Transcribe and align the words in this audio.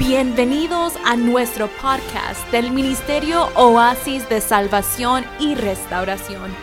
Bienvenidos 0.00 0.96
a 1.04 1.14
nuestro 1.14 1.68
podcast 1.68 2.50
del 2.50 2.70
Ministerio 2.70 3.48
Oasis 3.54 4.26
de 4.30 4.40
Salvación 4.40 5.26
y 5.38 5.54
Restauración. 5.54 6.56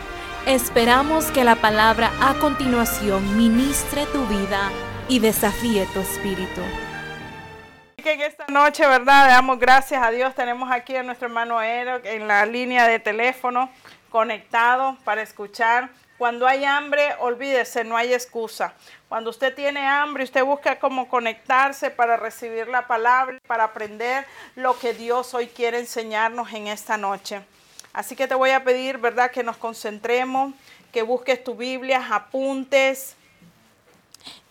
Esperamos 0.48 1.32
que 1.32 1.44
la 1.44 1.56
palabra 1.56 2.12
a 2.20 2.34
continuación 2.40 3.38
ministre 3.38 4.08
tu 4.08 4.26
vida 4.26 4.72
y 5.08 5.20
desafíe 5.20 5.86
tu 5.94 6.00
espíritu. 6.00 6.62
Que 7.98 8.14
en 8.14 8.22
esta 8.22 8.48
noche, 8.48 8.88
¿verdad? 8.88 9.28
Damos 9.28 9.60
gracias 9.60 10.02
a 10.04 10.10
Dios. 10.10 10.34
Tenemos 10.34 10.72
aquí 10.72 10.96
a 10.96 11.04
nuestro 11.04 11.28
hermano 11.28 11.62
Ero 11.62 12.02
en 12.04 12.28
la 12.28 12.44
línea 12.48 12.88
de 12.88 12.98
teléfono 12.98 13.70
conectado 14.10 14.98
para 15.04 15.22
escuchar. 15.22 15.92
Cuando 16.18 16.48
hay 16.48 16.66
hambre, 16.66 17.14
olvídese, 17.20 17.84
no 17.84 17.96
hay 17.96 18.14
excusa. 18.14 18.74
Cuando 19.08 19.30
usted 19.30 19.54
tiene 19.54 19.86
hambre, 19.86 20.24
usted 20.24 20.44
busca 20.44 20.80
cómo 20.80 21.08
conectarse 21.08 21.92
para 21.92 22.18
recibir 22.18 22.68
la 22.68 22.88
palabra, 22.88 23.38
para 23.46 23.66
aprender 23.66 24.26
lo 24.56 24.78
que 24.80 24.94
Dios 24.94 25.36
hoy 25.36 25.48
quiere 25.48 25.80
enseñarnos 25.80 26.52
en 26.54 26.68
esta 26.68 26.98
noche. 26.98 27.42
Así 27.94 28.16
que 28.16 28.28
te 28.28 28.36
voy 28.36 28.50
a 28.50 28.64
pedir, 28.64 28.98
¿verdad?, 28.98 29.30
que 29.30 29.44
nos 29.44 29.58
concentremos, 29.58 30.54
que 30.92 31.04
busques 31.04 31.44
tu 31.44 31.56
Biblia, 31.56 32.08
apuntes 32.12 33.16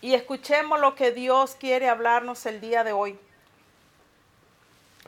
y 0.01 0.13
escuchemos 0.13 0.79
lo 0.79 0.95
que 0.95 1.11
Dios 1.11 1.55
quiere 1.59 1.89
hablarnos 1.89 2.45
el 2.45 2.61
día 2.61 2.85
de 2.85 2.93
hoy. 2.93 3.19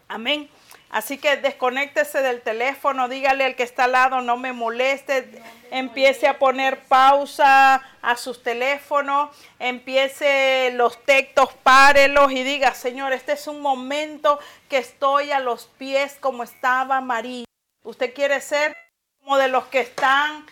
Amén. 0.10 0.50
Así 0.90 1.20
que 1.20 1.38
desconéctese 1.38 2.24
del 2.24 2.42
teléfono, 2.42 3.08
dígale 3.08 3.46
al 3.46 3.56
que 3.56 3.62
está 3.62 3.84
al 3.84 3.92
lado, 3.92 4.22
no 4.22 4.38
me 4.38 4.54
moleste, 4.54 5.30
empiece 5.70 6.28
a 6.28 6.40
poner 6.40 6.80
pausa 6.80 7.84
a 8.02 8.18
sus 8.18 8.42
teléfonos, 8.42 9.30
empiece 9.60 10.72
los 10.74 11.04
textos, 11.06 11.54
párelos 11.62 12.32
y 12.32 12.42
diga, 12.42 12.74
Señor, 12.74 13.14
este 13.14 13.34
es 13.34 13.46
un 13.46 13.62
momento 13.62 14.40
que 14.68 14.80
estoy 14.80 15.32
a 15.32 15.40
los 15.40 15.68
pies 15.68 16.18
como 16.20 16.42
estaba 16.42 17.02
María. 17.02 17.46
Usted 17.84 18.12
quiere 18.12 18.42
ser 18.42 18.76
como 19.22 19.38
de 19.38 19.48
los 19.48 19.66
que 19.66 19.82
están, 19.82 20.44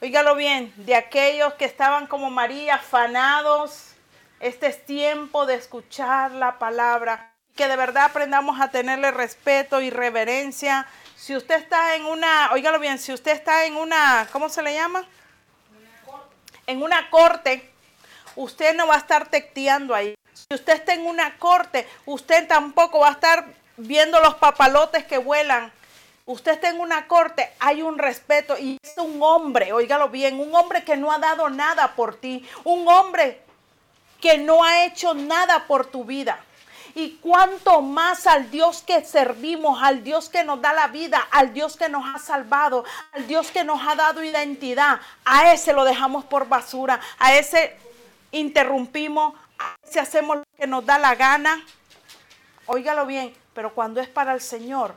oígalo 0.00 0.34
bien, 0.34 0.72
de 0.76 0.96
aquellos 0.96 1.54
que 1.54 1.66
estaban 1.66 2.08
como 2.08 2.30
María, 2.30 2.74
afanados. 2.74 3.94
Este 4.40 4.66
es 4.66 4.84
tiempo 4.84 5.46
de 5.46 5.54
escuchar 5.54 6.32
la 6.32 6.58
palabra 6.58 7.31
que 7.56 7.68
de 7.68 7.76
verdad 7.76 8.04
aprendamos 8.04 8.60
a 8.60 8.70
tenerle 8.70 9.10
respeto 9.10 9.80
y 9.80 9.90
reverencia. 9.90 10.86
Si 11.16 11.36
usted 11.36 11.56
está 11.56 11.94
en 11.96 12.04
una, 12.04 12.50
óigalo 12.52 12.78
bien, 12.78 12.98
si 12.98 13.12
usted 13.12 13.32
está 13.32 13.64
en 13.66 13.76
una, 13.76 14.28
¿cómo 14.32 14.48
se 14.48 14.62
le 14.62 14.74
llama? 14.74 15.04
En 16.66 16.82
una 16.82 17.10
corte, 17.10 17.70
usted 18.36 18.74
no 18.74 18.86
va 18.86 18.94
a 18.94 18.98
estar 18.98 19.28
tecteando 19.28 19.94
ahí. 19.94 20.14
Si 20.32 20.54
usted 20.54 20.74
está 20.74 20.94
en 20.94 21.06
una 21.06 21.36
corte, 21.38 21.86
usted 22.06 22.46
tampoco 22.48 23.00
va 23.00 23.08
a 23.08 23.12
estar 23.12 23.46
viendo 23.76 24.20
los 24.20 24.34
papalotes 24.36 25.04
que 25.04 25.18
vuelan. 25.18 25.72
Usted 26.24 26.52
está 26.52 26.68
en 26.68 26.80
una 26.80 27.08
corte, 27.08 27.52
hay 27.58 27.82
un 27.82 27.98
respeto 27.98 28.56
y 28.56 28.78
es 28.82 28.96
un 28.96 29.20
hombre, 29.22 29.72
óigalo 29.72 30.08
bien, 30.08 30.38
un 30.38 30.54
hombre 30.54 30.84
que 30.84 30.96
no 30.96 31.10
ha 31.10 31.18
dado 31.18 31.50
nada 31.50 31.94
por 31.96 32.14
ti, 32.14 32.48
un 32.62 32.86
hombre 32.86 33.40
que 34.20 34.38
no 34.38 34.62
ha 34.62 34.84
hecho 34.84 35.14
nada 35.14 35.66
por 35.66 35.86
tu 35.86 36.04
vida. 36.04 36.38
Y 36.94 37.16
cuanto 37.16 37.80
más 37.80 38.26
al 38.26 38.50
Dios 38.50 38.82
que 38.82 39.04
servimos, 39.04 39.82
al 39.82 40.04
Dios 40.04 40.28
que 40.28 40.44
nos 40.44 40.60
da 40.60 40.72
la 40.74 40.88
vida, 40.88 41.26
al 41.30 41.54
Dios 41.54 41.76
que 41.76 41.88
nos 41.88 42.04
ha 42.14 42.18
salvado, 42.18 42.84
al 43.12 43.26
Dios 43.26 43.50
que 43.50 43.64
nos 43.64 43.80
ha 43.86 43.94
dado 43.94 44.22
identidad, 44.22 45.00
a 45.24 45.52
ese 45.52 45.72
lo 45.72 45.84
dejamos 45.84 46.24
por 46.24 46.48
basura, 46.48 47.00
a 47.18 47.34
ese 47.34 47.76
interrumpimos, 48.30 49.34
a 49.58 49.74
ese 49.86 50.00
hacemos 50.00 50.38
lo 50.38 50.44
que 50.58 50.66
nos 50.66 50.84
da 50.84 50.98
la 50.98 51.14
gana. 51.14 51.64
Óigalo 52.66 53.06
bien, 53.06 53.34
pero 53.54 53.72
cuando 53.74 54.00
es 54.00 54.08
para 54.08 54.34
el 54.34 54.42
Señor, 54.42 54.94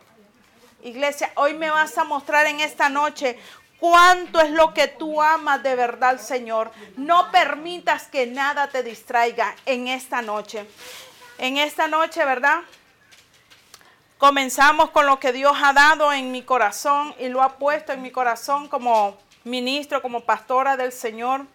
iglesia, 0.84 1.32
hoy 1.36 1.54
me 1.54 1.70
vas 1.70 1.98
a 1.98 2.04
mostrar 2.04 2.46
en 2.46 2.60
esta 2.60 2.90
noche 2.90 3.40
cuánto 3.80 4.42
es 4.42 4.52
lo 4.52 4.74
que 4.74 4.88
tú 4.88 5.22
amas 5.22 5.64
de 5.64 5.76
verdad 5.76 6.20
Señor. 6.20 6.72
No 6.98 7.32
permitas 7.32 8.08
que 8.08 8.28
nada 8.28 8.68
te 8.68 8.84
distraiga 8.84 9.56
en 9.66 9.88
esta 9.88 10.22
noche 10.22 10.68
en 11.38 11.58
esta 11.58 11.88
noche, 11.88 12.24
¿verdad? 12.26 12.62
Comenzamos 14.18 14.92
con 14.92 15.06
lo 15.06 15.20
que 15.20 15.34
Dios 15.34 15.58
ha 15.62 15.74
dado 15.74 16.14
en 16.14 16.32
mi 16.32 16.42
corazón 16.42 17.14
y 17.20 17.28
lo 17.28 17.44
ha 17.44 17.58
puesto 17.58 17.92
en 17.92 18.02
mi 18.02 18.12
corazón 18.12 18.68
como 18.68 19.18
ministro, 19.44 20.02
como 20.02 20.22
pastora 20.22 20.78
del 20.78 20.92
Señor. 20.92 21.46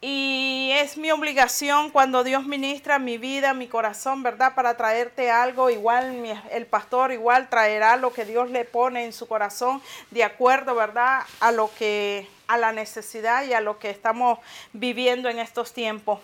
Y 0.00 0.70
es 0.74 0.98
mi 0.98 1.10
obligación 1.10 1.90
cuando 1.90 2.24
Dios 2.24 2.44
ministra 2.44 2.98
mi 2.98 3.16
vida, 3.16 3.54
mi 3.54 3.68
corazón, 3.68 4.22
¿verdad? 4.22 4.54
Para 4.54 4.76
traerte 4.76 5.30
algo, 5.30 5.70
igual 5.70 6.24
el 6.50 6.66
pastor 6.66 7.10
igual 7.10 7.48
traerá 7.48 7.96
lo 7.96 8.12
que 8.12 8.26
Dios 8.26 8.50
le 8.50 8.66
pone 8.66 9.06
en 9.06 9.14
su 9.14 9.26
corazón 9.26 9.80
de 10.10 10.22
acuerdo, 10.22 10.74
¿verdad? 10.74 11.22
A 11.40 11.52
lo 11.52 11.70
que 11.78 12.28
a 12.46 12.58
la 12.58 12.72
necesidad 12.72 13.44
y 13.44 13.54
a 13.54 13.62
lo 13.62 13.78
que 13.78 13.88
estamos 13.88 14.38
viviendo 14.74 15.30
en 15.30 15.38
estos 15.38 15.72
tiempos. 15.72 16.20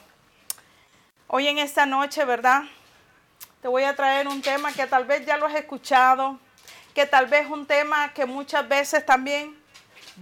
Hoy 1.32 1.46
en 1.46 1.58
esta 1.58 1.86
noche, 1.86 2.24
¿verdad? 2.24 2.64
Te 3.62 3.68
voy 3.68 3.84
a 3.84 3.94
traer 3.94 4.26
un 4.26 4.42
tema 4.42 4.72
que 4.72 4.84
tal 4.88 5.04
vez 5.04 5.24
ya 5.24 5.36
lo 5.36 5.46
has 5.46 5.54
escuchado, 5.54 6.40
que 6.92 7.06
tal 7.06 7.26
vez 7.26 7.48
un 7.48 7.66
tema 7.66 8.12
que 8.12 8.26
muchas 8.26 8.68
veces 8.68 9.06
también 9.06 9.56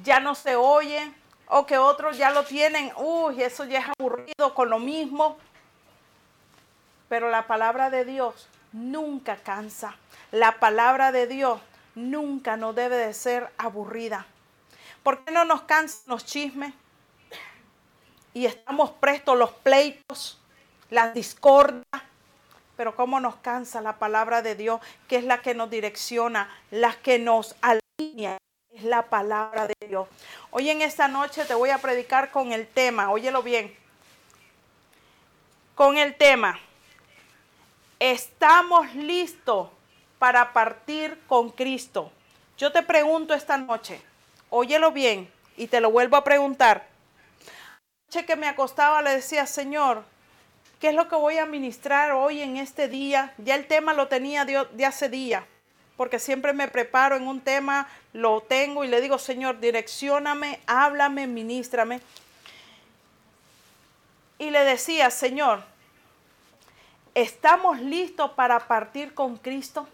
ya 0.05 0.21
no 0.21 0.35
se 0.35 0.55
oye 0.55 1.11
o 1.47 1.65
que 1.65 1.79
otros 1.79 2.19
ya 2.19 2.29
lo 2.29 2.45
tienen, 2.45 2.93
uy, 2.99 3.43
eso 3.43 3.65
ya 3.65 3.79
es 3.79 3.87
aburrido 3.99 4.53
con 4.55 4.69
lo 4.69 4.79
mismo. 4.79 5.39
Pero 7.09 7.31
la 7.31 7.47
palabra 7.47 7.89
de 7.89 8.05
Dios 8.05 8.47
nunca 8.73 9.37
cansa. 9.37 9.97
La 10.31 10.61
palabra 10.61 11.11
de 11.11 11.27
Dios 11.27 11.59
nunca 11.95 12.59
no 12.59 12.75
debe 12.75 12.97
de 12.97 13.15
ser 13.15 13.51
aburrida. 13.57 14.27
¿Por 15.03 15.25
qué 15.25 15.33
no 15.33 15.47
nos 15.47 15.63
cansan 15.63 16.03
los 16.05 16.27
chismes? 16.27 16.75
Y 18.35 18.45
estamos 18.45 18.91
prestos 18.91 19.39
los 19.39 19.53
pleitos 19.53 20.38
la 20.91 21.13
discordia. 21.13 21.83
Pero 22.77 22.95
cómo 22.95 23.19
nos 23.19 23.37
cansa 23.37 23.81
la 23.81 23.99
palabra 23.99 24.43
de 24.43 24.55
Dios, 24.55 24.81
que 25.09 25.17
es 25.17 25.25
la 25.25 25.43
que 25.43 25.55
nos 25.55 25.69
direcciona, 25.69 26.49
la 26.71 26.95
que 26.95 27.19
nos 27.19 27.57
alinea, 27.61 28.39
es 28.71 28.85
la 28.85 29.03
palabra 29.03 29.67
de 29.67 29.75
Dios. 29.87 30.07
Hoy 30.51 30.71
en 30.71 30.83
esta 30.83 31.09
noche 31.09 31.45
te 31.45 31.55
voy 31.55 31.71
a 31.71 31.79
predicar 31.79 32.31
con 32.31 32.53
el 32.53 32.69
tema, 32.69 33.11
óyelo 33.11 33.43
bien, 33.43 33.77
con 35.75 35.97
el 35.97 36.15
tema, 36.15 36.59
estamos 37.99 38.95
listos 38.95 39.71
para 40.19 40.53
partir 40.53 41.21
con 41.27 41.51
Cristo. 41.51 42.13
Yo 42.57 42.73
te 42.73 42.83
pregunto 42.83 43.35
esta 43.35 43.57
noche, 43.57 44.01
óyelo 44.51 44.93
bien, 44.93 45.31
y 45.57 45.67
te 45.67 45.81
lo 45.81 45.91
vuelvo 45.91 46.17
a 46.17 46.25
preguntar. 46.25 46.87
Noche 48.07 48.25
que 48.25 48.37
me 48.37 48.49
acostaba 48.49 49.03
le 49.03 49.11
decía, 49.11 49.47
Señor, 49.47 50.05
¿Qué 50.81 50.91
es 50.91 50.95
lo 50.95 51.09
que 51.09 51.17
voy 51.17 51.39
a 51.39 51.47
ministrar 51.47 52.13
hoy 52.13 52.41
en 52.41 52.57
este 52.57 52.87
día? 52.87 53.35
Ya 53.39 53.57
el 53.57 53.67
tema 53.67 53.95
lo 53.95 54.07
tenía 54.07 54.45
de, 54.45 54.87
hace 54.87 55.09
día, 55.09 55.45
porque 55.97 56.21
siempre 56.21 56.53
me 56.53 56.69
preparo 56.69 57.17
en 57.17 57.27
un 57.27 57.41
tema, 57.41 57.89
lo 58.13 58.43
tengo 58.43 58.85
y 58.85 58.89
le 58.89 59.01
digo, 59.01 59.19
Señor, 59.19 59.59
direccioname, 59.59 60.61
háblame, 60.67 61.27
ministrame. 61.27 62.01
Y 64.39 64.51
le 64.51 64.61
decía, 64.63 65.11
Señor, 65.11 65.65
¿estamos 67.13 67.81
listos 67.81 68.31
para 68.33 68.61
partir 68.61 69.15
con 69.15 69.37
Cristo? 69.37 69.89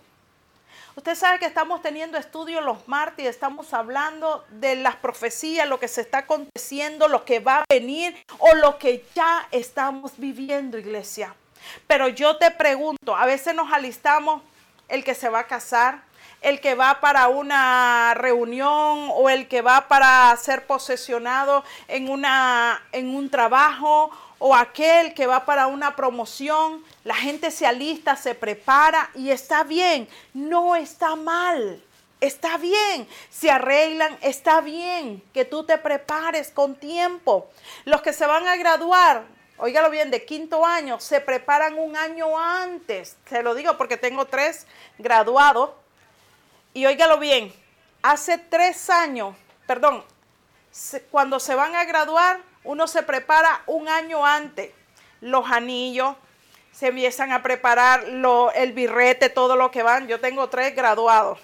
Usted 0.97 1.17
sabe 1.17 1.41
que 1.41 1.47
estamos 1.47 1.83
teniendo 1.83 2.17
estudios 2.17 2.65
los 2.65 2.87
martes, 2.87 3.27
estamos 3.27 3.75
hablando 3.75 4.45
de 4.51 4.77
las 4.77 4.95
profecías, 4.95 5.69
lo 5.69 5.81
que 5.81 5.89
se 5.89 6.03
está 6.03 6.19
aconteciendo, 6.19 7.09
lo 7.09 7.25
que 7.25 7.41
va 7.41 7.59
a 7.59 7.65
venir 7.69 8.17
o 8.39 8.55
lo 8.55 8.79
que 8.79 9.05
ya 9.13 9.49
estamos 9.51 10.13
viviendo, 10.19 10.79
iglesia. 10.79 11.35
Pero 11.89 12.07
yo 12.07 12.37
te 12.37 12.53
pregunto, 12.53 13.17
a 13.17 13.27
veces 13.27 13.57
nos 13.57 13.73
alistamos 13.73 14.43
el 14.89 15.03
que 15.03 15.17
se 15.17 15.29
va 15.29 15.41
a 15.41 15.47
casar, 15.49 16.03
el 16.43 16.61
que 16.61 16.77
va 16.77 17.01
para 17.01 17.27
una 17.27 18.15
reunión 18.15 19.09
o 19.15 19.29
el 19.29 19.49
que 19.49 19.63
va 19.63 19.89
para 19.89 20.37
ser 20.37 20.65
posesionado 20.65 21.65
en, 21.89 22.09
una, 22.09 22.81
en 22.93 23.17
un 23.17 23.31
trabajo 23.31 24.13
o 24.47 24.55
aquel 24.55 25.15
que 25.15 25.27
va 25.27 25.47
para 25.47 25.69
una 25.69 25.97
promoción, 25.97 26.85
la 27.03 27.15
gente 27.15 27.51
se 27.51 27.67
alista, 27.67 28.15
se 28.15 28.35
prepara 28.35 29.09
y 29.15 29.31
está 29.31 29.65
bien, 29.65 30.07
no 30.35 30.77
está 30.77 31.17
mal. 31.17 31.83
Está 32.21 32.59
bien, 32.59 33.09
se 33.31 33.51
arreglan, 33.51 34.19
está 34.21 34.61
bien 34.61 35.23
que 35.33 35.47
tú 35.47 35.65
te 35.65 35.79
prepares 35.79 36.51
con 36.51 36.75
tiempo. 36.75 37.49
Los 37.87 38.03
que 38.03 38.13
se 38.13 38.27
van 38.27 38.47
a 38.47 38.57
graduar, 38.57 39.25
óigalo 39.57 39.89
bien, 39.89 40.11
de 40.11 40.27
quinto 40.27 40.67
año, 40.67 41.01
se 41.01 41.23
preparan 41.23 41.79
un 41.79 41.97
año 41.97 42.39
antes. 42.39 43.17
Se 43.27 43.43
lo 43.43 43.55
digo 43.55 43.79
porque 43.79 43.97
tengo 43.97 44.27
tres 44.27 44.67
graduados. 44.99 45.71
Y 46.75 46.85
óigalo 46.85 47.17
bien, 47.17 47.51
hace 48.03 48.37
tres 48.37 48.91
años, 48.91 49.35
perdón, 49.67 50.05
cuando 51.11 51.41
se 51.41 51.55
van 51.55 51.75
a 51.75 51.87
graduar, 51.87 52.41
uno 52.65 52.87
se 52.87 53.03
prepara 53.03 53.63
un 53.67 53.89
año 53.89 54.25
antes. 54.25 54.71
Los 55.21 55.51
anillos, 55.51 56.17
se 56.75 56.89
empiezan 56.89 57.33
a 57.33 57.43
preparar 57.43 58.09
lo, 58.09 58.53
el 58.53 58.73
birrete, 58.73 59.31
todo 59.31 59.55
lo 59.55 59.71
que 59.71 59.83
van. 59.83 60.09
Yo 60.09 60.21
tengo 60.21 60.49
tres 60.49 60.75
graduados. 60.75 61.39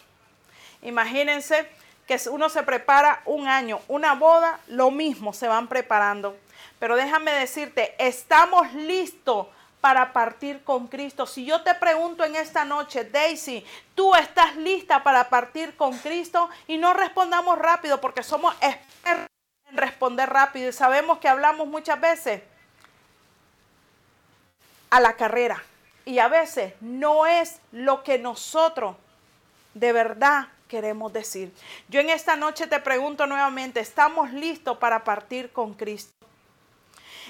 Imagínense 0.83 1.69
que 2.07 2.19
uno 2.31 2.49
se 2.49 2.65
prepara 2.65 3.23
un 3.25 3.47
año, 3.47 3.81
una 3.87 4.15
boda, 4.15 4.59
lo 4.67 4.91
mismo 4.91 5.33
se 5.33 5.47
van 5.47 5.69
preparando. 5.69 6.37
Pero 6.81 6.97
déjame 6.97 7.31
decirte, 7.33 7.95
estamos 7.99 8.73
listos 8.73 9.47
para 9.81 10.13
partir 10.13 10.65
con 10.65 10.89
Cristo. 10.89 11.27
Si 11.27 11.45
yo 11.45 11.63
te 11.63 11.75
pregunto 11.75 12.25
en 12.25 12.35
esta 12.35 12.65
noche, 12.65 13.05
Daisy, 13.05 13.65
¿tú 13.95 14.15
estás 14.17 14.57
lista 14.57 15.05
para 15.05 15.29
partir 15.29 15.77
con 15.77 15.97
Cristo? 15.99 16.51
Y 16.67 16.77
no 16.77 16.93
respondamos 16.93 17.59
rápido 17.59 18.01
porque 18.01 18.25
somos 18.25 18.55
expertos 18.61 19.31
responder 19.73 20.29
rápido 20.31 20.69
y 20.69 20.73
sabemos 20.73 21.19
que 21.19 21.29
hablamos 21.29 21.67
muchas 21.67 22.01
veces 22.01 22.43
a 24.91 25.01
la 25.01 25.15
carrera. 25.15 25.63
Y 26.05 26.19
a 26.19 26.29
veces 26.29 26.75
no 26.81 27.27
es 27.27 27.59
lo 27.73 28.03
que 28.03 28.19
nosotros 28.19 28.97
de 29.75 29.93
verdad 29.93 30.49
queremos 30.69 31.13
decir. 31.13 31.53
Yo 31.89 32.01
en 32.01 32.11
esta 32.11 32.37
noche 32.37 32.67
te 32.67 32.81
pregunto 32.81 33.27
nuevamente, 33.27 33.81
¿estamos 33.81 34.33
listos 34.33 34.79
para 34.79 35.05
partir 35.05 35.53
con 35.53 35.75
Cristo? 35.75 36.13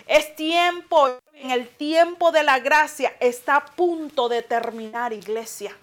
Es 0.07 0.35
tiempo, 0.37 1.19
en 1.35 1.51
el 1.51 1.69
tiempo 1.69 2.33
de 2.33 2.43
la 2.43 2.59
gracia 2.59 3.15
está 3.21 3.57
a 3.57 3.65
punto 3.67 4.29
de 4.29 4.43
terminar, 4.43 5.13
iglesia. 5.13 5.77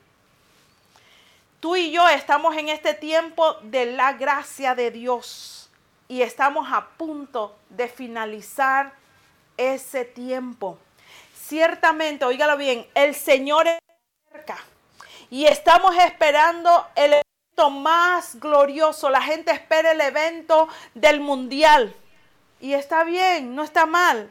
Tú 1.59 1.75
y 1.75 1.91
yo 1.91 2.07
estamos 2.07 2.55
en 2.55 2.69
este 2.69 2.93
tiempo 2.93 3.53
de 3.63 3.87
la 3.87 4.13
gracia 4.13 4.75
de 4.75 4.91
Dios 4.91 5.56
y 6.07 6.21
estamos 6.21 6.67
a 6.71 6.87
punto 6.97 7.57
de 7.69 7.87
finalizar 7.87 8.93
ese 9.57 10.05
tiempo. 10.05 10.77
Ciertamente, 11.35 12.25
oígalo 12.25 12.57
bien, 12.57 12.85
el 12.93 13.15
Señor 13.15 13.67
es 13.67 13.79
cerca 14.31 14.57
y 15.29 15.45
estamos 15.45 15.95
esperando 15.97 16.87
el 16.95 17.13
evento 17.13 17.69
más 17.69 18.39
glorioso. 18.39 19.09
La 19.09 19.21
gente 19.21 19.51
espera 19.51 19.91
el 19.91 20.01
evento 20.01 20.67
del 20.93 21.19
mundial 21.19 21.95
y 22.59 22.73
está 22.73 23.03
bien, 23.03 23.55
no 23.55 23.63
está 23.63 23.85
mal. 23.85 24.29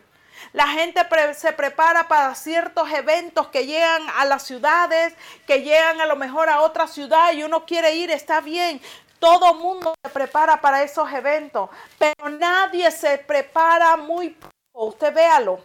La 0.52 0.69
gente 0.69 1.00
se 1.34 1.52
prepara 1.52 2.08
para 2.08 2.34
ciertos 2.34 2.90
eventos 2.90 3.49
que 3.49 3.67
llegan 3.67 4.02
a 4.17 4.25
las 4.25 4.43
ciudades, 4.43 5.14
que 5.46 5.62
llegan 5.62 6.00
a 6.00 6.06
lo 6.06 6.17
mejor 6.17 6.49
a 6.49 6.61
otra 6.61 6.87
ciudad 6.87 7.32
y 7.32 7.43
uno 7.43 7.64
quiere 7.64 7.94
ir, 7.94 8.11
está 8.11 8.40
bien. 8.40 8.81
Todo 9.19 9.55
mundo 9.55 9.95
se 10.03 10.11
prepara 10.11 10.61
para 10.61 10.83
esos 10.83 11.11
eventos, 11.13 11.71
pero 11.99 12.29
nadie 12.29 12.91
se 12.91 13.19
prepara 13.19 13.97
muy 13.97 14.31
poco. 14.31 14.53
Usted 14.89 15.15
véalo, 15.15 15.61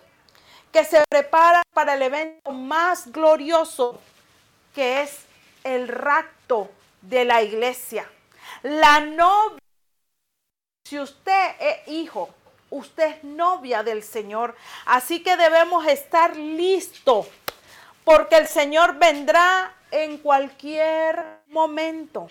que 0.71 0.85
se 0.85 1.03
prepara 1.09 1.61
para 1.73 1.95
el 1.95 2.01
evento 2.01 2.51
más 2.51 3.11
glorioso, 3.11 3.99
que 4.73 5.01
es 5.01 5.25
el 5.63 5.87
rapto 5.87 6.69
de 7.01 7.25
la 7.25 7.41
iglesia. 7.41 8.09
La 8.63 9.01
novia, 9.01 9.59
si 10.87 10.99
usted 10.99 11.55
es 11.59 11.87
hijo, 11.87 12.29
usted 12.69 13.17
es 13.17 13.23
novia 13.23 13.83
del 13.83 14.03
Señor. 14.03 14.55
Así 14.85 15.21
que 15.21 15.35
debemos 15.37 15.85
estar 15.87 16.35
listos 16.35 17.27
porque 18.03 18.37
el 18.37 18.47
Señor 18.47 18.95
vendrá 18.95 19.73
en 19.91 20.17
cualquier 20.17 21.41
momento. 21.47 22.29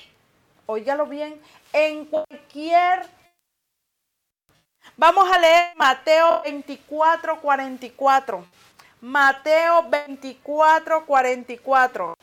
Óigalo 0.73 1.07
bien, 1.07 1.43
en 1.73 2.05
cualquier 2.05 3.05
Vamos 4.97 5.29
a 5.29 5.37
leer 5.37 5.73
Mateo 5.75 6.43
24, 6.43 7.41
44. 7.41 8.47
Mateo 9.01 9.83
24, 9.89 11.07
44. 11.07 12.15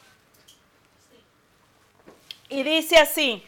Y 2.48 2.64
dice 2.64 3.00
así, 3.00 3.46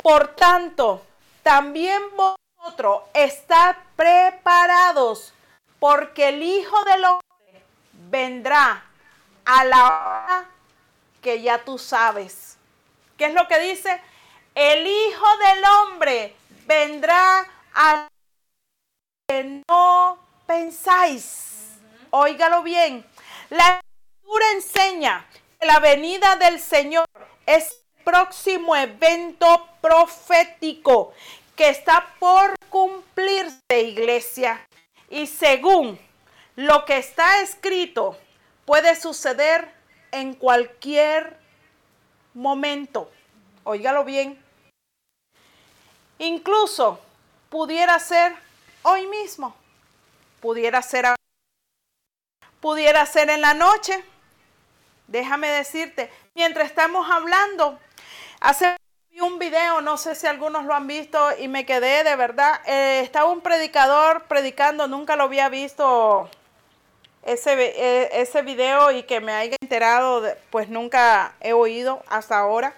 por 0.00 0.36
tanto, 0.36 1.04
también 1.42 2.00
vosotros 2.14 3.02
estad 3.12 3.74
preparados, 3.96 5.34
porque 5.80 6.28
el 6.28 6.42
Hijo 6.42 6.84
del 6.84 7.04
Hombre 7.04 7.64
vendrá 7.92 8.84
a 9.44 9.64
la 9.64 9.84
hora 9.84 10.50
que 11.20 11.42
ya 11.42 11.64
tú 11.64 11.78
sabes. 11.78 12.57
¿Qué 13.18 13.26
es 13.26 13.34
lo 13.34 13.48
que 13.48 13.58
dice? 13.58 14.00
El 14.54 14.86
Hijo 14.86 15.26
del 15.38 15.64
Hombre 15.64 16.36
vendrá 16.66 17.44
a 17.74 18.08
que 19.26 19.60
no 19.68 20.18
pensáis. 20.46 21.72
Óigalo 22.10 22.62
bien. 22.62 23.04
La 23.50 23.80
escritura 23.80 24.52
enseña 24.52 25.26
que 25.58 25.66
la 25.66 25.80
venida 25.80 26.36
del 26.36 26.60
Señor 26.60 27.06
es 27.44 27.72
el 27.72 28.04
próximo 28.04 28.76
evento 28.76 29.68
profético 29.80 31.12
que 31.56 31.70
está 31.70 32.14
por 32.20 32.54
cumplirse, 32.70 33.80
iglesia. 33.80 34.64
Y 35.10 35.26
según 35.26 35.98
lo 36.54 36.84
que 36.84 36.98
está 36.98 37.40
escrito, 37.40 38.16
puede 38.64 38.94
suceder 38.94 39.74
en 40.12 40.34
cualquier 40.34 41.47
momento. 42.34 43.10
Óigalo 43.64 44.04
bien. 44.04 44.42
Incluso 46.18 47.00
pudiera 47.50 47.98
ser 47.98 48.34
hoy 48.82 49.06
mismo. 49.06 49.54
Pudiera 50.40 50.82
ser 50.82 51.14
pudiera 52.60 53.06
ser 53.06 53.30
en 53.30 53.40
la 53.40 53.54
noche. 53.54 54.02
Déjame 55.06 55.48
decirte, 55.48 56.10
mientras 56.34 56.66
estamos 56.66 57.10
hablando, 57.10 57.78
hace 58.40 58.76
un 59.20 59.38
video, 59.38 59.80
no 59.80 59.96
sé 59.96 60.14
si 60.14 60.26
algunos 60.26 60.64
lo 60.64 60.74
han 60.74 60.86
visto 60.86 61.18
y 61.38 61.48
me 61.48 61.66
quedé 61.66 62.04
de 62.04 62.14
verdad. 62.16 62.60
Eh, 62.66 63.00
estaba 63.02 63.30
un 63.30 63.40
predicador 63.40 64.24
predicando, 64.24 64.86
nunca 64.86 65.16
lo 65.16 65.24
había 65.24 65.48
visto 65.48 66.28
ese, 67.22 67.52
eh, 67.52 68.08
ese 68.12 68.42
video 68.42 68.90
y 68.90 69.02
que 69.02 69.20
me 69.20 69.32
haya 69.32 69.56
enterado, 69.60 70.22
pues 70.50 70.68
nunca 70.68 71.34
he 71.40 71.52
oído 71.52 72.02
hasta 72.08 72.38
ahora. 72.38 72.74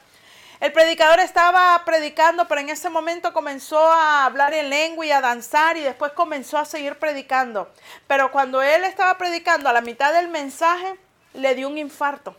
El 0.61 0.73
predicador 0.73 1.21
estaba 1.21 1.83
predicando, 1.87 2.47
pero 2.47 2.61
en 2.61 2.69
ese 2.69 2.91
momento 2.91 3.33
comenzó 3.33 3.79
a 3.79 4.27
hablar 4.27 4.53
en 4.53 4.69
lengua 4.69 5.07
y 5.07 5.11
a 5.11 5.23
danzar 5.23 5.79
y 5.79 5.81
después 5.81 6.13
comenzó 6.13 6.59
a 6.59 6.67
seguir 6.67 6.99
predicando. 6.99 7.71
Pero 8.07 8.31
cuando 8.31 8.61
él 8.61 8.85
estaba 8.85 9.17
predicando 9.17 9.71
a 9.71 9.73
la 9.73 9.81
mitad 9.81 10.13
del 10.13 10.29
mensaje, 10.29 10.97
le 11.33 11.55
dio 11.55 11.67
un 11.67 11.79
infarto 11.79 12.37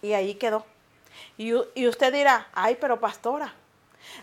y 0.00 0.14
ahí 0.14 0.34
quedó. 0.36 0.64
Y, 1.36 1.54
usted 1.86 2.12
dirá, 2.12 2.48
ay, 2.52 2.78
pero 2.80 2.98
pastora, 2.98 3.54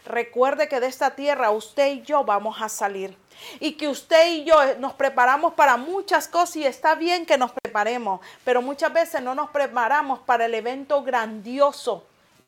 recuerde 0.05 0.67
que 0.67 0.79
de 0.79 0.87
esta 0.87 1.15
tierra 1.15 1.51
usted 1.51 1.93
y 1.93 2.01
yo 2.01 2.23
vamos 2.23 2.61
a 2.61 2.69
salir. 2.69 3.15
Y 3.59 3.73
que 3.73 3.87
usted 3.87 4.27
y 4.31 4.43
yo 4.43 4.75
nos 4.79 4.93
preparamos 4.93 5.53
para 5.53 5.77
muchas 5.77 6.27
cosas 6.27 6.55
y 6.57 6.65
está 6.65 6.95
bien 6.95 7.25
que 7.25 7.37
nos 7.37 7.51
preparemos, 7.51 8.21
pero 8.43 8.61
muchas 8.61 8.91
veces 8.91 9.21
no 9.21 9.35
nos 9.35 9.49
preparamos 9.49 10.19
para 10.19 10.45
el 10.45 10.53
evento 10.53 11.03
grandioso. 11.03 12.05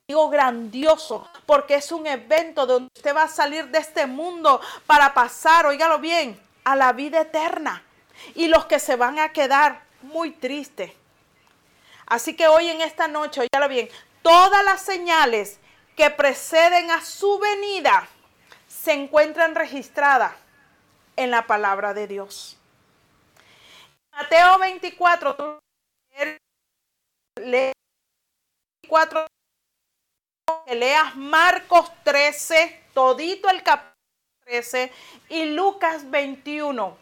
Digo 0.08 0.30
grandioso, 0.30 1.28
porque 1.46 1.76
es 1.76 1.92
un 1.92 2.08
evento 2.08 2.66
donde 2.66 2.90
usted 2.96 3.14
va 3.14 3.24
a 3.24 3.28
salir 3.28 3.68
de 3.68 3.80
este 3.80 4.08
mundo 4.08 4.62
para 4.86 5.14
pasar, 5.14 5.66
óigalo 5.66 6.00
bien, 6.00 6.40
a 6.64 6.76
la 6.78 6.94
vida 6.94 7.22
eterna. 7.22 7.84
Y 8.34 8.48
los 8.48 8.66
que 8.66 8.80
se 8.80 8.96
van 8.96 9.20
a 9.20 9.34
quedar 9.34 9.82
muy 10.02 10.32
tristes. 10.32 10.92
Así 12.06 12.36
que 12.36 12.48
hoy 12.48 12.70
en 12.70 12.80
esta 12.80 13.10
noche, 13.10 13.42
óigalo 13.42 13.68
bien, 13.68 13.90
todas 14.22 14.64
las 14.64 14.82
señales 14.82 15.60
que 15.98 16.10
preceden 16.10 16.90
a 16.92 17.04
su 17.04 17.38
venida 17.40 18.08
se 18.68 18.94
encuentran 18.94 19.56
registradas 19.56 20.32
en 21.18 21.32
la 21.32 21.46
palabra 21.46 21.94
de 21.94 22.08
Dios. 22.08 22.58
Mateo 24.12 24.58
24, 24.60 25.36
tú 25.36 25.60
lees 27.42 27.74
24, 28.84 29.28
que 30.66 30.76
leas 30.76 31.16
Marcos 31.16 31.92
13, 32.04 32.84
todito 32.94 33.50
el 33.50 33.62
capítulo 33.62 33.94
13 34.46 34.92
y 35.30 35.46
Lucas 35.54 36.10
21. 36.10 36.98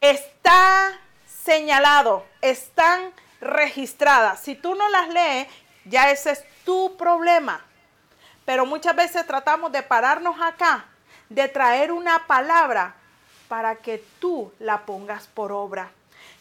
Está 0.00 1.00
señalado, 1.26 2.26
están 2.40 3.12
registradas. 3.40 4.40
Si 4.40 4.54
tú 4.54 4.74
no 4.74 4.88
las 4.88 5.08
lees, 5.08 5.48
ya 5.84 6.10
ese 6.10 6.32
es 6.32 6.44
tu 6.64 6.96
problema. 6.96 7.64
Pero 8.44 8.66
muchas 8.66 8.94
veces 8.94 9.26
tratamos 9.26 9.72
de 9.72 9.82
pararnos 9.82 10.36
acá, 10.40 10.86
de 11.28 11.48
traer 11.48 11.92
una 11.92 12.26
palabra 12.26 12.96
para 13.52 13.76
que 13.76 14.02
tú 14.18 14.50
la 14.60 14.86
pongas 14.86 15.26
por 15.26 15.52
obra. 15.52 15.90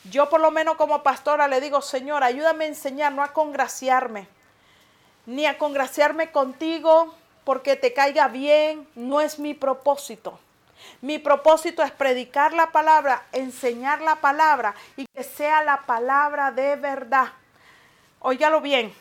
Yo 0.09 0.29
por 0.29 0.39
lo 0.39 0.49
menos 0.49 0.77
como 0.77 1.03
pastora 1.03 1.49
le 1.49 1.59
digo, 1.59 1.81
Señor, 1.81 2.23
ayúdame 2.23 2.63
a 2.63 2.67
enseñar, 2.69 3.11
no 3.11 3.21
a 3.21 3.33
congraciarme, 3.33 4.29
ni 5.25 5.45
a 5.45 5.57
congraciarme 5.57 6.31
contigo 6.31 7.13
porque 7.43 7.75
te 7.75 7.91
caiga 7.91 8.29
bien, 8.29 8.87
no 8.95 9.19
es 9.19 9.39
mi 9.39 9.53
propósito. 9.53 10.39
Mi 11.01 11.19
propósito 11.19 11.83
es 11.83 11.91
predicar 11.91 12.53
la 12.53 12.71
palabra, 12.71 13.25
enseñar 13.33 13.99
la 13.99 14.15
palabra 14.21 14.73
y 14.95 15.05
que 15.13 15.23
sea 15.23 15.65
la 15.65 15.81
palabra 15.81 16.51
de 16.51 16.77
verdad. 16.77 17.27
Óigalo 18.21 18.61
bien. 18.61 18.95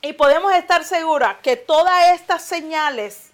Y 0.00 0.14
podemos 0.14 0.54
estar 0.54 0.84
seguros 0.84 1.34
que 1.42 1.56
todas 1.56 2.14
estas 2.14 2.42
señales, 2.42 3.30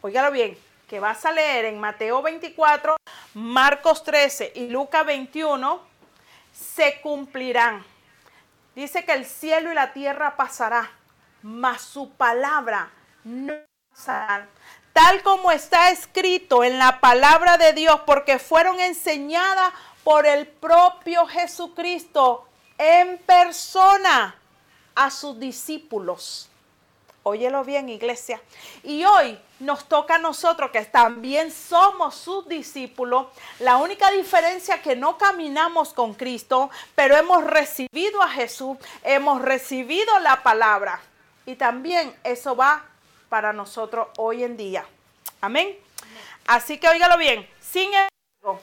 óigalo 0.00 0.32
bien, 0.32 0.58
que 0.92 1.00
vas 1.00 1.24
a 1.24 1.32
leer 1.32 1.64
en 1.64 1.80
Mateo 1.80 2.20
24, 2.20 2.96
Marcos 3.32 4.04
13 4.04 4.52
y 4.56 4.68
Lucas 4.68 5.06
21, 5.06 5.80
se 6.52 7.00
cumplirán. 7.00 7.82
Dice 8.74 9.02
que 9.02 9.12
el 9.12 9.24
cielo 9.24 9.72
y 9.72 9.74
la 9.74 9.94
tierra 9.94 10.36
pasará, 10.36 10.90
mas 11.40 11.80
su 11.80 12.10
palabra 12.10 12.90
no 13.24 13.54
pasará. 13.90 14.46
Tal 14.92 15.22
como 15.22 15.50
está 15.50 15.92
escrito 15.92 16.62
en 16.62 16.78
la 16.78 17.00
palabra 17.00 17.56
de 17.56 17.72
Dios, 17.72 18.02
porque 18.04 18.38
fueron 18.38 18.78
enseñadas 18.78 19.72
por 20.04 20.26
el 20.26 20.46
propio 20.46 21.26
Jesucristo 21.26 22.46
en 22.76 23.16
persona 23.16 24.36
a 24.94 25.10
sus 25.10 25.40
discípulos. 25.40 26.50
Óyelo 27.24 27.64
bien, 27.64 27.88
iglesia. 27.88 28.40
Y 28.82 29.04
hoy 29.04 29.38
nos 29.60 29.84
toca 29.88 30.16
a 30.16 30.18
nosotros 30.18 30.72
que 30.72 30.84
también 30.84 31.52
somos 31.52 32.16
sus 32.16 32.48
discípulos. 32.48 33.26
La 33.60 33.76
única 33.76 34.10
diferencia 34.10 34.82
que 34.82 34.96
no 34.96 35.18
caminamos 35.18 35.92
con 35.92 36.14
Cristo, 36.14 36.70
pero 36.96 37.16
hemos 37.16 37.44
recibido 37.44 38.20
a 38.22 38.28
Jesús, 38.28 38.76
hemos 39.04 39.40
recibido 39.40 40.18
la 40.18 40.42
palabra. 40.42 41.00
Y 41.46 41.54
también 41.54 42.12
eso 42.24 42.56
va 42.56 42.84
para 43.28 43.52
nosotros 43.52 44.08
hoy 44.18 44.42
en 44.42 44.56
día. 44.56 44.84
Amén. 45.40 45.76
Así 46.46 46.78
que 46.78 46.88
óigalo 46.88 47.16
bien. 47.18 47.48
Sin 47.60 47.88
embargo, 47.92 48.60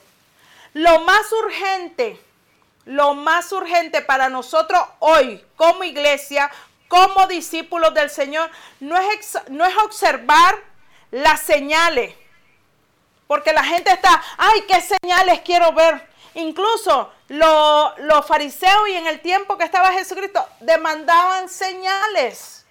lo 0.73 0.99
más 0.99 1.31
urgente, 1.31 2.21
lo 2.85 3.13
más 3.13 3.51
urgente 3.51 4.01
para 4.01 4.29
nosotros 4.29 4.81
hoy 4.99 5.43
como 5.55 5.83
iglesia, 5.83 6.51
como 6.89 7.27
discípulos 7.27 7.93
del 7.93 8.10
Señor, 8.10 8.51
no 8.81 8.98
es, 8.98 9.38
no 9.48 9.65
es 9.65 9.77
observar 9.77 10.62
las 11.12 11.39
señales. 11.39 12.13
Porque 13.27 13.53
la 13.53 13.63
gente 13.63 13.91
está, 13.93 14.22
ay, 14.38 14.65
¿qué 14.67 14.81
señales 14.81 15.39
quiero 15.46 15.72
ver? 15.72 16.10
Incluso 16.34 17.13
los 17.27 18.25
fariseos 18.27 18.89
y 18.89 18.93
en 18.93 19.08
el 19.08 19.22
tiempo 19.22 19.58
que 19.58 19.63
estaba 19.65 19.93
Jesucristo 19.93 20.46
demandaban 20.60 21.48
señales. 21.48 22.65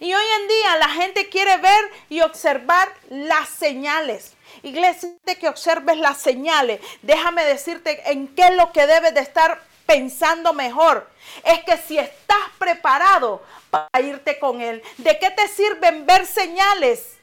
Y 0.00 0.12
hoy 0.12 0.24
en 0.40 0.48
día 0.48 0.76
la 0.76 0.88
gente 0.90 1.28
quiere 1.28 1.56
ver 1.56 1.90
y 2.10 2.20
observar 2.20 2.92
las 3.08 3.48
señales. 3.48 4.34
Iglesia, 4.62 5.10
que 5.40 5.48
observes 5.48 5.96
las 5.96 6.18
señales, 6.18 6.80
déjame 7.02 7.44
decirte 7.44 8.10
en 8.10 8.28
qué 8.34 8.48
es 8.48 8.54
lo 8.56 8.72
que 8.72 8.86
debes 8.86 9.14
de 9.14 9.20
estar 9.20 9.62
pensando 9.88 10.52
mejor. 10.52 11.08
Es 11.42 11.64
que 11.64 11.78
si 11.78 11.98
estás 11.98 12.50
preparado 12.58 13.42
para 13.70 13.88
irte 14.02 14.38
con 14.38 14.60
Él, 14.60 14.82
¿de 14.98 15.18
qué 15.18 15.30
te 15.30 15.48
sirven 15.48 16.04
ver 16.04 16.26
señales? 16.26 17.16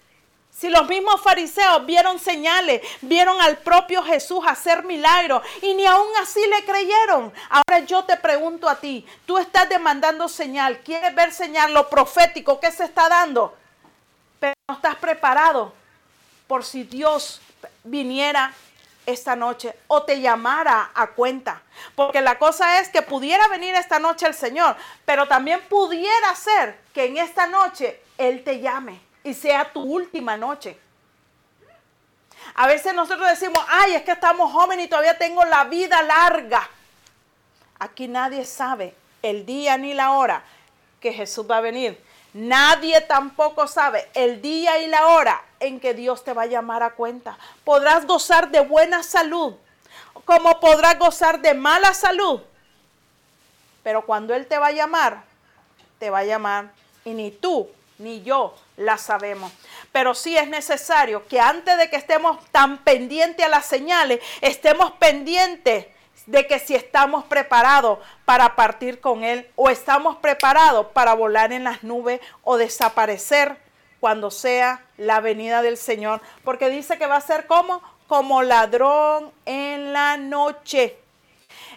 Si 0.49 0.69
los 0.69 0.87
mismos 0.87 1.21
fariseos 1.21 1.85
vieron 1.85 2.17
señales, 2.17 2.81
vieron 3.01 3.39
al 3.39 3.57
propio 3.57 4.01
Jesús 4.01 4.43
hacer 4.47 4.83
milagros 4.83 5.43
y 5.61 5.75
ni 5.75 5.85
aún 5.85 6.07
así 6.19 6.39
le 6.47 6.65
creyeron. 6.65 7.31
Ahora 7.49 7.79
yo 7.85 8.03
te 8.05 8.17
pregunto 8.17 8.67
a 8.67 8.79
ti, 8.79 9.05
tú 9.27 9.37
estás 9.37 9.69
demandando 9.69 10.27
señal, 10.27 10.79
quieres 10.79 11.13
ver 11.13 11.33
señal, 11.33 11.71
lo 11.73 11.87
profético 11.87 12.59
que 12.59 12.71
se 12.71 12.85
está 12.85 13.09
dando, 13.09 13.55
pero 14.39 14.55
no 14.67 14.75
estás 14.75 14.95
preparado 14.95 15.73
por 16.47 16.63
si 16.63 16.83
Dios 16.83 17.41
viniera 17.83 18.53
esta 19.05 19.35
noche 19.35 19.75
o 19.87 20.03
te 20.03 20.21
llamara 20.21 20.91
a 20.93 21.07
cuenta. 21.07 21.61
Porque 21.95 22.21
la 22.21 22.37
cosa 22.37 22.79
es 22.79 22.89
que 22.89 23.01
pudiera 23.01 23.47
venir 23.47 23.75
esta 23.75 23.99
noche 23.99 24.27
el 24.27 24.33
Señor, 24.33 24.75
pero 25.05 25.27
también 25.27 25.61
pudiera 25.69 26.35
ser 26.35 26.79
que 26.93 27.05
en 27.05 27.17
esta 27.17 27.47
noche 27.47 28.01
Él 28.17 28.43
te 28.43 28.59
llame 28.59 28.99
y 29.23 29.33
sea 29.33 29.71
tu 29.71 29.81
última 29.81 30.37
noche. 30.37 30.77
A 32.55 32.67
veces 32.67 32.93
nosotros 32.93 33.27
decimos, 33.27 33.63
ay, 33.67 33.95
es 33.95 34.03
que 34.03 34.11
estamos 34.11 34.51
jóvenes 34.51 34.85
y 34.85 34.89
todavía 34.89 35.17
tengo 35.17 35.43
la 35.43 35.65
vida 35.65 36.01
larga. 36.03 36.69
Aquí 37.79 38.07
nadie 38.07 38.45
sabe 38.45 38.95
el 39.21 39.45
día 39.45 39.77
ni 39.77 39.93
la 39.93 40.11
hora 40.11 40.43
que 41.01 41.11
Jesús 41.11 41.45
va 41.49 41.57
a 41.57 41.61
venir. 41.61 42.01
Nadie 42.35 42.99
tampoco 42.99 43.65
sabe 43.65 44.09
el 44.13 44.41
día 44.41 44.79
y 44.79 44.87
la 44.87 45.07
hora 45.07 45.41
en 45.61 45.79
que 45.79 45.93
Dios 45.93 46.25
te 46.25 46.33
va 46.33 46.41
a 46.41 46.47
llamar 46.47 46.83
a 46.83 46.89
cuenta. 46.89 47.37
Podrás 47.63 48.05
gozar 48.05 48.51
de 48.51 48.59
buena 48.59 49.03
salud, 49.03 49.55
como 50.25 50.59
podrás 50.59 50.99
gozar 50.99 51.39
de 51.39 51.53
mala 51.53 51.93
salud. 51.93 52.41
Pero 53.83 54.05
cuando 54.05 54.33
Él 54.33 54.47
te 54.47 54.57
va 54.57 54.67
a 54.67 54.71
llamar, 54.73 55.23
te 55.97 56.09
va 56.09 56.19
a 56.19 56.23
llamar 56.25 56.71
y 57.05 57.11
ni 57.11 57.31
tú 57.31 57.69
ni 57.99 58.21
yo 58.21 58.53
la 58.75 58.97
sabemos. 58.97 59.53
Pero 59.93 60.13
sí 60.13 60.35
es 60.35 60.49
necesario 60.49 61.25
que 61.27 61.39
antes 61.39 61.77
de 61.77 61.89
que 61.89 61.95
estemos 61.95 62.43
tan 62.51 62.79
pendientes 62.79 63.45
a 63.45 63.49
las 63.49 63.65
señales, 63.65 64.19
estemos 64.41 64.91
pendientes 64.99 65.85
de 66.25 66.47
que 66.47 66.59
si 66.59 66.75
estamos 66.75 67.25
preparados 67.25 67.99
para 68.25 68.55
partir 68.55 68.99
con 68.99 69.23
Él 69.23 69.49
o 69.55 69.69
estamos 69.69 70.17
preparados 70.17 70.87
para 70.87 71.13
volar 71.13 71.53
en 71.53 71.63
las 71.63 71.83
nubes 71.83 72.19
o 72.43 72.57
desaparecer 72.57 73.57
cuando 73.99 74.31
sea 74.31 74.83
la 74.97 75.19
venida 75.19 75.61
del 75.61 75.77
Señor. 75.77 76.21
Porque 76.43 76.69
dice 76.69 76.97
que 76.97 77.07
va 77.07 77.17
a 77.17 77.21
ser 77.21 77.47
como, 77.47 77.81
como 78.07 78.43
ladrón 78.43 79.31
en 79.45 79.93
la 79.93 80.17
noche. 80.17 80.97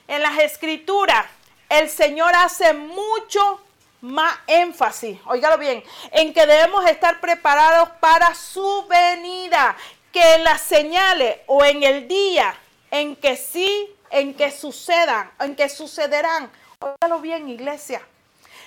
En 0.06 0.22
las 0.22 0.38
escrituras, 0.38 1.26
el 1.68 1.88
Señor 1.88 2.34
hace 2.34 2.72
mucho 2.72 3.60
más 4.00 4.34
énfasis, 4.46 5.18
óigalo 5.26 5.58
bien, 5.58 5.82
en 6.12 6.32
que 6.32 6.46
debemos 6.46 6.86
estar 6.86 7.18
preparados 7.20 7.88
para 8.00 8.32
su 8.34 8.86
venida, 8.88 9.76
que 10.12 10.34
en 10.34 10.44
las 10.44 10.60
señales 10.60 11.38
o 11.46 11.64
en 11.64 11.82
el 11.82 12.06
día 12.06 12.54
en 12.90 13.16
que 13.16 13.36
sí 13.36 13.94
en 14.10 14.34
que 14.34 14.50
sucedan, 14.50 15.30
en 15.40 15.54
que 15.54 15.68
sucederán. 15.68 16.50
Óigalo 16.80 17.20
bien, 17.20 17.48
iglesia. 17.48 18.02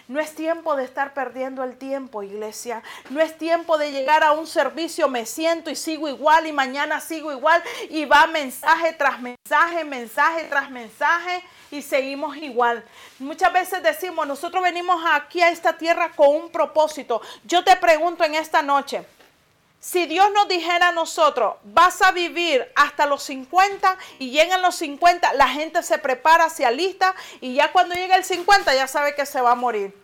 No 0.08 0.20
es 0.20 0.36
tiempo 0.36 0.76
de 0.76 0.84
estar 0.84 1.14
perdiendo 1.14 1.64
el 1.64 1.78
tiempo, 1.78 2.22
iglesia. 2.22 2.84
No 3.10 3.22
es 3.22 3.38
tiempo 3.38 3.78
de 3.78 3.92
llegar 3.92 4.26
a 4.26 4.34
un 4.34 4.46
servicio, 4.46 5.08
me 5.08 5.26
siento 5.26 5.70
y 5.70 5.76
sigo 5.76 6.10
igual 6.10 6.48
y 6.48 6.52
mañana 6.52 7.00
sigo 7.00 7.32
igual 7.32 7.64
y 7.90 8.04
va 8.04 8.28
mensaje 8.28 8.92
tras 8.94 9.22
mensaje, 9.22 9.86
mensaje 9.86 10.44
tras 10.50 10.70
mensaje 10.70 11.42
y 11.72 11.82
seguimos 11.82 12.36
igual. 12.36 12.84
Muchas 13.20 13.54
veces 13.54 13.82
decimos, 13.84 14.28
nosotros 14.28 14.62
venimos 14.62 15.02
aquí 15.14 15.42
a 15.42 15.50
esta 15.50 15.78
tierra 15.78 16.12
con 16.12 16.28
un 16.36 16.50
propósito. 16.52 17.22
Yo 17.46 17.64
te 17.64 17.78
pregunto 17.78 18.26
en 18.26 18.36
esta 18.36 18.62
noche, 18.62 19.06
si 19.82 20.06
Dios 20.06 20.32
nos 20.32 20.48
dijera 20.48 20.90
a 20.90 20.92
nosotros, 20.92 21.56
vas 21.64 22.04
a 22.04 22.12
vivir 22.12 22.72
hasta 22.76 23.08
los 23.08 23.24
50 23.24 23.98
y 24.20 24.30
llegan 24.30 24.62
los 24.62 24.76
50, 24.76 25.34
la 25.34 25.48
gente 25.48 25.82
se 25.82 25.98
prepara, 25.98 26.52
se 26.52 26.68
alista 26.68 27.16
y 27.42 27.56
ya 27.56 27.72
cuando 27.72 27.96
llega 27.96 28.16
el 28.16 28.24
50 28.24 28.76
ya 28.76 28.88
sabe 28.88 29.16
que 29.16 29.26
se 29.26 29.42
va 29.42 29.54
a 29.54 29.56
morir. 29.56 30.00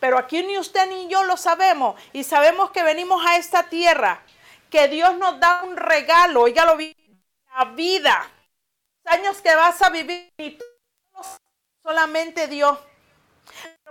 Pero 0.00 0.16
aquí 0.16 0.42
ni 0.42 0.56
usted 0.56 0.88
ni 0.88 1.08
yo 1.08 1.24
lo 1.24 1.36
sabemos 1.36 2.00
y 2.14 2.24
sabemos 2.24 2.70
que 2.70 2.82
venimos 2.82 3.22
a 3.26 3.36
esta 3.36 3.64
tierra, 3.64 4.22
que 4.70 4.88
Dios 4.88 5.14
nos 5.18 5.38
da 5.38 5.62
un 5.64 5.76
regalo, 5.76 6.48
ya 6.48 6.64
lo 6.64 6.78
la 6.78 7.64
vida, 7.66 8.30
los 9.04 9.14
años 9.14 9.42
que 9.42 9.54
vas 9.54 9.82
a 9.82 9.90
vivir 9.90 10.32
y 10.38 10.58
solamente 11.82 12.48
Dios. 12.48 12.78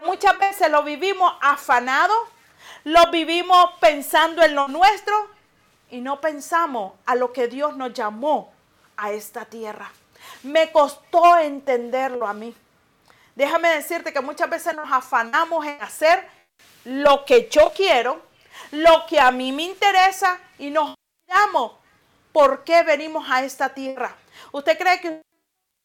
Muchas 0.03 0.35
veces 0.39 0.71
lo 0.71 0.81
vivimos 0.81 1.31
afanado 1.41 2.15
lo 2.83 3.11
vivimos 3.11 3.71
pensando 3.79 4.43
en 4.43 4.55
lo 4.55 4.67
nuestro 4.67 5.29
y 5.89 6.01
no 6.01 6.19
pensamos 6.19 6.93
a 7.05 7.15
lo 7.15 7.31
que 7.31 7.47
Dios 7.47 7.75
nos 7.77 7.93
llamó 7.93 8.51
a 8.97 9.11
esta 9.11 9.45
tierra. 9.45 9.91
Me 10.43 10.71
costó 10.71 11.37
entenderlo 11.37 12.27
a 12.27 12.33
mí. 12.33 12.55
Déjame 13.35 13.69
decirte 13.69 14.13
que 14.13 14.21
muchas 14.21 14.49
veces 14.49 14.75
nos 14.75 14.91
afanamos 14.91 15.65
en 15.65 15.81
hacer 15.81 16.27
lo 16.85 17.25
que 17.25 17.49
yo 17.49 17.71
quiero, 17.75 18.21
lo 18.71 19.05
que 19.07 19.19
a 19.19 19.31
mí 19.31 19.51
me 19.51 19.63
interesa 19.63 20.39
y 20.57 20.69
nos 20.69 20.95
olvidamos 21.27 21.73
por 22.31 22.63
qué 22.63 22.83
venimos 22.83 23.25
a 23.29 23.43
esta 23.43 23.69
tierra. 23.69 24.15
¿Usted 24.51 24.77
cree 24.77 24.99
que 25.01 25.21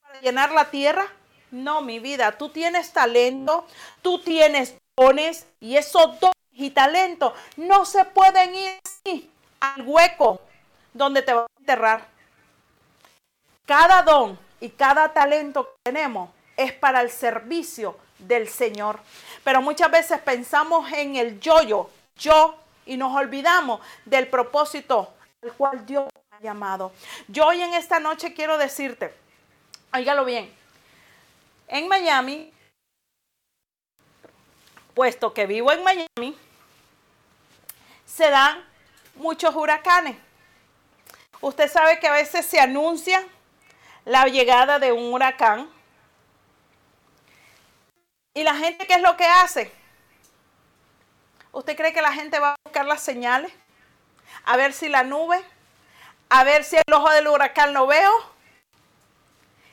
para 0.02 0.20
llenar 0.20 0.52
la 0.52 0.70
tierra? 0.70 1.06
No, 1.50 1.80
mi 1.82 1.98
vida, 1.98 2.32
tú 2.32 2.48
tienes 2.48 2.92
talento, 2.92 3.66
tú 4.02 4.20
tienes 4.20 4.74
dones 4.96 5.46
y 5.60 5.76
esos 5.76 6.18
dones 6.20 6.36
y 6.56 6.70
talento 6.70 7.34
no 7.56 7.84
se 7.84 8.04
pueden 8.04 8.54
ir 8.54 9.30
al 9.60 9.82
hueco 9.82 10.40
donde 10.92 11.22
te 11.22 11.34
va 11.34 11.42
a 11.42 11.60
enterrar. 11.60 12.06
Cada 13.66 14.02
don 14.02 14.38
y 14.60 14.70
cada 14.70 15.12
talento 15.12 15.64
que 15.64 15.92
tenemos 15.92 16.30
es 16.56 16.72
para 16.72 17.02
el 17.02 17.10
servicio 17.10 17.98
del 18.18 18.48
Señor. 18.48 18.98
Pero 19.44 19.60
muchas 19.60 19.90
veces 19.90 20.18
pensamos 20.20 20.90
en 20.92 21.16
el 21.16 21.38
yo-yo, 21.40 21.90
yo, 22.16 22.56
y 22.86 22.96
nos 22.96 23.14
olvidamos 23.14 23.80
del 24.04 24.28
propósito 24.28 25.12
al 25.42 25.52
cual 25.52 25.84
Dios 25.84 26.08
ha 26.30 26.40
llamado. 26.40 26.92
Yo 27.28 27.46
hoy 27.46 27.60
en 27.60 27.74
esta 27.74 28.00
noche 28.00 28.32
quiero 28.32 28.56
decirte, 28.56 29.12
óigalo 29.92 30.24
bien, 30.24 30.50
en 31.68 31.88
Miami, 31.88 32.52
puesto 34.94 35.34
que 35.34 35.46
vivo 35.46 35.72
en 35.72 35.84
Miami, 35.84 36.38
se 38.16 38.30
dan 38.30 38.64
muchos 39.16 39.54
huracanes. 39.54 40.16
Usted 41.42 41.70
sabe 41.70 41.98
que 42.00 42.08
a 42.08 42.12
veces 42.12 42.46
se 42.46 42.58
anuncia 42.58 43.22
la 44.06 44.24
llegada 44.24 44.78
de 44.78 44.90
un 44.90 45.12
huracán. 45.12 45.68
¿Y 48.32 48.42
la 48.42 48.54
gente 48.54 48.86
qué 48.86 48.94
es 48.94 49.02
lo 49.02 49.18
que 49.18 49.26
hace? 49.26 49.70
¿Usted 51.52 51.76
cree 51.76 51.92
que 51.92 52.00
la 52.00 52.12
gente 52.12 52.38
va 52.38 52.52
a 52.52 52.56
buscar 52.64 52.86
las 52.86 53.02
señales? 53.02 53.52
A 54.46 54.56
ver 54.56 54.72
si 54.72 54.88
la 54.88 55.02
nube, 55.04 55.42
a 56.30 56.42
ver 56.44 56.64
si 56.64 56.76
el 56.76 56.94
ojo 56.94 57.10
del 57.10 57.28
huracán 57.28 57.74
lo 57.74 57.86
veo. 57.86 58.12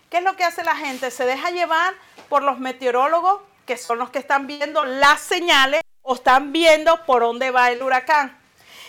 ¿Qué 0.09 0.17
es 0.17 0.23
lo 0.23 0.35
que 0.35 0.43
hace 0.43 0.65
la 0.65 0.75
gente? 0.75 1.11
Se 1.11 1.25
deja 1.25 1.49
llevar 1.49 1.93
por 2.27 2.43
los 2.43 2.59
meteorólogos, 2.59 3.41
que 3.65 3.77
son 3.77 3.99
los 3.99 4.09
que 4.09 4.19
están 4.19 4.47
viendo 4.47 4.83
las 4.83 5.21
señales 5.21 5.82
o 6.03 6.15
están 6.15 6.53
viendo 6.53 7.03
por 7.05 7.23
dónde 7.23 7.51
va 7.51 7.71
el 7.71 7.81
huracán. 7.81 8.37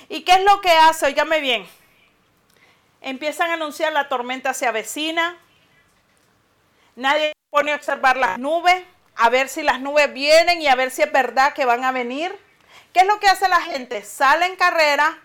¿Y 0.09 0.23
qué 0.23 0.33
es 0.33 0.45
lo 0.45 0.61
que 0.61 0.71
hace? 0.71 1.07
Óigame 1.07 1.41
bien. 1.41 1.67
Empiezan 3.01 3.51
a 3.51 3.55
anunciar 3.55 3.93
la 3.93 4.09
tormenta 4.09 4.53
se 4.55 4.67
avecina. 4.67 5.39
Nadie 6.97 7.33
pone 7.51 7.73
a 7.73 7.77
observar 7.77 8.17
las 8.17 8.39
nubes, 8.39 8.85
a 9.17 9.31
ver 9.31 9.49
si 9.49 9.63
las 9.63 9.81
nubes 9.81 10.13
vienen 10.13 10.61
y 10.61 10.69
a 10.69 10.75
ver 10.75 10.91
si 10.91 11.03
es 11.03 11.13
verdad 11.13 11.55
que 11.55 11.65
van 11.65 11.85
a 11.85 11.93
venir. 11.93 12.37
¿Qué 12.93 13.01
es 13.01 13.07
lo 13.07 13.19
que 13.21 13.29
hace 13.29 13.49
la 13.49 13.61
gente? 13.61 14.05
Sale 14.05 14.47
en 14.47 14.57
carrera 14.57 15.19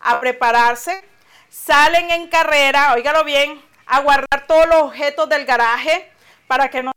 a 0.00 0.20
prepararse, 0.20 1.02
salen 1.50 2.10
en 2.10 2.28
carrera, 2.28 2.94
óigalo 2.94 3.24
bien, 3.24 3.62
a 3.86 4.00
guardar 4.00 4.46
todos 4.46 4.66
los 4.66 4.82
objetos 4.82 5.28
del 5.28 5.44
garaje 5.44 6.10
para 6.46 6.70
que 6.70 6.82
no 6.82 6.92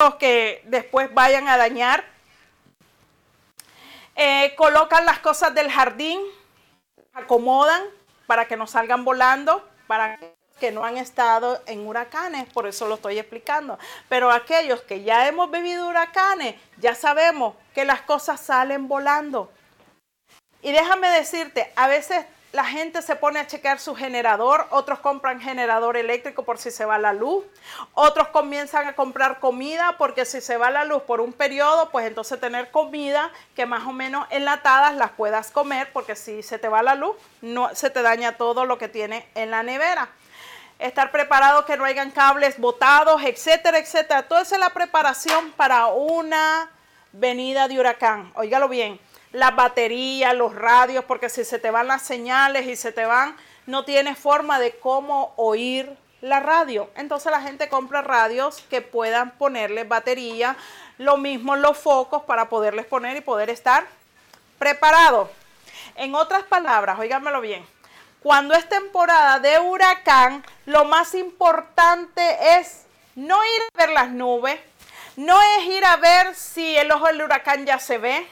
los 0.00 0.14
que 0.16 0.62
después 0.64 1.12
vayan 1.12 1.48
a 1.48 1.56
dañar. 1.56 2.11
Eh, 4.14 4.54
colocan 4.56 5.06
las 5.06 5.18
cosas 5.20 5.54
del 5.54 5.70
jardín, 5.70 6.20
acomodan 7.12 7.82
para 8.26 8.46
que 8.46 8.56
no 8.56 8.66
salgan 8.66 9.04
volando, 9.04 9.66
para 9.86 10.18
que 10.60 10.70
no 10.70 10.84
han 10.84 10.96
estado 10.96 11.62
en 11.66 11.86
huracanes, 11.86 12.50
por 12.52 12.66
eso 12.66 12.86
lo 12.86 12.94
estoy 12.94 13.18
explicando. 13.18 13.78
Pero 14.08 14.30
aquellos 14.30 14.82
que 14.82 15.02
ya 15.02 15.26
hemos 15.26 15.50
vivido 15.50 15.88
huracanes, 15.88 16.54
ya 16.78 16.94
sabemos 16.94 17.54
que 17.74 17.84
las 17.84 18.02
cosas 18.02 18.40
salen 18.40 18.86
volando. 18.86 19.50
Y 20.62 20.70
déjame 20.70 21.08
decirte, 21.08 21.72
a 21.74 21.88
veces 21.88 22.24
la 22.52 22.64
gente 22.66 23.00
se 23.00 23.16
pone 23.16 23.40
a 23.40 23.46
checar 23.46 23.80
su 23.80 23.94
generador, 23.94 24.66
otros 24.70 24.98
compran 24.98 25.40
generador 25.40 25.96
eléctrico 25.96 26.44
por 26.44 26.58
si 26.58 26.70
se 26.70 26.84
va 26.84 26.98
la 26.98 27.14
luz, 27.14 27.44
otros 27.94 28.28
comienzan 28.28 28.86
a 28.86 28.94
comprar 28.94 29.40
comida 29.40 29.96
porque 29.96 30.26
si 30.26 30.42
se 30.42 30.58
va 30.58 30.70
la 30.70 30.84
luz 30.84 31.02
por 31.02 31.22
un 31.22 31.32
periodo, 31.32 31.88
pues 31.90 32.06
entonces 32.06 32.38
tener 32.38 32.70
comida 32.70 33.30
que 33.56 33.64
más 33.64 33.86
o 33.86 33.92
menos 33.92 34.26
enlatadas 34.30 34.94
las 34.94 35.12
puedas 35.12 35.50
comer 35.50 35.90
porque 35.94 36.14
si 36.14 36.42
se 36.42 36.58
te 36.58 36.68
va 36.68 36.82
la 36.82 36.94
luz, 36.94 37.16
no 37.40 37.74
se 37.74 37.88
te 37.88 38.02
daña 38.02 38.36
todo 38.36 38.66
lo 38.66 38.76
que 38.76 38.88
tiene 38.88 39.26
en 39.34 39.50
la 39.50 39.62
nevera. 39.62 40.10
Estar 40.78 41.10
preparado 41.10 41.64
que 41.64 41.78
no 41.78 41.84
hayan 41.84 42.10
cables 42.10 42.58
botados, 42.58 43.22
etcétera, 43.24 43.78
etcétera. 43.78 44.24
Todo 44.24 44.40
eso 44.40 44.56
es 44.56 44.60
la 44.60 44.70
preparación 44.70 45.52
para 45.52 45.86
una 45.86 46.68
venida 47.12 47.66
de 47.68 47.78
huracán. 47.78 48.30
Óigalo 48.34 48.68
bien 48.68 49.00
las 49.32 49.56
baterías, 49.56 50.34
los 50.34 50.54
radios, 50.54 51.04
porque 51.04 51.28
si 51.28 51.44
se 51.44 51.58
te 51.58 51.70
van 51.70 51.88
las 51.88 52.02
señales 52.02 52.66
y 52.66 52.76
se 52.76 52.92
te 52.92 53.06
van, 53.06 53.36
no 53.66 53.84
tienes 53.84 54.18
forma 54.18 54.58
de 54.58 54.78
cómo 54.78 55.32
oír 55.36 55.96
la 56.20 56.40
radio. 56.40 56.90
Entonces 56.96 57.32
la 57.32 57.40
gente 57.40 57.68
compra 57.68 58.02
radios 58.02 58.62
que 58.70 58.80
puedan 58.80 59.32
ponerle 59.32 59.84
batería, 59.84 60.56
lo 60.98 61.16
mismo 61.16 61.56
los 61.56 61.78
focos 61.78 62.22
para 62.22 62.48
poderles 62.48 62.86
poner 62.86 63.16
y 63.16 63.20
poder 63.20 63.50
estar 63.50 63.86
preparado. 64.58 65.30
En 65.96 66.14
otras 66.14 66.44
palabras, 66.44 66.98
oígamelo 66.98 67.40
bien, 67.40 67.66
cuando 68.22 68.54
es 68.54 68.68
temporada 68.68 69.40
de 69.40 69.58
huracán, 69.58 70.44
lo 70.64 70.84
más 70.84 71.14
importante 71.14 72.58
es 72.58 72.84
no 73.16 73.44
ir 73.44 73.62
a 73.62 73.78
ver 73.78 73.90
las 73.90 74.10
nubes, 74.10 74.60
no 75.16 75.38
es 75.58 75.66
ir 75.66 75.84
a 75.84 75.96
ver 75.96 76.34
si 76.34 76.76
el 76.76 76.90
ojo 76.92 77.06
del 77.06 77.22
huracán 77.22 77.66
ya 77.66 77.78
se 77.78 77.98
ve, 77.98 78.26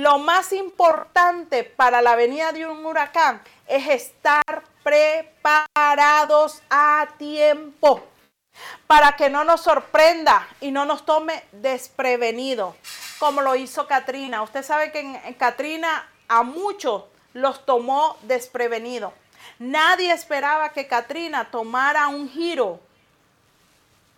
lo 0.00 0.18
más 0.18 0.54
importante 0.54 1.62
para 1.62 2.00
la 2.00 2.16
venida 2.16 2.52
de 2.52 2.66
un 2.66 2.86
huracán 2.86 3.42
es 3.66 3.86
estar 3.86 4.62
preparados 4.82 6.62
a 6.70 7.06
tiempo 7.18 8.02
para 8.86 9.12
que 9.12 9.28
no 9.28 9.44
nos 9.44 9.60
sorprenda 9.60 10.48
y 10.62 10.70
no 10.70 10.86
nos 10.86 11.04
tome 11.04 11.44
desprevenido, 11.52 12.76
como 13.18 13.42
lo 13.42 13.54
hizo 13.56 13.86
Katrina. 13.86 14.42
Usted 14.42 14.62
sabe 14.62 14.90
que 14.90 15.00
en, 15.00 15.34
Katrina 15.34 16.08
a 16.28 16.44
muchos 16.44 17.04
los 17.34 17.66
tomó 17.66 18.16
desprevenido. 18.22 19.12
Nadie 19.58 20.12
esperaba 20.12 20.70
que 20.70 20.86
Katrina 20.86 21.50
tomara 21.50 22.08
un 22.08 22.30
giro 22.30 22.80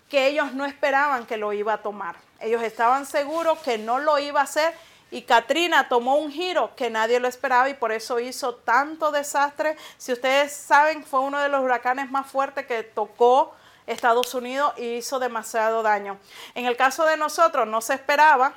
que 0.09 0.29
ellos 0.29 0.53
no 0.53 0.64
esperaban 0.64 1.27
que 1.27 1.37
lo 1.37 1.53
iba 1.53 1.73
a 1.73 1.83
tomar. 1.83 2.14
Ellos 2.38 2.62
estaban 2.62 3.05
seguros 3.05 3.59
que 3.59 3.79
no 3.79 3.99
lo 3.99 4.21
iba 4.21 4.40
a 4.40 4.45
hacer 4.45 4.73
y 5.12 5.22
Katrina 5.22 5.90
tomó 5.90 6.16
un 6.16 6.33
giro 6.33 6.75
que 6.75 6.88
nadie 6.88 7.20
lo 7.20 7.29
esperaba 7.29 7.68
y 7.68 7.75
por 7.75 7.92
eso 7.92 8.18
hizo 8.18 8.55
tanto 8.55 9.12
desastre. 9.12 9.77
Si 9.98 10.11
ustedes 10.11 10.55
saben, 10.55 11.05
fue 11.05 11.20
uno 11.20 11.38
de 11.38 11.51
los 11.51 11.62
huracanes 11.62 12.11
más 12.11 12.27
fuertes 12.27 12.66
que 12.66 12.83
tocó 12.83 13.55
Estados 13.87 14.35
Unidos 14.35 14.72
y 14.79 14.94
hizo 14.94 15.18
demasiado 15.18 15.83
daño. 15.83 16.18
En 16.55 16.64
el 16.64 16.79
caso 16.79 17.05
de 17.05 17.18
nosotros 17.18 17.68
no 17.68 17.83
se 17.83 17.92
esperaba. 17.92 18.55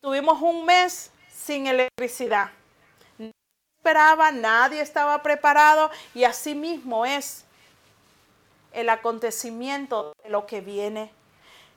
Tuvimos 0.00 0.40
un 0.40 0.64
mes 0.64 1.10
sin 1.30 1.66
electricidad. 1.66 2.52
No 3.18 3.30
esperaba, 3.76 4.32
nadie 4.32 4.80
estaba 4.80 5.22
preparado 5.22 5.90
y 6.14 6.24
así 6.24 6.54
mismo 6.54 7.04
es 7.04 7.44
el 8.72 8.88
acontecimiento 8.88 10.14
de 10.24 10.30
lo 10.30 10.46
que 10.46 10.62
viene 10.62 11.12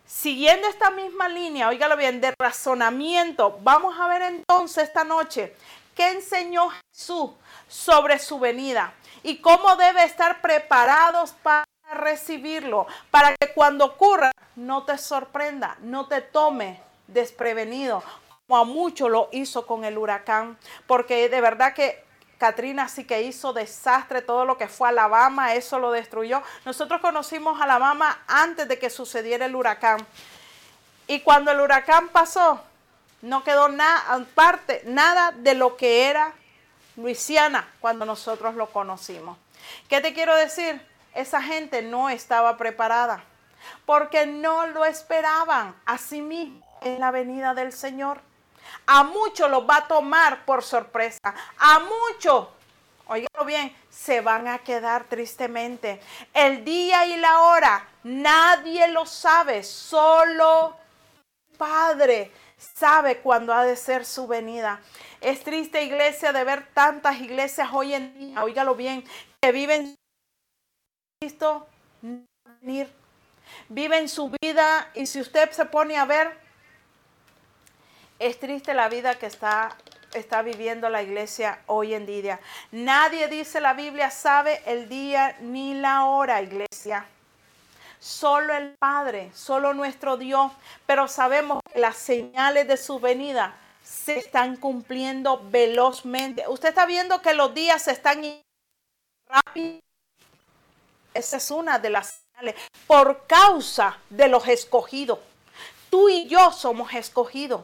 Siguiendo 0.05 0.67
esta 0.67 0.91
misma 0.91 1.29
línea, 1.29 1.69
oígalo 1.69 1.95
bien, 1.95 2.19
de 2.19 2.33
razonamiento, 2.37 3.57
vamos 3.61 3.95
a 3.97 4.07
ver 4.07 4.21
entonces 4.23 4.83
esta 4.83 5.05
noche 5.05 5.55
qué 5.95 6.09
enseñó 6.09 6.69
Jesús 6.69 7.31
sobre 7.69 8.19
su 8.19 8.37
venida 8.37 8.93
y 9.23 9.37
cómo 9.37 9.77
debe 9.77 10.03
estar 10.03 10.41
preparados 10.41 11.31
para 11.41 11.63
recibirlo, 11.93 12.85
para 13.11 13.33
que 13.35 13.53
cuando 13.53 13.85
ocurra 13.85 14.31
no 14.57 14.83
te 14.83 14.97
sorprenda, 14.97 15.77
no 15.81 16.07
te 16.07 16.19
tome 16.19 16.81
desprevenido, 17.07 18.03
como 18.47 18.59
a 18.59 18.65
mucho 18.65 19.07
lo 19.07 19.29
hizo 19.31 19.65
con 19.65 19.85
el 19.85 19.97
huracán, 19.97 20.57
porque 20.85 21.29
de 21.29 21.41
verdad 21.41 21.73
que 21.73 22.02
Katrina 22.43 22.89
sí 22.89 23.05
que 23.05 23.21
hizo 23.21 23.53
desastre, 23.53 24.21
todo 24.21 24.43
lo 24.43 24.57
que 24.57 24.67
fue 24.67 24.89
Alabama, 24.89 25.53
eso 25.53 25.79
lo 25.79 25.91
destruyó. 25.91 26.43
Nosotros 26.65 26.99
conocimos 26.99 27.61
Alabama 27.61 28.19
antes 28.27 28.67
de 28.67 28.77
que 28.77 28.89
sucediera 28.89 29.45
el 29.45 29.55
huracán. 29.55 30.05
Y 31.07 31.21
cuando 31.21 31.51
el 31.51 31.61
huracán 31.61 32.09
pasó, 32.09 32.61
no 33.21 33.45
quedó 33.45 33.69
nada, 33.69 34.03
aparte, 34.09 34.81
nada 34.83 35.31
de 35.31 35.53
lo 35.53 35.77
que 35.77 36.09
era 36.09 36.33
Luisiana 36.97 37.65
cuando 37.79 38.05
nosotros 38.05 38.55
lo 38.55 38.67
conocimos. 38.67 39.37
¿Qué 39.87 40.01
te 40.01 40.13
quiero 40.13 40.35
decir? 40.35 40.85
Esa 41.15 41.41
gente 41.41 41.81
no 41.81 42.09
estaba 42.09 42.57
preparada 42.57 43.23
porque 43.85 44.25
no 44.25 44.67
lo 44.67 44.83
esperaban. 44.83 45.73
Así 45.85 46.21
mismo 46.21 46.61
en 46.81 46.99
la 46.99 47.11
venida 47.11 47.53
del 47.53 47.71
Señor. 47.71 48.19
A 48.85 49.03
muchos 49.03 49.49
los 49.49 49.67
va 49.67 49.77
a 49.77 49.87
tomar 49.87 50.45
por 50.45 50.63
sorpresa. 50.63 51.19
A 51.57 51.79
muchos, 51.79 52.47
oígalo 53.07 53.45
bien, 53.45 53.75
se 53.89 54.21
van 54.21 54.47
a 54.47 54.59
quedar 54.59 55.05
tristemente. 55.05 56.01
El 56.33 56.65
día 56.65 57.05
y 57.05 57.17
la 57.17 57.39
hora, 57.41 57.87
nadie 58.03 58.87
lo 58.87 59.05
sabe, 59.05 59.63
solo 59.63 60.77
Padre 61.57 62.31
sabe 62.57 63.19
cuándo 63.19 63.53
ha 63.53 63.63
de 63.63 63.75
ser 63.75 64.05
su 64.05 64.27
venida. 64.27 64.81
Es 65.21 65.43
triste, 65.43 65.83
iglesia, 65.83 66.33
de 66.33 66.43
ver 66.43 66.67
tantas 66.73 67.19
iglesias 67.19 67.69
hoy 67.71 67.93
en 67.93 68.13
día, 68.17 68.43
oígalo 68.43 68.75
bien, 68.75 69.03
que 69.41 69.51
viven 69.51 69.95
Cristo 71.19 71.67
venir. 72.01 72.91
Viven 73.69 74.09
su 74.09 74.31
vida 74.41 74.89
y 74.93 75.05
si 75.05 75.21
usted 75.21 75.51
se 75.51 75.65
pone 75.65 75.97
a 75.97 76.05
ver, 76.05 76.37
es 78.19 78.39
triste 78.39 78.73
la 78.73 78.89
vida 78.89 79.15
que 79.15 79.25
está, 79.25 79.75
está 80.13 80.41
viviendo 80.41 80.89
la 80.89 81.03
iglesia 81.03 81.59
hoy 81.67 81.93
en 81.93 82.05
día. 82.05 82.39
Nadie 82.71 83.27
dice 83.27 83.59
la 83.59 83.73
Biblia 83.73 84.11
sabe 84.11 84.61
el 84.65 84.87
día 84.87 85.35
ni 85.41 85.73
la 85.73 86.05
hora, 86.05 86.41
iglesia. 86.41 87.05
Solo 87.99 88.53
el 88.55 88.75
Padre, 88.75 89.31
solo 89.33 89.73
nuestro 89.73 90.17
Dios. 90.17 90.51
Pero 90.85 91.07
sabemos 91.07 91.61
que 91.71 91.79
las 91.79 91.97
señales 91.97 92.67
de 92.67 92.77
su 92.77 92.99
venida 92.99 93.55
se 93.83 94.17
están 94.17 94.57
cumpliendo 94.57 95.41
velozmente. 95.49 96.45
Usted 96.47 96.69
está 96.69 96.85
viendo 96.85 97.21
que 97.21 97.33
los 97.33 97.53
días 97.53 97.81
se 97.81 97.91
están 97.91 98.21
rápido. 99.27 99.79
Esa 101.13 101.37
es 101.37 101.51
una 101.51 101.79
de 101.79 101.89
las 101.89 102.23
señales. 102.33 102.55
Por 102.87 103.25
causa 103.27 103.97
de 104.09 104.27
los 104.27 104.47
escogidos. 104.47 105.19
Tú 105.89 106.09
y 106.09 106.27
yo 106.27 106.51
somos 106.51 106.93
escogidos. 106.93 107.61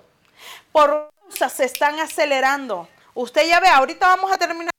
Por 0.72 1.12
causa 1.22 1.50
se 1.50 1.66
están 1.66 2.00
acelerando. 2.00 2.88
Usted 3.14 3.48
ya 3.48 3.60
ve, 3.60 3.68
ahorita 3.68 4.08
vamos 4.08 4.32
a 4.32 4.38
terminar 4.38 4.72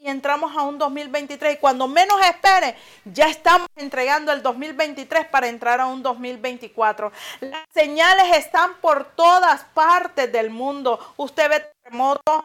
y 0.00 0.08
entramos 0.08 0.56
a 0.56 0.62
un 0.62 0.78
2023 0.78 1.54
y 1.54 1.58
cuando 1.58 1.88
menos 1.88 2.20
espere, 2.24 2.76
ya 3.04 3.28
estamos 3.28 3.66
entregando 3.74 4.32
el 4.32 4.42
2023 4.42 5.26
para 5.26 5.48
entrar 5.48 5.80
a 5.80 5.86
un 5.86 6.02
2024. 6.02 7.10
Las 7.40 7.64
señales 7.74 8.36
están 8.36 8.74
por 8.80 9.04
todas 9.16 9.64
partes 9.74 10.30
del 10.32 10.50
mundo. 10.50 11.14
Usted 11.16 11.50
ve 11.50 11.72
terremotos, 11.82 12.44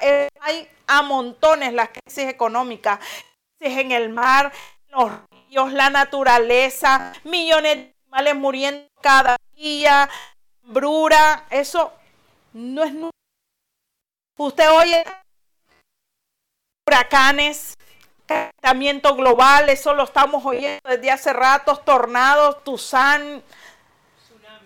eh, 0.00 0.28
hay 0.40 0.68
a 0.88 1.02
montones 1.02 1.72
las 1.72 1.90
crisis 1.90 2.24
económicas, 2.28 2.98
crisis 3.58 3.78
en 3.78 3.92
el 3.92 4.08
mar, 4.08 4.52
los 4.88 5.12
ríos, 5.48 5.72
la 5.72 5.88
naturaleza, 5.88 7.12
millones 7.22 7.76
de 7.76 7.97
muriendo 8.34 8.88
cada 9.00 9.36
día, 9.54 10.08
brura, 10.62 11.46
eso 11.50 11.92
no 12.52 12.84
es 12.84 12.92
Usted 14.36 14.70
oye 14.70 15.04
huracanes, 16.86 17.74
calentamiento 18.24 19.14
global, 19.14 19.68
eso 19.68 19.94
lo 19.94 20.04
estamos 20.04 20.44
oyendo 20.44 20.80
desde 20.88 21.10
hace 21.10 21.32
rato, 21.32 21.76
tornados, 21.78 22.62
tsunami, 22.62 23.42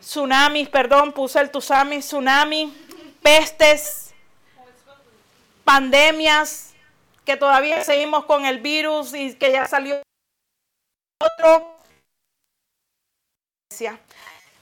tsunamis, 0.00 0.68
perdón, 0.68 1.12
puse 1.12 1.40
el 1.40 1.50
tsunami, 1.50 2.00
tsunami, 2.00 2.76
pestes, 3.22 4.14
pandemias, 5.64 6.74
que 7.24 7.36
todavía 7.36 7.82
seguimos 7.82 8.24
con 8.24 8.46
el 8.46 8.58
virus 8.58 9.14
y 9.14 9.34
que 9.34 9.52
ya 9.52 9.66
salió 9.66 10.02
otro. 11.18 11.71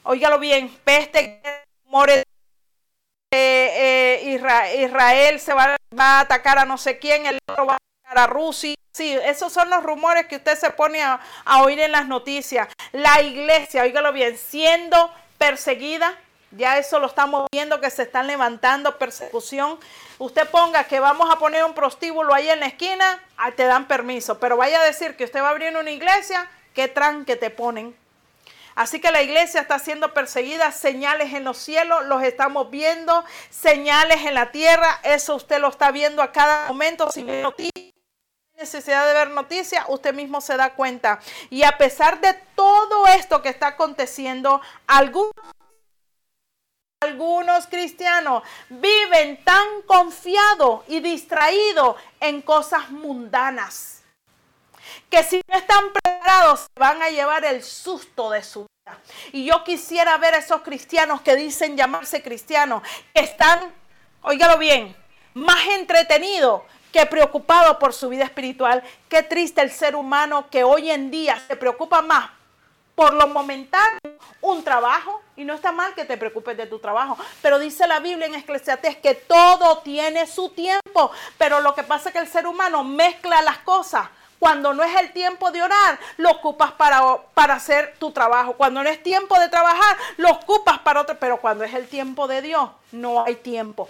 Óigalo 0.03 0.39
bien, 0.39 0.75
peste, 0.85 1.43
more 1.85 2.25
eh, 3.33 4.23
eh, 4.23 4.81
Israel 4.83 5.39
se 5.39 5.55
va, 5.55 5.77
a 5.97 6.21
atacar 6.21 6.59
a 6.59 6.65
no 6.65 6.77
sé 6.77 6.99
quién, 6.99 7.27
el 7.27 7.39
otro 7.49 7.65
va 7.65 7.75
a 7.75 7.77
atacar 7.77 8.19
a 8.19 8.27
Rusia. 8.27 8.75
Sí, 8.93 9.17
esos 9.25 9.53
son 9.53 9.71
los 9.71 9.85
rumores 9.85 10.27
que 10.27 10.37
usted 10.37 10.59
se 10.59 10.71
pone 10.71 11.01
a, 11.01 11.21
oír 11.63 11.79
en 11.79 11.93
las 11.93 12.09
noticias. 12.09 12.69
La 12.91 13.23
iglesia, 13.23 13.85
óigalo 13.85 14.13
bien, 14.13 14.37
siendo 14.37 15.13
perseguida, 15.39 16.19
ya 16.51 16.77
eso 16.79 16.99
lo 16.99 17.07
estamos 17.07 17.47
viendo 17.53 17.81
que 17.81 17.89
se 17.91 18.03
están 18.03 18.27
levantando 18.27 18.99
persecución. 18.99 19.79
Usted 20.19 20.49
ponga 20.51 20.85
que 20.85 20.99
vamos 20.99 21.31
a 21.31 21.39
poner 21.39 21.63
un 21.63 21.73
prostíbulo 21.73 22.35
ahí 22.35 22.51
en 22.51 22.59
la 22.59 22.67
esquina, 22.67 23.23
te 23.55 23.63
dan 23.63 23.87
permiso, 23.87 24.41
pero 24.41 24.57
vaya 24.57 24.81
a 24.81 24.85
decir 24.85 25.17
que 25.17 25.23
usted 25.23 25.41
va 25.41 25.47
a 25.47 25.51
abrir 25.51 25.77
una 25.77 25.91
iglesia, 25.93 26.51
qué 26.75 26.89
tranque 26.89 27.37
te 27.37 27.51
ponen. 27.51 27.95
Así 28.81 28.99
que 28.99 29.13
la 29.13 29.21
iglesia 29.21 29.61
está 29.61 29.79
siendo 29.79 30.15
perseguida, 30.15 30.73
señales 30.73 31.35
en 31.35 31.45
los 31.45 31.59
cielos, 31.59 32.07
los 32.07 32.23
estamos 32.23 32.71
viendo, 32.71 33.27
señales 33.51 34.25
en 34.25 34.33
la 34.33 34.53
tierra, 34.53 35.01
eso 35.03 35.35
usted 35.35 35.61
lo 35.61 35.69
está 35.69 35.91
viendo 35.91 36.23
a 36.23 36.33
cada 36.33 36.67
momento, 36.67 37.13
sin 37.13 37.27
necesidad 38.57 39.07
de 39.07 39.13
ver 39.13 39.31
noticias, 39.33 39.85
usted 39.89 40.15
mismo 40.15 40.41
se 40.41 40.57
da 40.57 40.73
cuenta. 40.73 41.21
Y 41.51 41.63
a 41.63 41.77
pesar 41.77 42.23
de 42.23 42.33
todo 42.55 43.07
esto 43.09 43.43
que 43.43 43.51
está 43.51 43.67
aconteciendo, 43.67 44.63
algunos 44.87 45.35
algunos 47.03 47.67
cristianos 47.67 48.43
viven 48.71 49.45
tan 49.45 49.83
confiados 49.87 50.85
y 50.89 51.01
distraídos 51.01 51.97
en 52.19 52.41
cosas 52.41 52.89
mundanas 52.91 54.00
que 55.11 55.25
si 55.25 55.41
no 55.49 55.59
están 55.59 55.93
preparados 55.93 56.67
van 56.79 57.03
a 57.03 57.11
llevar 57.11 57.45
el 57.45 57.63
susto 57.63 58.31
de 58.31 58.43
su 58.43 58.61
vida. 58.61 58.99
Y 59.33 59.45
yo 59.45 59.65
quisiera 59.65 60.17
ver 60.19 60.35
a 60.35 60.39
esos 60.39 60.63
cristianos 60.63 61.21
que 61.21 61.37
dicen 61.37 61.77
llamarse 61.77 62.23
cristianos, 62.23 62.83
que 63.13 63.21
están, 63.21 63.75
óigalo 64.23 64.57
bien, 64.57 64.97
más 65.35 65.67
entretenidos 65.79 66.63
que 66.93 67.07
preocupados 67.07 67.77
por 67.77 67.93
su 67.93 68.09
vida 68.09 68.25
espiritual. 68.25 68.83
Qué 69.09 69.23
triste 69.23 69.61
el 69.61 69.71
ser 69.71 69.97
humano 69.97 70.49
que 70.51 70.65
hoy 70.65 70.91
en 70.91 71.11
día 71.11 71.41
se 71.47 71.57
preocupa 71.57 72.03
más 72.03 72.31
por 72.95 73.15
lo 73.15 73.29
momentáneo, 73.29 73.99
un 74.43 74.63
trabajo, 74.63 75.23
y 75.35 75.45
no 75.45 75.55
está 75.55 75.73
mal 75.73 75.95
que 75.95 76.05
te 76.05 76.19
preocupes 76.19 76.55
de 76.55 76.67
tu 76.67 76.81
trabajo, 76.81 77.17
pero 77.41 77.59
dice 77.59 77.87
la 77.87 77.99
Biblia 77.99 78.27
en 78.27 78.35
Eclesiastés 78.35 78.97
que 78.97 79.15
todo 79.15 79.79
tiene 79.79 80.27
su 80.27 80.51
tiempo, 80.51 81.11
pero 81.39 81.61
lo 81.61 81.75
que 81.75 81.83
pasa 81.83 82.11
es 82.11 82.13
que 82.13 82.19
el 82.19 82.29
ser 82.29 82.47
humano 82.47 82.85
mezcla 82.85 83.41
las 83.41 83.59
cosas 83.59 84.07
cuando 84.41 84.73
no 84.73 84.83
es 84.83 84.99
el 84.99 85.13
tiempo 85.13 85.53
de 85.53 85.63
orar, 85.63 86.01
lo 86.17 86.31
ocupas 86.31 86.73
para, 86.73 87.19
para 87.35 87.55
hacer 87.55 87.95
tu 87.99 88.11
trabajo. 88.11 88.55
Cuando 88.55 88.83
no 88.83 88.89
es 88.89 89.01
tiempo 89.03 89.39
de 89.39 89.51
trabajar, 89.51 89.97
lo 90.17 90.31
ocupas 90.31 90.79
para 90.79 91.03
otro. 91.03 91.17
Pero 91.21 91.37
cuando 91.37 91.63
es 91.63 91.75
el 91.75 91.87
tiempo 91.87 92.27
de 92.27 92.41
Dios, 92.41 92.71
no 92.91 93.23
hay 93.23 93.37
tiempo. 93.37 93.89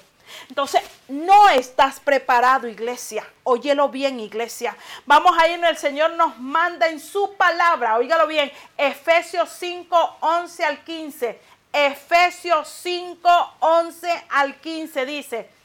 Entonces, 0.48 0.82
no 1.08 1.48
estás 1.50 2.00
preparado, 2.00 2.66
iglesia. 2.66 3.24
Óyelo 3.44 3.90
bien, 3.90 4.18
iglesia. 4.18 4.76
Vamos 5.06 5.38
a 5.38 5.46
ir, 5.46 5.64
el 5.64 5.76
Señor 5.76 6.12
nos 6.12 6.36
manda 6.38 6.88
en 6.88 6.98
su 6.98 7.34
palabra. 7.34 7.96
Óigalo 7.96 8.26
bien. 8.26 8.50
Efesios 8.76 9.50
5, 9.56 10.16
11 10.20 10.64
al 10.64 10.82
15. 10.82 11.40
Efesios 11.72 12.68
5, 12.82 13.54
11 13.60 14.24
al 14.30 14.56
15 14.60 15.06
dice. 15.06 15.59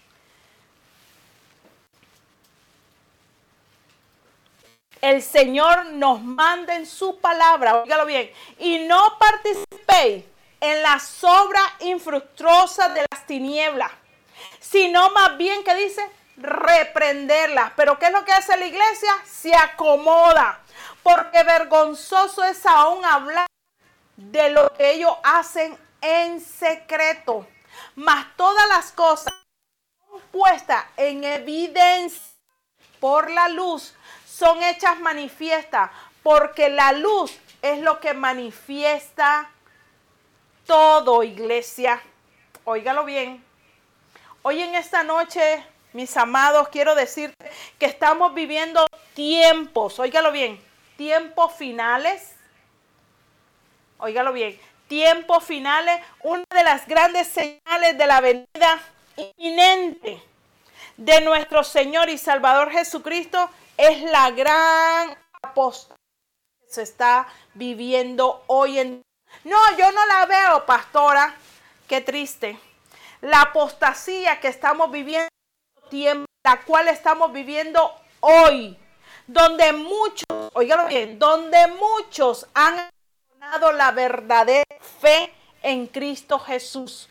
El 5.01 5.21
Señor 5.21 5.85
nos 5.87 6.21
manda 6.21 6.75
en 6.75 6.85
su 6.85 7.19
palabra, 7.19 7.81
oígalo 7.81 8.05
bien, 8.05 8.31
y 8.59 8.79
no 8.79 9.17
participéis 9.19 10.25
en 10.59 10.81
la 10.81 10.99
sobra 10.99 11.61
infructuosa 11.81 12.89
de 12.89 13.05
las 13.11 13.25
tinieblas, 13.27 13.91
sino 14.59 15.09
más 15.11 15.37
bien 15.37 15.63
que 15.63 15.75
dice 15.75 16.01
reprenderlas. 16.37 17.71
Pero 17.75 17.99
¿qué 17.99 18.07
es 18.07 18.11
lo 18.11 18.25
que 18.25 18.33
hace 18.33 18.57
la 18.57 18.65
iglesia? 18.65 19.11
Se 19.25 19.55
acomoda, 19.55 20.61
porque 21.03 21.43
vergonzoso 21.43 22.43
es 22.43 22.65
aún 22.65 23.03
hablar 23.05 23.47
de 24.17 24.49
lo 24.49 24.73
que 24.73 24.91
ellos 24.91 25.15
hacen 25.23 25.77
en 26.01 26.41
secreto. 26.41 27.45
Mas 27.95 28.25
todas 28.35 28.67
las 28.69 28.91
cosas 28.91 29.33
puestas 30.31 30.85
en 30.97 31.23
evidencia 31.23 32.21
por 32.99 33.29
la 33.29 33.49
luz 33.49 33.93
son 34.37 34.61
hechas 34.63 34.99
manifiestas, 34.99 35.91
porque 36.21 36.67
la 36.67 36.91
luz 36.91 37.39
es 37.61 37.79
lo 37.79 38.01
que 38.01 38.13
manifiesta 38.13 39.49
todo, 40.65 41.23
iglesia. 41.23 42.01
Óigalo 42.65 43.05
bien. 43.05 43.41
Hoy 44.41 44.61
en 44.61 44.75
esta 44.75 45.03
noche, 45.03 45.65
mis 45.93 46.17
amados, 46.17 46.67
quiero 46.67 46.95
decirte 46.95 47.49
que 47.79 47.85
estamos 47.85 48.33
viviendo 48.33 48.85
tiempos, 49.13 49.99
óigalo 49.99 50.33
bien, 50.33 50.61
tiempos 50.97 51.53
finales. 51.53 52.35
Óigalo 53.99 54.33
bien, 54.33 54.59
tiempos 54.89 55.45
finales, 55.45 56.01
una 56.23 56.43
de 56.49 56.63
las 56.63 56.85
grandes 56.87 57.29
señales 57.29 57.97
de 57.97 58.05
la 58.05 58.19
venida 58.19 58.81
inminente 59.15 60.21
de 60.97 61.21
nuestro 61.21 61.63
Señor 61.63 62.09
y 62.09 62.17
Salvador 62.17 62.69
Jesucristo 62.71 63.49
es 63.77 64.01
la 64.03 64.31
gran 64.31 65.17
apostasía 65.41 65.95
que 66.59 66.73
se 66.73 66.81
está 66.83 67.27
viviendo 67.53 68.43
hoy 68.47 68.79
en 68.79 69.01
No, 69.43 69.57
yo 69.77 69.91
no 69.91 70.05
la 70.05 70.25
veo, 70.25 70.65
pastora. 70.65 71.35
Qué 71.87 72.01
triste. 72.01 72.59
La 73.21 73.41
apostasía 73.41 74.39
que 74.39 74.47
estamos 74.47 74.91
viviendo, 74.91 75.29
la 76.43 76.61
cual 76.65 76.87
estamos 76.87 77.31
viviendo 77.31 77.93
hoy, 78.19 78.77
donde 79.27 79.73
muchos, 79.73 80.25
oigan 80.53 80.87
bien, 80.87 81.19
donde 81.19 81.67
muchos 81.67 82.47
han 82.53 82.89
abandonado 83.41 83.71
la 83.73 83.91
verdadera 83.91 84.65
fe 85.01 85.33
en 85.61 85.87
Cristo 85.87 86.37
Jesús, 86.39 87.09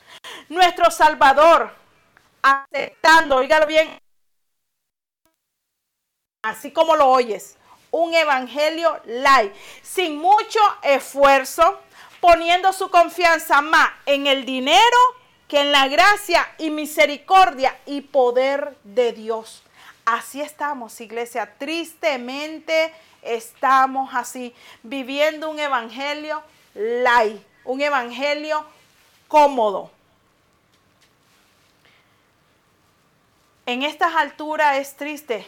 nuestro 0.49 0.91
Salvador, 0.91 1.73
aceptando, 2.43 3.37
oígalo 3.37 3.67
bien, 3.67 3.99
así 6.45 6.71
como 6.71 6.95
lo 6.95 7.09
oyes, 7.09 7.57
un 7.91 8.15
evangelio 8.15 9.01
light, 9.07 9.53
sin 9.83 10.19
mucho 10.19 10.61
esfuerzo, 10.83 11.81
poniendo 12.21 12.73
su 12.73 12.91
confianza 12.91 13.61
más 13.63 13.91
en 14.07 14.27
el 14.27 14.45
dinero 14.45 14.97
que 15.49 15.61
en 15.61 15.73
la 15.73 15.89
gracia 15.89 16.47
y 16.59 16.71
misericordia 16.71 17.77
y 17.87 18.03
poder 18.03 18.77
de 18.85 19.13
Dios. 19.13 19.63
Así 20.05 20.41
estamos, 20.41 21.01
iglesia. 21.01 21.55
Tristemente 21.59 22.93
estamos 23.23 24.15
así, 24.15 24.55
viviendo 24.83 25.49
un 25.49 25.59
evangelio 25.59 26.43
light, 26.75 27.41
un 27.65 27.81
evangelio 27.81 28.67
cómodo. 29.29 29.91
En 33.65 33.83
estas 33.83 34.15
alturas 34.15 34.77
es 34.77 34.95
triste. 34.95 35.47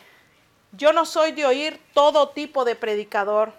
Yo 0.72 0.92
no 0.92 1.04
soy 1.06 1.32
de 1.32 1.46
oír 1.46 1.80
todo 1.94 2.30
tipo 2.30 2.64
de 2.64 2.76
predicador. 2.76 3.52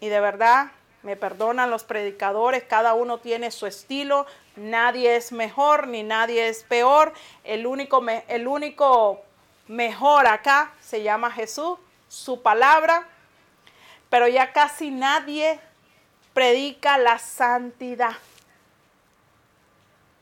Y 0.00 0.08
de 0.08 0.20
verdad, 0.20 0.70
me 1.02 1.16
perdonan 1.16 1.70
los 1.70 1.84
predicadores, 1.84 2.64
cada 2.64 2.94
uno 2.94 3.18
tiene 3.18 3.50
su 3.50 3.66
estilo, 3.66 4.26
nadie 4.56 5.16
es 5.16 5.32
mejor 5.32 5.86
ni 5.86 6.02
nadie 6.02 6.48
es 6.48 6.62
peor. 6.62 7.12
El 7.44 7.66
único, 7.66 8.02
el 8.28 8.48
único 8.48 9.22
mejor 9.68 10.26
acá 10.26 10.72
se 10.80 11.02
llama 11.02 11.30
Jesús, 11.30 11.78
su 12.08 12.40
palabra. 12.40 13.06
Pero 14.08 14.28
ya 14.28 14.52
casi 14.52 14.90
nadie 14.90 15.60
predica 16.32 16.96
la 16.96 17.18
santidad. 17.18 18.16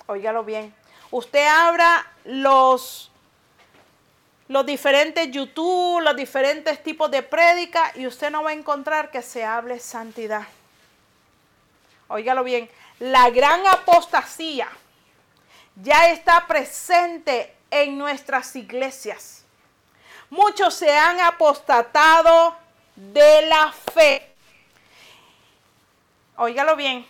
Óigalo 0.06 0.42
bien. 0.42 0.74
Usted 1.12 1.46
abra 1.46 2.06
los 2.24 3.11
los 4.52 4.66
diferentes 4.66 5.30
YouTube, 5.30 6.02
los 6.02 6.14
diferentes 6.14 6.82
tipos 6.82 7.10
de 7.10 7.22
prédica 7.22 7.90
y 7.94 8.06
usted 8.06 8.30
no 8.30 8.42
va 8.42 8.50
a 8.50 8.52
encontrar 8.52 9.10
que 9.10 9.22
se 9.22 9.42
hable 9.44 9.80
santidad. 9.80 10.46
Óigalo 12.08 12.44
bien, 12.44 12.68
la 12.98 13.30
gran 13.30 13.66
apostasía 13.66 14.68
ya 15.76 16.10
está 16.10 16.46
presente 16.46 17.56
en 17.70 17.96
nuestras 17.96 18.54
iglesias. 18.54 19.44
Muchos 20.28 20.74
se 20.74 20.94
han 20.94 21.18
apostatado 21.20 22.54
de 22.94 23.46
la 23.46 23.72
fe. 23.72 24.34
Óigalo 26.36 26.76
bien, 26.76 27.06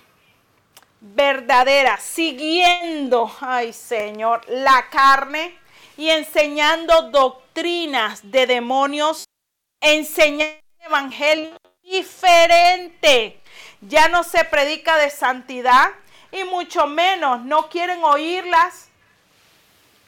verdadera, 1.00 1.98
siguiendo, 1.98 3.34
ay 3.40 3.72
Señor, 3.72 4.42
la 4.48 4.88
carne 4.90 5.61
y 5.96 6.10
enseñando 6.10 7.10
doctrinas 7.10 8.20
de 8.30 8.46
demonios, 8.46 9.24
enseñando 9.80 10.60
evangelio 10.80 11.56
diferente. 11.82 13.40
Ya 13.80 14.08
no 14.08 14.24
se 14.24 14.44
predica 14.44 14.96
de 14.96 15.10
santidad 15.10 15.90
y 16.30 16.44
mucho 16.44 16.86
menos 16.86 17.40
no 17.42 17.68
quieren 17.68 18.02
oírlas 18.02 18.88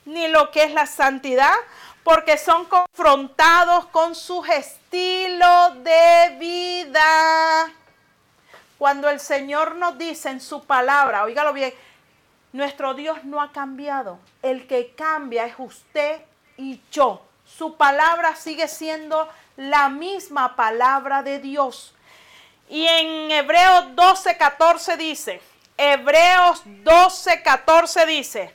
ni 0.04 0.28
lo 0.28 0.50
que 0.50 0.64
es 0.64 0.72
la 0.72 0.86
santidad 0.86 1.54
porque 2.02 2.36
son 2.36 2.66
confrontados 2.66 3.86
con 3.86 4.14
su 4.14 4.44
estilo 4.44 5.70
de 5.82 6.36
vida. 6.38 7.72
Cuando 8.76 9.08
el 9.08 9.18
Señor 9.18 9.76
nos 9.76 9.96
dice 9.96 10.28
en 10.28 10.40
su 10.40 10.64
palabra, 10.64 11.24
oígalo 11.24 11.54
bien, 11.54 11.72
nuestro 12.54 12.94
Dios 12.94 13.24
no 13.24 13.42
ha 13.42 13.50
cambiado. 13.50 14.20
El 14.40 14.68
que 14.68 14.94
cambia 14.94 15.44
es 15.44 15.54
usted 15.58 16.22
y 16.56 16.80
yo. 16.92 17.20
Su 17.44 17.76
palabra 17.76 18.36
sigue 18.36 18.68
siendo 18.68 19.28
la 19.56 19.88
misma 19.88 20.54
palabra 20.54 21.24
de 21.24 21.40
Dios. 21.40 21.94
Y 22.70 22.86
en 22.86 23.32
Hebreos 23.32 23.96
12, 23.96 24.36
14 24.36 24.96
dice, 24.96 25.42
Hebreos 25.76 26.62
12, 26.64 27.42
14 27.42 28.06
dice, 28.06 28.54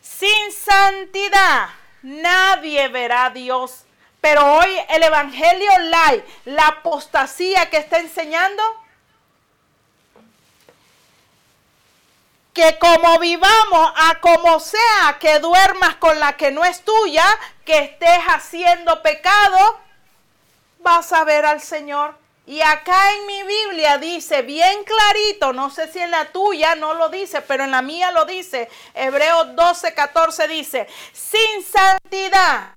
sin 0.00 0.52
santidad 0.52 1.70
nadie 2.02 2.86
verá 2.86 3.26
a 3.26 3.30
Dios. 3.30 3.84
Pero 4.20 4.58
hoy 4.58 4.70
el 4.90 5.02
Evangelio 5.02 5.76
Light, 5.78 6.24
la 6.44 6.68
apostasía 6.68 7.68
que 7.68 7.78
está 7.78 7.98
enseñando, 7.98 8.62
que 12.60 12.78
como 12.78 13.18
vivamos 13.18 13.92
a 13.96 14.20
como 14.20 14.60
sea, 14.60 15.16
que 15.18 15.38
duermas 15.38 15.94
con 15.96 16.20
la 16.20 16.36
que 16.36 16.50
no 16.50 16.62
es 16.62 16.82
tuya, 16.82 17.24
que 17.64 17.78
estés 17.78 18.18
haciendo 18.28 19.00
pecado, 19.00 19.80
vas 20.80 21.10
a 21.14 21.24
ver 21.24 21.46
al 21.46 21.62
Señor. 21.62 22.14
Y 22.44 22.60
acá 22.60 23.14
en 23.14 23.26
mi 23.26 23.42
Biblia 23.44 23.96
dice 23.96 24.42
bien 24.42 24.84
clarito, 24.84 25.54
no 25.54 25.70
sé 25.70 25.90
si 25.90 26.00
en 26.00 26.10
la 26.10 26.26
tuya 26.32 26.74
no 26.74 26.92
lo 26.92 27.08
dice, 27.08 27.40
pero 27.40 27.64
en 27.64 27.70
la 27.70 27.80
mía 27.80 28.10
lo 28.10 28.26
dice. 28.26 28.68
Hebreos 28.92 29.56
12, 29.56 29.94
14 29.94 30.48
dice, 30.48 30.86
sin 31.14 31.64
santidad 31.64 32.74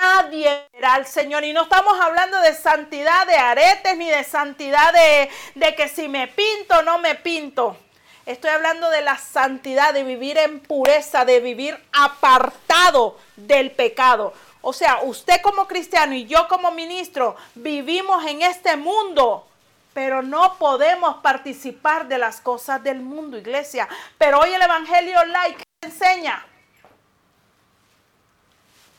nadie 0.00 0.66
verá 0.72 0.94
al 0.94 1.06
Señor. 1.06 1.44
Y 1.44 1.52
no 1.52 1.64
estamos 1.64 2.00
hablando 2.00 2.40
de 2.40 2.54
santidad 2.54 3.26
de 3.26 3.36
aretes 3.36 3.98
ni 3.98 4.08
de 4.08 4.24
santidad 4.24 4.94
de, 4.94 5.28
de 5.56 5.74
que 5.74 5.88
si 5.88 6.08
me 6.08 6.26
pinto 6.28 6.78
o 6.78 6.82
no 6.82 6.98
me 6.98 7.16
pinto. 7.16 7.76
Estoy 8.26 8.50
hablando 8.50 8.90
de 8.90 9.02
la 9.02 9.18
santidad, 9.18 9.94
de 9.94 10.02
vivir 10.02 10.36
en 10.36 10.58
pureza, 10.58 11.24
de 11.24 11.38
vivir 11.38 11.78
apartado 11.92 13.16
del 13.36 13.70
pecado. 13.70 14.34
O 14.62 14.72
sea, 14.72 15.02
usted 15.04 15.40
como 15.42 15.68
cristiano 15.68 16.12
y 16.12 16.26
yo 16.26 16.48
como 16.48 16.72
ministro 16.72 17.36
vivimos 17.54 18.26
en 18.26 18.42
este 18.42 18.76
mundo, 18.76 19.46
pero 19.94 20.22
no 20.22 20.58
podemos 20.58 21.18
participar 21.18 22.08
de 22.08 22.18
las 22.18 22.40
cosas 22.40 22.82
del 22.82 23.00
mundo, 23.00 23.38
iglesia. 23.38 23.88
Pero 24.18 24.40
hoy 24.40 24.52
el 24.52 24.60
Evangelio 24.60 25.24
like 25.26 25.62
enseña 25.82 26.44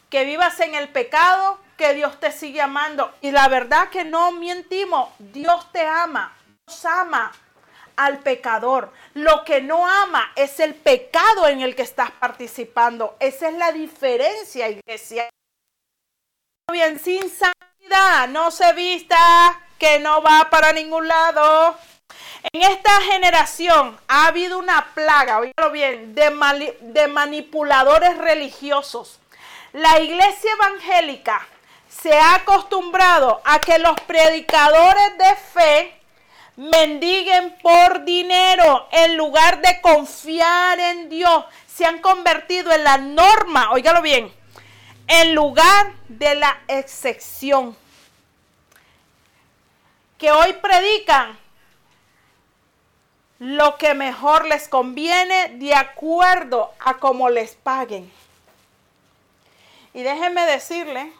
que 0.09 0.23
vivas 0.23 0.57
en 0.61 0.73
el 0.73 0.87
pecado, 0.87 1.59
que 1.75 1.93
Dios 1.93 2.17
te 2.21 2.31
sigue 2.31 2.61
amando. 2.61 3.13
Y 3.19 3.31
la 3.31 3.49
verdad 3.49 3.89
que 3.89 4.05
no 4.05 4.31
mentimos, 4.31 5.09
Dios 5.19 5.69
te 5.73 5.85
ama, 5.85 6.33
Dios 6.65 6.85
ama 6.85 7.33
al 7.97 8.19
pecador. 8.19 8.93
Lo 9.13 9.43
que 9.43 9.62
no 9.62 9.86
ama 9.86 10.31
es 10.36 10.60
el 10.62 10.73
pecado 10.75 11.47
en 11.47 11.62
el 11.62 11.75
que 11.75 11.81
estás 11.81 12.12
participando. 12.12 13.17
Esa 13.19 13.49
es 13.49 13.55
la 13.55 13.71
diferencia, 13.73 14.69
iglesia. 14.69 15.29
Bien, 16.71 16.99
sin 16.99 17.29
santidad 17.29 18.27
no 18.29 18.51
se 18.51 18.71
vista 18.73 19.17
que 19.77 19.99
no 19.99 20.21
va 20.21 20.49
para 20.49 20.71
ningún 20.71 21.07
lado. 21.07 21.77
En 22.53 22.62
esta 22.62 23.01
generación 23.01 23.99
ha 24.07 24.27
habido 24.27 24.60
una 24.60 24.93
plaga, 24.93 25.39
oígalo 25.39 25.71
bien, 25.71 26.15
de, 26.15 26.77
de 26.81 27.07
manipuladores 27.07 28.17
religiosos. 28.17 29.19
La 29.73 29.99
iglesia 29.99 30.51
evangélica 30.53 31.45
se 31.89 32.17
ha 32.17 32.36
acostumbrado 32.36 33.41
a 33.43 33.60
que 33.60 33.79
los 33.79 33.99
predicadores 34.01 35.17
de 35.17 35.36
fe 35.36 35.96
mendiguen 36.57 37.55
por 37.61 38.03
dinero 38.03 38.87
en 38.91 39.15
lugar 39.15 39.61
de 39.61 39.79
confiar 39.79 40.79
en 40.79 41.07
Dios. 41.07 41.45
Se 41.67 41.85
han 41.85 42.01
convertido 42.01 42.71
en 42.73 42.83
la 42.83 42.97
norma, 42.97 43.71
óigalo 43.71 44.01
bien, 44.01 44.33
en 45.07 45.35
lugar 45.35 45.93
de 46.09 46.35
la 46.35 46.59
excepción. 46.67 47.77
Que 50.17 50.31
hoy 50.31 50.53
predican 50.53 51.37
lo 53.37 53.77
que 53.77 53.93
mejor 53.93 54.47
les 54.47 54.67
conviene 54.67 55.49
de 55.59 55.75
acuerdo 55.75 56.73
a 56.79 56.97
cómo 56.97 57.29
les 57.29 57.53
paguen. 57.53 58.11
Y 59.93 60.01
déjenme 60.01 60.41
decirle 60.47 61.13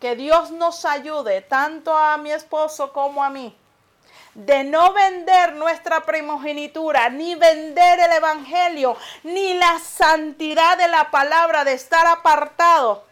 que 0.00 0.16
Dios 0.16 0.50
nos 0.50 0.84
ayude 0.84 1.42
tanto 1.42 1.96
a 1.96 2.16
mi 2.16 2.32
esposo 2.32 2.92
como 2.92 3.22
a 3.22 3.30
mí 3.30 3.56
de 4.34 4.64
no 4.64 4.92
vender 4.92 5.54
nuestra 5.54 6.04
primogenitura, 6.04 7.08
ni 7.08 7.34
vender 7.36 8.00
el 8.00 8.12
Evangelio, 8.12 8.96
ni 9.22 9.54
la 9.54 9.78
santidad 9.78 10.76
de 10.76 10.88
la 10.88 11.10
palabra, 11.10 11.64
de 11.64 11.72
estar 11.72 12.06
apartado 12.06 13.04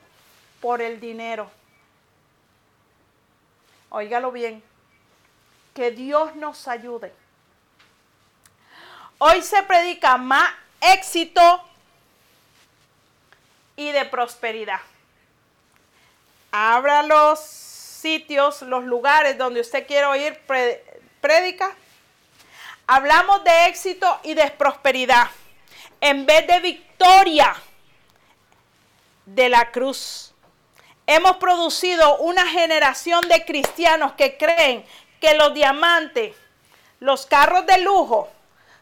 por 0.61 0.83
el 0.83 1.01
dinero. 1.01 1.51
Óigalo 3.91 4.33
bien, 4.33 4.63
que 5.75 5.91
Dios 5.93 6.35
nos 6.37 6.67
ayude. 6.67 7.13
Hoy 9.19 9.43
se 9.43 9.63
predica 9.63 10.17
más 10.17 10.51
éxito 10.81 11.63
y 13.77 13.93
de 13.93 14.05
prosperidad. 14.07 14.81
Abra 16.51 17.03
los 17.03 17.39
sitios, 17.39 18.63
los 18.63 18.85
lugares 18.85 19.39
donde 19.39 19.61
usted 19.61 19.87
quiere 19.87 20.07
oír 20.07 20.41
prédica, 21.23 21.75
hablamos 22.87 23.43
de 23.45 23.69
éxito 23.69 24.21
y 24.25 24.35
de 24.35 24.51
prosperidad 24.51 25.29
en 26.03 26.27
vez 26.27 26.47
de 26.47 26.61
victoria 26.61 27.55
de 29.25 29.49
la 29.49 29.71
cruz. 29.71 30.35
Hemos 31.07 31.37
producido 31.37 32.19
una 32.19 32.47
generación 32.47 33.27
de 33.29 33.45
cristianos 33.45 34.13
que 34.13 34.37
creen 34.37 34.85
que 35.21 35.35
los 35.35 35.55
diamantes, 35.55 36.37
los 37.01 37.25
carros 37.25 37.65
de 37.67 37.79
lujo, 37.79 38.29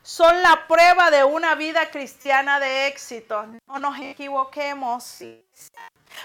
son 0.03 0.43
la 0.43 0.67
prueba 0.67 1.11
de 1.11 1.23
una 1.25 1.55
vida 1.55 1.91
cristiana 1.91 2.59
de 2.59 2.87
éxito. 2.87 3.47
No 3.67 3.79
nos 3.79 3.99
equivoquemos. 4.01 5.19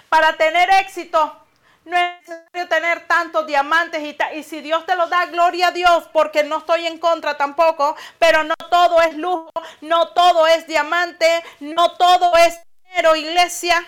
Para 0.09 0.37
tener 0.37 0.69
éxito 0.69 1.44
no 1.85 1.95
es 1.95 2.19
necesario 2.21 2.67
tener 2.67 3.07
tantos 3.07 3.45
diamantes 3.45 4.01
y, 4.33 4.43
si 4.43 4.61
Dios 4.61 4.85
te 4.85 4.95
lo 4.95 5.07
da, 5.07 5.27
gloria 5.27 5.67
a 5.67 5.71
Dios, 5.71 6.09
porque 6.11 6.43
no 6.43 6.57
estoy 6.57 6.87
en 6.87 6.97
contra 6.97 7.37
tampoco, 7.37 7.95
pero 8.19 8.43
no 8.43 8.55
todo 8.69 9.01
es 9.01 9.15
lujo, 9.15 9.51
no 9.81 10.09
todo 10.09 10.47
es 10.47 10.67
diamante, 10.67 11.43
no 11.59 11.93
todo 11.93 12.35
es 12.37 12.59
dinero, 12.83 13.15
iglesia. 13.15 13.85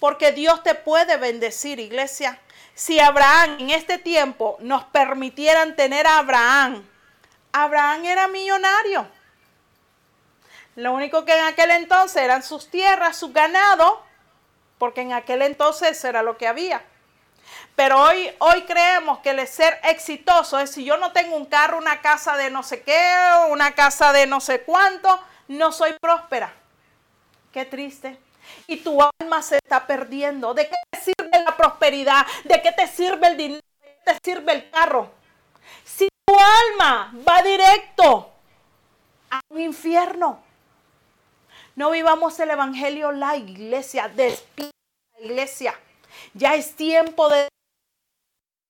Porque 0.00 0.32
Dios 0.32 0.62
te 0.62 0.74
puede 0.74 1.16
bendecir, 1.16 1.78
iglesia. 1.78 2.38
Si 2.74 3.00
Abraham 3.00 3.56
en 3.60 3.70
este 3.70 3.98
tiempo 3.98 4.56
nos 4.60 4.84
permitieran 4.84 5.76
tener 5.76 6.06
a 6.06 6.18
Abraham, 6.18 6.86
Abraham 7.52 8.04
era 8.04 8.28
millonario. 8.28 9.08
Lo 10.74 10.92
único 10.92 11.24
que 11.24 11.36
en 11.36 11.44
aquel 11.46 11.70
entonces 11.70 12.22
eran 12.22 12.42
sus 12.42 12.70
tierras, 12.70 13.16
su 13.16 13.32
ganado, 13.32 14.05
porque 14.78 15.02
en 15.02 15.12
aquel 15.12 15.42
entonces 15.42 16.02
era 16.04 16.22
lo 16.22 16.36
que 16.36 16.46
había. 16.46 16.82
Pero 17.74 18.00
hoy, 18.00 18.30
hoy 18.38 18.62
creemos 18.62 19.18
que 19.18 19.30
el 19.30 19.46
ser 19.46 19.78
exitoso 19.84 20.58
es 20.58 20.70
si 20.70 20.84
yo 20.84 20.96
no 20.96 21.12
tengo 21.12 21.36
un 21.36 21.46
carro, 21.46 21.78
una 21.78 22.00
casa 22.00 22.36
de 22.36 22.50
no 22.50 22.62
sé 22.62 22.82
qué, 22.82 22.98
una 23.50 23.74
casa 23.74 24.12
de 24.12 24.26
no 24.26 24.40
sé 24.40 24.62
cuánto, 24.62 25.20
no 25.48 25.72
soy 25.72 25.94
próspera. 26.00 26.52
Qué 27.52 27.64
triste. 27.64 28.18
Y 28.66 28.78
tu 28.78 28.98
alma 29.20 29.42
se 29.42 29.56
está 29.56 29.86
perdiendo. 29.86 30.54
¿De 30.54 30.68
qué 30.68 30.76
te 30.90 31.00
sirve 31.00 31.44
la 31.44 31.56
prosperidad? 31.56 32.26
¿De 32.44 32.62
qué 32.62 32.72
te 32.72 32.86
sirve 32.86 33.28
el 33.28 33.36
dinero? 33.36 33.62
¿De 33.80 33.88
qué 33.88 34.12
te 34.12 34.30
sirve 34.30 34.52
el 34.52 34.70
carro? 34.70 35.10
Si 35.84 36.08
tu 36.26 36.34
alma 36.34 37.12
va 37.28 37.42
directo 37.42 38.32
a 39.30 39.40
un 39.50 39.60
infierno. 39.60 40.45
No 41.76 41.90
vivamos 41.90 42.40
el 42.40 42.50
evangelio 42.50 43.12
la 43.12 43.36
iglesia, 43.36 44.08
despierta 44.08 44.72
la 45.18 45.26
iglesia. 45.26 45.78
Ya 46.32 46.54
es 46.54 46.74
tiempo 46.74 47.28
de 47.28 47.48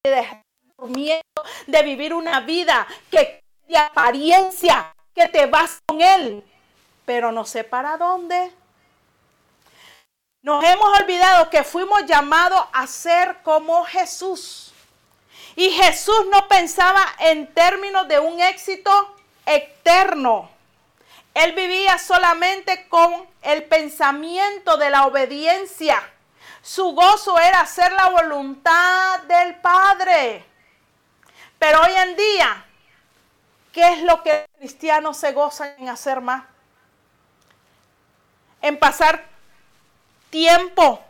dejar 0.04 0.42
miedo, 0.88 1.22
de 1.68 1.82
vivir 1.84 2.12
una 2.12 2.40
vida 2.40 2.86
que 3.08 3.40
de 3.68 3.78
apariencia, 3.78 4.92
que 5.14 5.28
te 5.28 5.46
vas 5.46 5.78
con 5.86 6.00
él, 6.00 6.44
pero 7.04 7.30
no 7.30 7.44
sé 7.44 7.62
para 7.62 7.96
dónde. 7.96 8.52
Nos 10.42 10.64
hemos 10.64 11.00
olvidado 11.00 11.48
que 11.48 11.62
fuimos 11.62 12.06
llamados 12.06 12.60
a 12.72 12.88
ser 12.88 13.38
como 13.44 13.84
Jesús. 13.84 14.72
Y 15.54 15.70
Jesús 15.70 16.26
no 16.30 16.48
pensaba 16.48 17.04
en 17.20 17.52
términos 17.54 18.06
de 18.08 18.18
un 18.18 18.40
éxito 18.40 18.90
eterno. 19.44 20.55
Él 21.36 21.52
vivía 21.52 21.98
solamente 21.98 22.88
con 22.88 23.26
el 23.42 23.64
pensamiento 23.64 24.78
de 24.78 24.88
la 24.88 25.06
obediencia. 25.06 26.02
Su 26.62 26.92
gozo 26.92 27.38
era 27.38 27.60
hacer 27.60 27.92
la 27.92 28.08
voluntad 28.08 29.20
del 29.24 29.54
Padre. 29.56 30.46
Pero 31.58 31.82
hoy 31.82 31.92
en 31.94 32.16
día, 32.16 32.64
¿qué 33.70 33.92
es 33.92 34.02
lo 34.04 34.22
que 34.22 34.32
los 34.32 34.58
cristianos 34.60 35.18
se 35.18 35.32
gozan 35.32 35.74
en 35.76 35.90
hacer 35.90 36.22
más? 36.22 36.44
En 38.62 38.78
pasar 38.78 39.22
tiempo. 40.30 41.04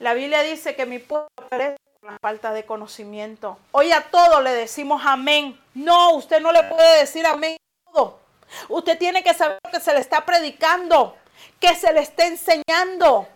La 0.00 0.12
Biblia 0.12 0.42
dice 0.42 0.76
que 0.76 0.84
mi 0.84 0.98
pueblo 0.98 1.28
perece 1.48 1.78
por 1.98 2.12
la 2.12 2.18
falta 2.18 2.52
de 2.52 2.66
conocimiento. 2.66 3.58
Hoy 3.72 3.90
a 3.90 4.02
todo 4.10 4.42
le 4.42 4.50
decimos 4.50 5.00
amén. 5.06 5.58
No, 5.72 6.12
usted 6.12 6.42
no 6.42 6.52
le 6.52 6.62
puede 6.64 7.00
decir 7.00 7.26
amén 7.26 7.56
a 7.86 7.92
todo. 7.92 8.23
Usted 8.68 8.98
tiene 8.98 9.22
que 9.22 9.34
saber 9.34 9.58
que 9.70 9.80
se 9.80 9.92
le 9.92 10.00
está 10.00 10.24
predicando, 10.24 11.16
que 11.60 11.74
se 11.74 11.92
le 11.92 12.00
está 12.00 12.26
enseñando. 12.26 13.28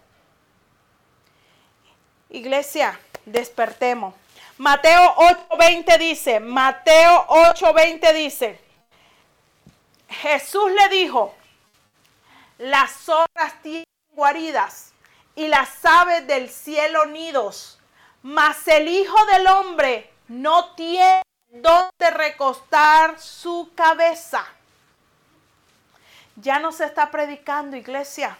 Iglesia, 2.31 2.99
despertemos. 3.25 4.15
Mateo 4.59 5.15
8:20 5.17 5.99
dice, 5.99 6.41
Mateo 6.41 7.27
8:20 7.29 8.13
dice, 8.13 8.61
Jesús 10.09 10.71
le 10.73 10.89
dijo, 10.89 11.35
las 12.59 12.91
zorras 12.91 13.63
tienen 13.63 13.85
guaridas 14.13 14.93
y 15.37 15.47
las 15.47 15.85
aves 15.85 16.27
del 16.27 16.51
cielo 16.51 17.07
nidos, 17.07 17.79
mas 18.23 18.67
el 18.67 18.89
Hijo 18.89 19.17
del 19.27 19.47
Hombre 19.47 20.11
no 20.27 20.75
tiene 20.75 21.23
donde 21.51 22.11
recostar 22.11 23.21
su 23.21 23.71
cabeza. 23.75 24.45
Ya 26.41 26.59
no 26.59 26.73
se 26.73 26.85
está 26.85 27.11
predicando, 27.11 27.77
iglesia, 27.77 28.39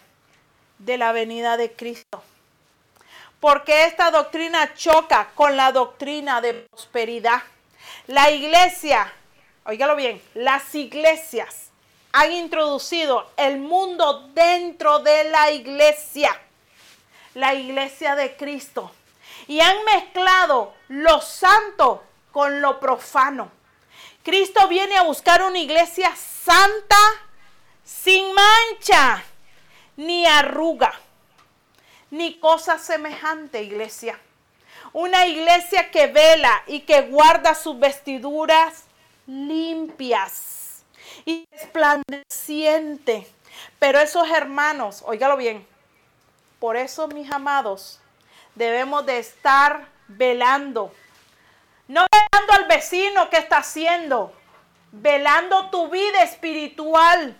de 0.77 0.97
la 0.97 1.11
venida 1.11 1.57
de 1.57 1.71
Cristo 1.73 2.23
porque 3.39 3.85
esta 3.85 4.11
doctrina 4.11 4.73
choca 4.73 5.29
con 5.35 5.55
la 5.55 5.71
doctrina 5.71 6.41
de 6.41 6.53
prosperidad. 6.53 7.41
La 8.07 8.31
iglesia, 8.31 9.11
óigalo 9.65 9.95
bien, 9.95 10.21
las 10.33 10.75
iglesias 10.75 11.69
han 12.11 12.31
introducido 12.31 13.31
el 13.37 13.59
mundo 13.59 14.29
dentro 14.33 14.99
de 14.99 15.25
la 15.25 15.51
iglesia, 15.51 16.35
la 17.35 17.53
iglesia 17.53 18.15
de 18.15 18.35
Cristo, 18.35 18.91
y 19.47 19.59
han 19.61 19.85
mezclado 19.85 20.73
lo 20.89 21.21
santo 21.21 22.03
con 22.31 22.61
lo 22.61 22.79
profano. 22.79 23.51
Cristo 24.23 24.67
viene 24.67 24.97
a 24.97 25.03
buscar 25.03 25.43
una 25.43 25.59
iglesia 25.59 26.13
santa, 26.15 26.97
sin 27.89 28.33
mancha, 28.33 29.23
ni 29.97 30.25
arruga 30.25 30.93
ni 32.11 32.39
cosa 32.39 32.79
semejante, 32.79 33.63
iglesia. 33.63 34.19
Una 34.93 35.27
iglesia 35.27 35.91
que 35.91 36.07
vela 36.07 36.63
y 36.67 36.81
que 36.81 37.03
guarda 37.03 37.53
sus 37.53 37.79
vestiduras 37.79 38.85
limpias 39.27 40.83
y 41.25 41.47
resplandeciente. 41.51 43.27
Pero 43.77 43.99
esos 43.99 44.29
hermanos, 44.29 45.03
óigalo 45.05 45.37
bien, 45.37 45.65
por 46.59 46.77
eso 46.77 47.07
mis 47.07 47.31
amados, 47.31 47.99
debemos 48.55 49.05
de 49.05 49.19
estar 49.19 49.87
velando. 50.07 50.93
No 51.87 52.05
velando 52.11 52.53
al 52.53 52.65
vecino 52.65 53.29
que 53.29 53.37
está 53.37 53.57
haciendo, 53.57 54.33
velando 54.91 55.69
tu 55.69 55.89
vida 55.89 56.23
espiritual, 56.23 57.35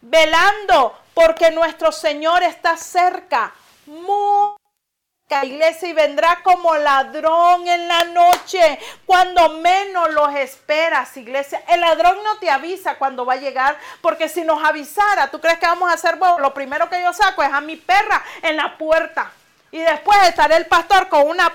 velando 0.00 0.96
porque 1.14 1.50
nuestro 1.50 1.92
Señor 1.92 2.42
está 2.42 2.76
cerca 2.76 3.52
mucha 3.86 5.44
iglesia 5.44 5.88
y 5.88 5.92
vendrá 5.92 6.40
como 6.42 6.76
ladrón 6.76 7.66
en 7.66 7.88
la 7.88 8.04
noche, 8.04 8.78
cuando 9.04 9.48
menos 9.54 10.12
los 10.14 10.34
esperas, 10.34 11.16
iglesia. 11.16 11.62
El 11.68 11.80
ladrón 11.80 12.18
no 12.22 12.38
te 12.38 12.50
avisa 12.50 12.96
cuando 12.96 13.26
va 13.26 13.34
a 13.34 13.38
llegar, 13.38 13.76
porque 14.00 14.28
si 14.28 14.42
nos 14.42 14.62
avisara, 14.62 15.28
¿tú 15.30 15.40
crees 15.40 15.58
que 15.58 15.66
vamos 15.66 15.90
a 15.90 15.94
hacer? 15.94 16.16
Bueno, 16.16 16.38
lo 16.38 16.54
primero 16.54 16.88
que 16.88 17.02
yo 17.02 17.12
saco 17.12 17.42
es 17.42 17.52
a 17.52 17.60
mi 17.60 17.76
perra 17.76 18.22
en 18.42 18.56
la 18.56 18.76
puerta. 18.78 19.32
Y 19.70 19.78
después 19.78 20.18
estaré 20.28 20.56
el 20.56 20.66
pastor 20.66 21.08
con 21.08 21.28
una 21.28 21.52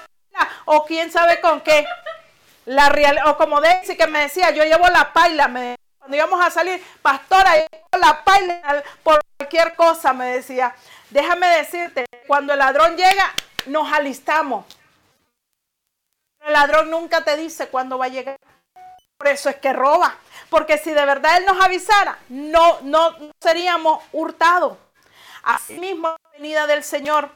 o 0.65 0.86
quién 0.86 1.12
sabe 1.12 1.41
con 1.41 1.62
qué. 1.62 1.86
La 2.65 2.89
real, 2.89 3.19
o 3.25 3.38
como 3.38 3.60
Daisy 3.60 3.97
que 3.97 4.08
me 4.08 4.19
decía, 4.19 4.51
yo 4.51 4.63
llevo 4.63 4.88
la 4.88 5.12
paila, 5.12 5.47
me, 5.47 5.75
cuando 6.04 6.18
íbamos 6.18 6.46
a 6.46 6.50
salir, 6.50 6.84
pastora, 7.02 7.54
la 7.98 8.26
paila 8.26 8.84
por 9.04 9.22
cualquier 9.38 9.74
cosa, 9.74 10.12
me 10.12 10.26
decía. 10.26 10.76
Déjame 11.10 11.48
decirte, 11.48 12.06
cuando 12.28 12.52
el 12.52 12.60
ladrón 12.60 12.98
llega, 12.98 13.32
nos 13.68 13.89
alistamos. 13.89 14.66
El 16.42 16.52
ladrón 16.52 16.92
nunca 16.92 17.24
te 17.24 17.38
dice 17.38 17.70
cuándo 17.70 17.98
va 17.98 18.06
a 18.06 18.10
llegar. 18.10 18.36
Por 19.18 19.30
eso 19.30 19.50
es 19.50 19.56
que 19.56 19.72
roba. 19.72 20.18
Porque 20.50 20.78
si 20.78 20.92
de 20.92 21.06
verdad 21.06 21.38
él 21.38 21.46
nos 21.46 21.63
avisara, 21.63 22.20
no, 22.28 22.82
no 22.82 23.16
seríamos 23.42 24.04
hurtados. 24.12 24.78
Asimismo, 25.44 26.10
la 26.10 26.30
venida 26.34 26.68
del 26.68 26.84
Señor 26.84 27.32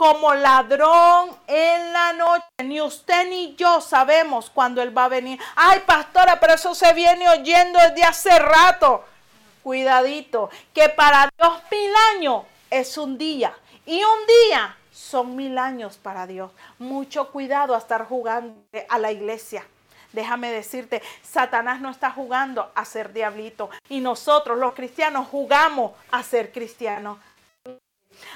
como 0.00 0.32
ladrón 0.32 1.36
en 1.46 1.92
la 1.92 2.14
noche. 2.14 2.46
Ni 2.64 2.80
usted 2.80 3.28
ni 3.28 3.54
yo 3.56 3.82
sabemos 3.82 4.48
cuándo 4.48 4.80
Él 4.80 4.96
va 4.96 5.04
a 5.04 5.08
venir. 5.08 5.38
Ay, 5.54 5.80
pastora, 5.84 6.40
pero 6.40 6.54
eso 6.54 6.74
se 6.74 6.94
viene 6.94 7.28
oyendo 7.28 7.78
desde 7.78 8.04
hace 8.04 8.38
rato. 8.38 9.04
Cuidadito, 9.62 10.48
que 10.72 10.88
para 10.88 11.28
Dios 11.36 11.52
mil 11.70 11.90
años 12.16 12.44
es 12.70 12.96
un 12.96 13.18
día. 13.18 13.54
Y 13.84 14.02
un 14.02 14.26
día 14.48 14.74
son 14.90 15.36
mil 15.36 15.58
años 15.58 15.98
para 15.98 16.26
Dios. 16.26 16.50
Mucho 16.78 17.30
cuidado 17.30 17.74
a 17.74 17.78
estar 17.78 18.06
jugando 18.06 18.58
a 18.88 18.98
la 18.98 19.12
iglesia. 19.12 19.66
Déjame 20.12 20.50
decirte, 20.50 21.02
Satanás 21.22 21.82
no 21.82 21.90
está 21.90 22.10
jugando 22.10 22.72
a 22.74 22.86
ser 22.86 23.12
diablito. 23.12 23.68
Y 23.90 24.00
nosotros 24.00 24.58
los 24.58 24.72
cristianos 24.72 25.28
jugamos 25.28 25.92
a 26.10 26.22
ser 26.22 26.52
cristianos. 26.52 27.18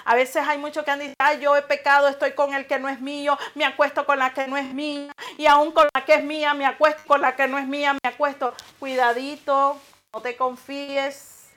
A 0.04 0.14
veces 0.14 0.46
hay 0.46 0.58
muchos 0.58 0.84
que 0.84 0.90
han 0.90 1.00
dicho, 1.00 1.14
ay, 1.18 1.40
yo 1.40 1.56
he 1.56 1.62
pecado, 1.62 2.08
estoy 2.08 2.32
con 2.32 2.54
el 2.54 2.66
que 2.66 2.78
no 2.78 2.88
es 2.88 3.00
mío, 3.00 3.38
me 3.54 3.64
acuesto 3.64 4.04
con 4.06 4.18
la 4.18 4.32
que 4.32 4.46
no 4.46 4.56
es 4.56 4.72
mía, 4.72 5.12
y 5.38 5.46
aún 5.46 5.72
con 5.72 5.88
la 5.94 6.04
que 6.04 6.14
es 6.14 6.24
mía, 6.24 6.54
me 6.54 6.66
acuesto 6.66 7.02
con 7.06 7.20
la 7.20 7.34
que 7.36 7.46
no 7.48 7.58
es 7.58 7.66
mía, 7.66 7.92
me 7.92 8.08
acuesto. 8.08 8.54
Cuidadito, 8.78 9.80
no 10.12 10.20
te 10.20 10.36
confíes, 10.36 11.50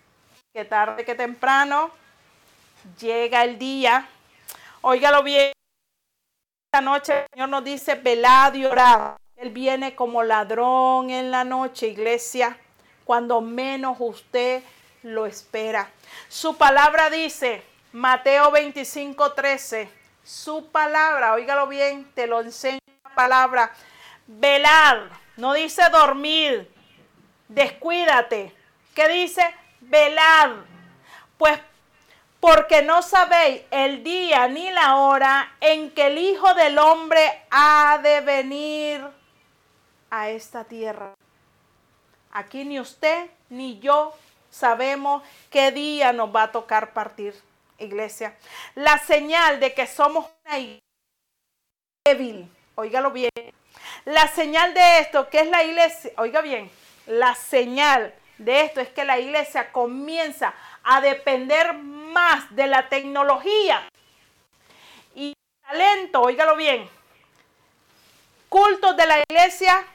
que 0.54 0.66
tarde 0.66 1.06
que 1.06 1.16
temprano 1.16 1.92
llega 3.00 3.44
el 3.44 3.60
día. 3.60 4.08
Óigalo 4.82 5.24
bien. 5.24 5.52
Esta 6.72 6.82
noche 6.82 7.20
el 7.20 7.26
Señor 7.34 7.50
nos 7.50 7.64
dice, 7.64 7.96
velad 7.96 8.54
y 8.56 8.66
orad. 8.66 9.18
Él 9.36 9.52
viene 9.52 9.96
como 9.96 10.24
ladrón 10.24 11.12
en 11.12 11.30
la 11.30 11.44
noche, 11.44 11.88
iglesia, 11.88 12.58
cuando 13.06 13.40
menos 13.40 13.98
usted 14.00 14.64
lo 15.04 15.26
espera. 15.28 15.92
Su 16.28 16.58
palabra 16.58 17.10
dice 17.10 17.64
Mateo 17.98 18.52
25, 18.52 19.34
13. 19.34 19.90
Su 20.24 20.68
palabra, 20.68 21.34
óigalo 21.34 21.66
bien, 21.66 22.06
te 22.14 22.28
lo 22.28 22.42
enseña 22.42 22.78
la 23.04 23.16
palabra. 23.16 23.72
Velar, 24.28 25.10
no 25.36 25.54
dice 25.54 25.82
dormir, 25.90 26.72
descuídate. 27.48 28.54
¿Qué 28.94 29.08
dice? 29.08 29.42
Velar. 29.82 30.58
Pues 31.40 31.60
porque 32.40 32.84
no 32.84 33.02
sabéis 33.02 33.64
el 33.72 34.04
día 34.04 34.48
ni 34.48 34.70
la 34.70 34.98
hora 34.98 35.56
en 35.60 35.90
que 35.90 36.06
el 36.06 36.20
Hijo 36.20 36.54
del 36.54 36.78
Hombre 36.78 37.46
ha 37.50 38.00
de 38.04 38.22
venir 38.22 39.08
a 40.12 40.30
esta 40.30 40.66
tierra. 40.66 41.16
Aquí 42.32 42.64
ni 42.64 42.80
usted 42.80 43.28
ni 43.50 43.80
yo 43.80 44.14
sabemos 44.52 45.24
qué 45.50 45.72
día 45.72 46.14
nos 46.14 46.36
va 46.36 46.44
a 46.44 46.52
tocar 46.52 46.94
partir, 46.94 47.34
iglesia. 47.78 48.36
La 48.76 48.98
señal 48.98 49.60
de 49.60 49.74
que 49.74 49.88
somos 49.88 50.26
una 50.46 50.60
iglesia 50.60 50.88
débil, 52.06 52.50
óigalo 52.76 53.12
bien. 53.12 53.32
La 54.06 54.28
señal 54.28 54.74
de 54.74 55.00
esto, 55.00 55.30
que 55.30 55.42
es 55.42 55.48
la 55.48 55.64
iglesia, 55.64 56.12
oiga 56.18 56.42
bien, 56.42 56.72
la 57.06 57.36
señal 57.36 58.14
de 58.38 58.62
esto 58.62 58.80
es 58.80 58.90
que 58.90 59.04
la 59.04 59.20
iglesia 59.20 59.72
comienza 59.72 60.54
a 60.84 61.02
depender 61.02 61.74
más 61.74 62.56
de 62.56 62.68
la 62.68 62.88
tecnología 62.88 63.90
y 65.16 65.34
talento, 65.62 66.22
óigalo 66.22 66.56
bien. 66.56 66.90
Cultos 68.48 68.96
de 68.96 69.06
la 69.06 69.20
iglesia 69.20 69.86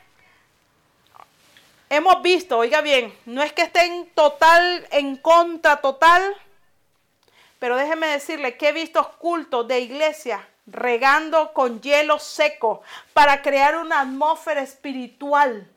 hemos 1.89 2.21
visto, 2.23 2.59
oiga 2.59 2.83
bien, 2.83 3.17
no 3.25 3.43
es 3.43 3.53
que 3.53 3.63
estén 3.63 4.11
total 4.15 4.87
en 4.91 5.17
contra 5.17 5.81
total, 5.81 6.37
pero 7.63 7.77
déjeme 7.77 8.09
decirle 8.09 8.57
que 8.57 8.71
he 8.71 8.73
visto 8.73 9.09
cultos 9.19 9.69
de 9.69 9.79
iglesia 9.79 10.49
regando 10.67 11.53
con 11.53 11.81
hielo 11.81 12.19
seco 12.19 12.83
para 13.13 13.41
crear 13.41 13.77
una 13.77 14.01
atmósfera 14.01 14.63
espiritual. 14.63 15.71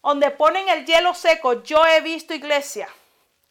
Donde 0.00 0.30
ponen 0.30 0.68
el 0.68 0.86
hielo 0.86 1.14
seco, 1.14 1.64
yo 1.64 1.84
he 1.84 2.00
visto 2.00 2.32
iglesia 2.32 2.88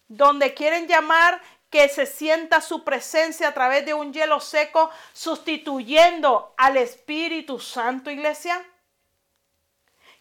donde 0.07 0.53
quieren 0.53 0.87
llamar 0.87 1.41
que 1.69 1.89
se 1.89 2.05
sienta 2.05 2.61
su 2.61 2.85
presencia 2.85 3.49
a 3.49 3.53
través 3.53 3.85
de 3.85 3.93
un 3.93 4.13
hielo 4.13 4.39
seco, 4.39 4.89
sustituyendo 5.11 6.53
al 6.55 6.77
Espíritu 6.77 7.59
Santo, 7.59 8.09
iglesia? 8.09 8.65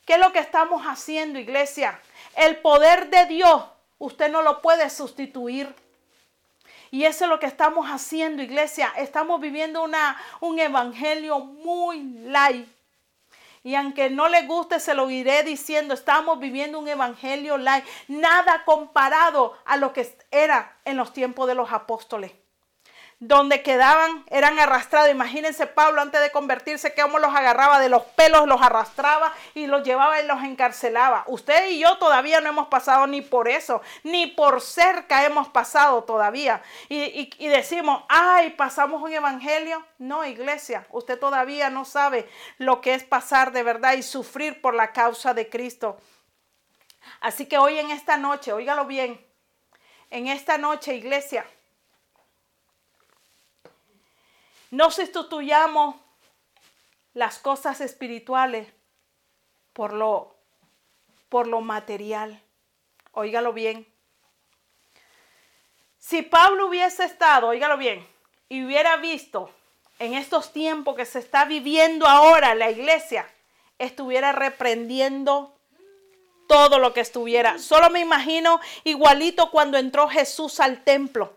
¿Qué 0.04 0.14
es 0.14 0.18
lo 0.18 0.32
que 0.32 0.40
estamos 0.40 0.82
haciendo, 0.86 1.38
iglesia? 1.38 2.00
El 2.34 2.56
poder 2.56 3.10
de 3.10 3.26
Dios, 3.26 3.62
usted 4.00 4.28
no 4.28 4.42
lo 4.42 4.60
puede 4.60 4.90
sustituir. 4.90 5.72
Y 6.90 7.04
eso 7.04 7.24
es 7.24 7.30
lo 7.30 7.38
que 7.38 7.46
estamos 7.46 7.86
haciendo, 7.88 8.42
iglesia. 8.42 8.92
Estamos 8.96 9.40
viviendo 9.40 9.82
una, 9.82 10.16
un 10.40 10.58
evangelio 10.58 11.38
muy 11.38 12.02
light. 12.02 12.68
Y 13.62 13.74
aunque 13.74 14.08
no 14.10 14.28
le 14.28 14.46
guste, 14.46 14.80
se 14.80 14.94
lo 14.94 15.10
iré 15.10 15.42
diciendo, 15.42 15.94
estamos 15.94 16.38
viviendo 16.40 16.78
un 16.78 16.88
evangelio 16.88 17.58
light, 17.58 17.84
nada 18.08 18.64
comparado 18.64 19.54
a 19.66 19.76
lo 19.76 19.92
que 19.92 20.16
era 20.30 20.78
en 20.84 20.96
los 20.96 21.12
tiempos 21.12 21.46
de 21.46 21.54
los 21.54 21.70
apóstoles 21.70 22.32
donde 23.20 23.62
quedaban, 23.62 24.24
eran 24.30 24.58
arrastrados. 24.58 25.10
Imagínense 25.10 25.66
Pablo 25.66 26.00
antes 26.00 26.22
de 26.22 26.32
convertirse, 26.32 26.94
cómo 26.94 27.18
los 27.18 27.34
agarraba 27.34 27.78
de 27.78 27.90
los 27.90 28.02
pelos, 28.02 28.46
los 28.46 28.62
arrastraba 28.62 29.34
y 29.54 29.66
los 29.66 29.82
llevaba 29.82 30.20
y 30.20 30.26
los 30.26 30.42
encarcelaba. 30.42 31.24
Usted 31.26 31.68
y 31.68 31.78
yo 31.78 31.98
todavía 31.98 32.40
no 32.40 32.48
hemos 32.48 32.68
pasado 32.68 33.06
ni 33.06 33.20
por 33.20 33.46
eso, 33.48 33.82
ni 34.04 34.26
por 34.26 34.62
cerca 34.62 35.26
hemos 35.26 35.48
pasado 35.48 36.04
todavía. 36.04 36.62
Y, 36.88 37.30
y 37.38 37.48
decimos, 37.48 38.04
ay, 38.08 38.50
pasamos 38.50 39.02
un 39.02 39.12
evangelio. 39.12 39.84
No, 39.98 40.24
iglesia, 40.24 40.86
usted 40.90 41.18
todavía 41.18 41.68
no 41.68 41.84
sabe 41.84 42.26
lo 42.56 42.80
que 42.80 42.94
es 42.94 43.04
pasar 43.04 43.52
de 43.52 43.62
verdad 43.62 43.92
y 43.92 44.02
sufrir 44.02 44.62
por 44.62 44.72
la 44.72 44.92
causa 44.92 45.34
de 45.34 45.50
Cristo. 45.50 46.00
Así 47.20 47.44
que 47.44 47.58
hoy 47.58 47.78
en 47.78 47.90
esta 47.90 48.16
noche, 48.16 48.54
óigalo 48.54 48.86
bien, 48.86 49.22
en 50.08 50.26
esta 50.26 50.56
noche, 50.56 50.94
iglesia, 50.94 51.44
No 54.70 54.90
sustituyamos 54.90 55.96
las 57.12 57.38
cosas 57.38 57.80
espirituales 57.80 58.68
por 59.72 59.92
lo, 59.92 60.36
por 61.28 61.48
lo 61.48 61.60
material. 61.60 62.40
Óigalo 63.12 63.52
bien. 63.52 63.86
Si 65.98 66.22
Pablo 66.22 66.68
hubiese 66.68 67.04
estado, 67.04 67.48
óigalo 67.48 67.76
bien, 67.76 68.06
y 68.48 68.64
hubiera 68.64 68.96
visto 68.96 69.50
en 69.98 70.14
estos 70.14 70.52
tiempos 70.52 70.96
que 70.96 71.04
se 71.04 71.18
está 71.18 71.44
viviendo 71.44 72.06
ahora 72.06 72.54
la 72.54 72.70
iglesia, 72.70 73.28
estuviera 73.78 74.32
reprendiendo 74.32 75.56
todo 76.48 76.78
lo 76.78 76.92
que 76.92 77.00
estuviera. 77.00 77.58
Solo 77.58 77.90
me 77.90 78.00
imagino 78.00 78.60
igualito 78.84 79.50
cuando 79.50 79.78
entró 79.78 80.08
Jesús 80.08 80.58
al 80.60 80.84
templo. 80.84 81.32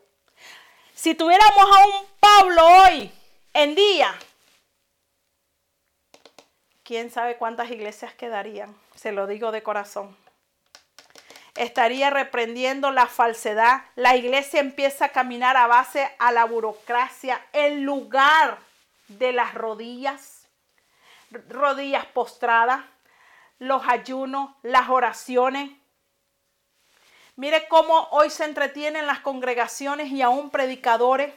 Si 0.94 1.14
tuviéramos 1.14 1.62
a 1.62 1.88
un 1.88 2.06
Pablo 2.20 2.66
hoy 2.66 3.12
en 3.54 3.76
día, 3.76 4.14
quién 6.84 7.12
sabe 7.12 7.38
cuántas 7.38 7.70
iglesias 7.72 8.14
quedarían, 8.14 8.76
se 8.96 9.12
lo 9.12 9.28
digo 9.28 9.52
de 9.52 9.64
corazón. 9.64 10.18
Estaría 11.56 12.10
reprendiendo 12.10 12.90
la 12.92 13.06
falsedad. 13.06 13.84
La 13.96 14.16
iglesia 14.16 14.60
empieza 14.60 15.06
a 15.06 15.10
caminar 15.10 15.56
a 15.56 15.68
base 15.68 16.10
a 16.18 16.32
la 16.32 16.46
burocracia 16.46 17.40
en 17.54 17.86
lugar 17.86 18.58
de 19.08 19.34
las 19.34 19.54
rodillas, 19.54 20.48
rodillas 21.50 22.08
postradas, 22.08 22.84
los 23.60 23.84
ayunos, 23.88 24.50
las 24.64 24.90
oraciones. 24.90 25.70
Mire 27.36 27.68
cómo 27.68 28.08
hoy 28.12 28.32
se 28.32 28.46
entretienen 28.46 29.06
las 29.06 29.20
congregaciones 29.20 30.10
y 30.12 30.24
aún 30.24 30.50
predicadores 30.50 31.34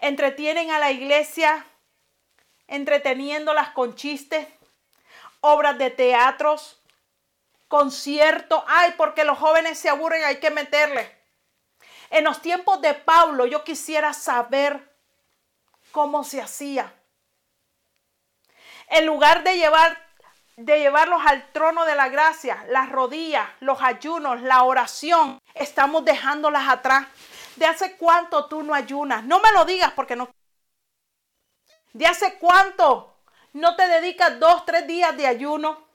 Entretienen 0.00 0.70
a 0.70 0.78
la 0.78 0.90
iglesia 0.90 1.66
entreteniéndolas 2.66 3.70
con 3.70 3.94
chistes, 3.94 4.46
obras 5.40 5.78
de 5.78 5.90
teatros, 5.90 6.80
conciertos. 7.68 8.62
Ay, 8.66 8.94
porque 8.96 9.24
los 9.24 9.38
jóvenes 9.38 9.78
se 9.78 9.88
aburren, 9.88 10.24
hay 10.24 10.38
que 10.38 10.50
meterle. 10.50 11.14
En 12.10 12.24
los 12.24 12.40
tiempos 12.40 12.80
de 12.80 12.94
Pablo 12.94 13.46
yo 13.46 13.64
quisiera 13.64 14.12
saber 14.12 14.96
cómo 15.92 16.24
se 16.24 16.40
hacía. 16.40 16.92
En 18.88 19.06
lugar 19.06 19.42
de 19.42 19.56
llevar 19.56 20.06
de 20.56 20.78
llevarlos 20.78 21.20
al 21.26 21.52
trono 21.52 21.84
de 21.84 21.94
la 21.94 22.08
gracia, 22.08 22.64
las 22.68 22.90
rodillas, 22.90 23.46
los 23.60 23.82
ayunos, 23.82 24.40
la 24.40 24.62
oración, 24.62 25.38
estamos 25.54 26.04
dejándolas 26.04 26.66
atrás. 26.68 27.06
¿De 27.56 27.66
hace 27.66 27.96
cuánto 27.96 28.46
tú 28.46 28.62
no 28.62 28.74
ayunas? 28.74 29.24
No 29.24 29.40
me 29.40 29.50
lo 29.52 29.64
digas 29.64 29.92
porque 29.92 30.14
no. 30.14 30.30
¿De 31.92 32.06
hace 32.06 32.38
cuánto 32.38 33.16
no 33.54 33.74
te 33.74 33.88
dedicas 33.88 34.38
dos, 34.38 34.64
tres 34.66 34.86
días 34.86 35.16
de 35.16 35.26
ayuno? 35.26 35.86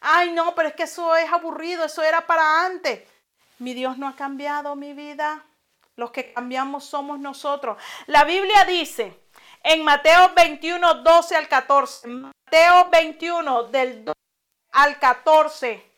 Ay, 0.00 0.32
no, 0.32 0.54
pero 0.54 0.68
es 0.68 0.74
que 0.74 0.84
eso 0.84 1.16
es 1.16 1.30
aburrido, 1.32 1.84
eso 1.84 2.02
era 2.02 2.26
para 2.26 2.64
antes. 2.64 3.08
Mi 3.58 3.74
Dios 3.74 3.98
no 3.98 4.06
ha 4.06 4.14
cambiado 4.14 4.76
mi 4.76 4.92
vida. 4.92 5.44
Los 5.96 6.10
que 6.10 6.32
cambiamos 6.32 6.84
somos 6.84 7.18
nosotros. 7.18 7.82
La 8.06 8.24
Biblia 8.24 8.64
dice 8.64 9.20
en 9.62 9.82
Mateo 9.82 10.32
21, 10.34 10.94
12 11.02 11.36
al 11.36 11.48
14. 11.48 12.08
Mateo 12.08 12.90
21, 12.90 13.64
del 13.64 14.04
12 14.04 14.18
al 14.72 14.98
14. 14.98 15.93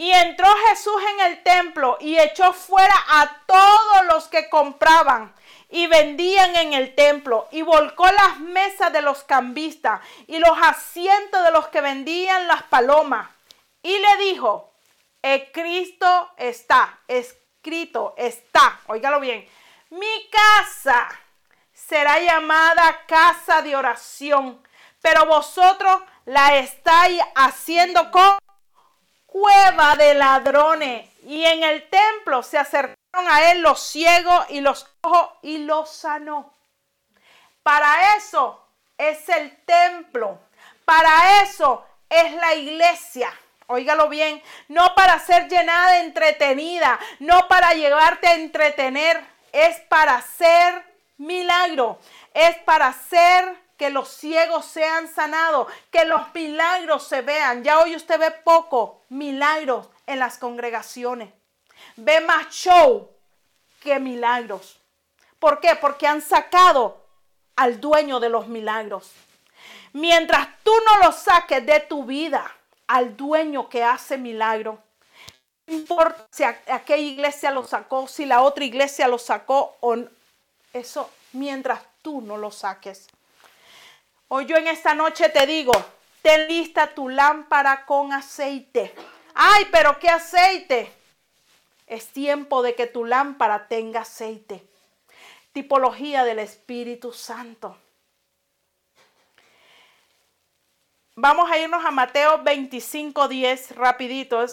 Y 0.00 0.10
entró 0.12 0.46
Jesús 0.66 0.96
en 1.12 1.26
el 1.26 1.42
templo 1.42 1.98
y 2.00 2.18
echó 2.18 2.54
fuera 2.54 2.94
a 3.06 3.36
todos 3.44 4.06
los 4.10 4.28
que 4.28 4.48
compraban 4.48 5.34
y 5.68 5.88
vendían 5.88 6.56
en 6.56 6.72
el 6.72 6.94
templo. 6.94 7.48
Y 7.50 7.60
volcó 7.60 8.06
las 8.06 8.40
mesas 8.40 8.94
de 8.94 9.02
los 9.02 9.24
cambistas 9.24 10.00
y 10.26 10.38
los 10.38 10.56
asientos 10.62 11.44
de 11.44 11.50
los 11.50 11.68
que 11.68 11.82
vendían 11.82 12.48
las 12.48 12.62
palomas. 12.62 13.28
Y 13.82 13.98
le 13.98 14.16
dijo, 14.24 14.72
el 15.20 15.52
Cristo 15.52 16.30
está, 16.38 17.00
escrito 17.06 18.14
está, 18.16 18.80
óigalo 18.86 19.20
bien, 19.20 19.46
mi 19.90 20.30
casa 20.30 21.10
será 21.74 22.18
llamada 22.18 23.04
casa 23.04 23.60
de 23.60 23.76
oración, 23.76 24.66
pero 25.02 25.26
vosotros 25.26 26.00
la 26.24 26.56
estáis 26.56 27.20
haciendo 27.34 28.10
con 28.10 28.40
cueva 29.30 29.96
de 29.96 30.14
ladrones. 30.14 31.08
Y 31.24 31.44
en 31.44 31.62
el 31.62 31.88
templo 31.88 32.42
se 32.42 32.58
acercaron 32.58 32.96
a 33.14 33.52
él 33.52 33.62
los 33.62 33.80
ciegos 33.80 34.46
y 34.50 34.60
los 34.60 34.86
ojos 35.02 35.30
y 35.42 35.58
los 35.58 35.90
sanó. 35.90 36.52
Para 37.62 38.16
eso 38.16 38.66
es 38.96 39.28
el 39.28 39.64
templo. 39.64 40.38
Para 40.84 41.42
eso 41.42 41.86
es 42.08 42.32
la 42.34 42.54
iglesia. 42.54 43.32
Óigalo 43.66 44.08
bien, 44.08 44.42
no 44.66 44.94
para 44.96 45.18
ser 45.20 45.48
llenada, 45.48 46.00
entretenida, 46.00 46.98
no 47.20 47.46
para 47.46 47.72
llevarte 47.74 48.26
a 48.26 48.34
entretener, 48.34 49.24
es 49.52 49.78
para 49.82 50.16
hacer 50.16 50.84
milagro, 51.18 52.00
es 52.34 52.56
para 52.64 52.88
hacer 52.88 53.56
que 53.80 53.88
los 53.88 54.10
ciegos 54.10 54.66
sean 54.66 55.08
sanados, 55.08 55.66
que 55.90 56.04
los 56.04 56.34
milagros 56.34 57.08
se 57.08 57.22
vean. 57.22 57.64
Ya 57.64 57.78
hoy 57.78 57.96
usted 57.96 58.20
ve 58.20 58.30
poco 58.30 59.00
milagros 59.08 59.88
en 60.06 60.18
las 60.18 60.36
congregaciones. 60.36 61.32
Ve 61.96 62.20
más 62.20 62.50
show 62.50 63.08
que 63.82 63.98
milagros. 63.98 64.78
¿Por 65.38 65.60
qué? 65.60 65.76
Porque 65.76 66.06
han 66.06 66.20
sacado 66.20 67.06
al 67.56 67.80
dueño 67.80 68.20
de 68.20 68.28
los 68.28 68.48
milagros. 68.48 69.12
Mientras 69.94 70.46
tú 70.62 70.72
no 70.84 70.98
lo 71.06 71.10
saques 71.10 71.64
de 71.64 71.80
tu 71.80 72.04
vida 72.04 72.54
al 72.86 73.16
dueño 73.16 73.70
que 73.70 73.82
hace 73.82 74.18
milagro, 74.18 74.78
no 75.66 75.74
importa 75.74 76.26
si 76.30 76.44
aquella 76.44 76.96
iglesia 76.98 77.50
lo 77.50 77.64
sacó, 77.64 78.06
si 78.06 78.26
la 78.26 78.42
otra 78.42 78.62
iglesia 78.62 79.08
lo 79.08 79.16
sacó 79.16 79.78
o 79.80 79.96
eso, 80.74 81.08
mientras 81.32 81.80
tú 82.02 82.20
no 82.20 82.36
lo 82.36 82.50
saques. 82.50 83.08
Hoy 84.32 84.46
yo 84.46 84.56
en 84.56 84.68
esta 84.68 84.94
noche 84.94 85.28
te 85.28 85.44
digo, 85.44 85.72
ten 86.22 86.46
lista 86.46 86.94
tu 86.94 87.08
lámpara 87.08 87.84
con 87.84 88.12
aceite. 88.12 88.94
Ay, 89.34 89.66
pero 89.72 89.98
¿qué 89.98 90.08
aceite? 90.08 90.92
Es 91.88 92.06
tiempo 92.12 92.62
de 92.62 92.76
que 92.76 92.86
tu 92.86 93.04
lámpara 93.04 93.66
tenga 93.66 94.02
aceite. 94.02 94.64
Tipología 95.52 96.22
del 96.22 96.38
Espíritu 96.38 97.12
Santo. 97.12 97.76
Vamos 101.16 101.50
a 101.50 101.58
irnos 101.58 101.84
a 101.84 101.90
Mateo 101.90 102.40
25, 102.44 103.26
10 103.26 103.74
rapidito. 103.74 104.44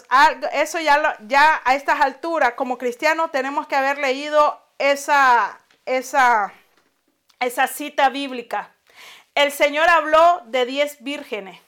Eso 0.54 0.80
ya, 0.80 1.62
a 1.64 1.74
estas 1.76 2.00
alturas, 2.00 2.54
como 2.54 2.78
cristianos, 2.78 3.30
tenemos 3.30 3.68
que 3.68 3.76
haber 3.76 3.98
leído 3.98 4.60
esa 4.76 5.60
cita 7.68 8.08
bíblica. 8.08 8.74
El 9.38 9.52
Señor 9.52 9.88
habló 9.88 10.42
de 10.46 10.66
10 10.66 11.04
vírgenes, 11.04 11.60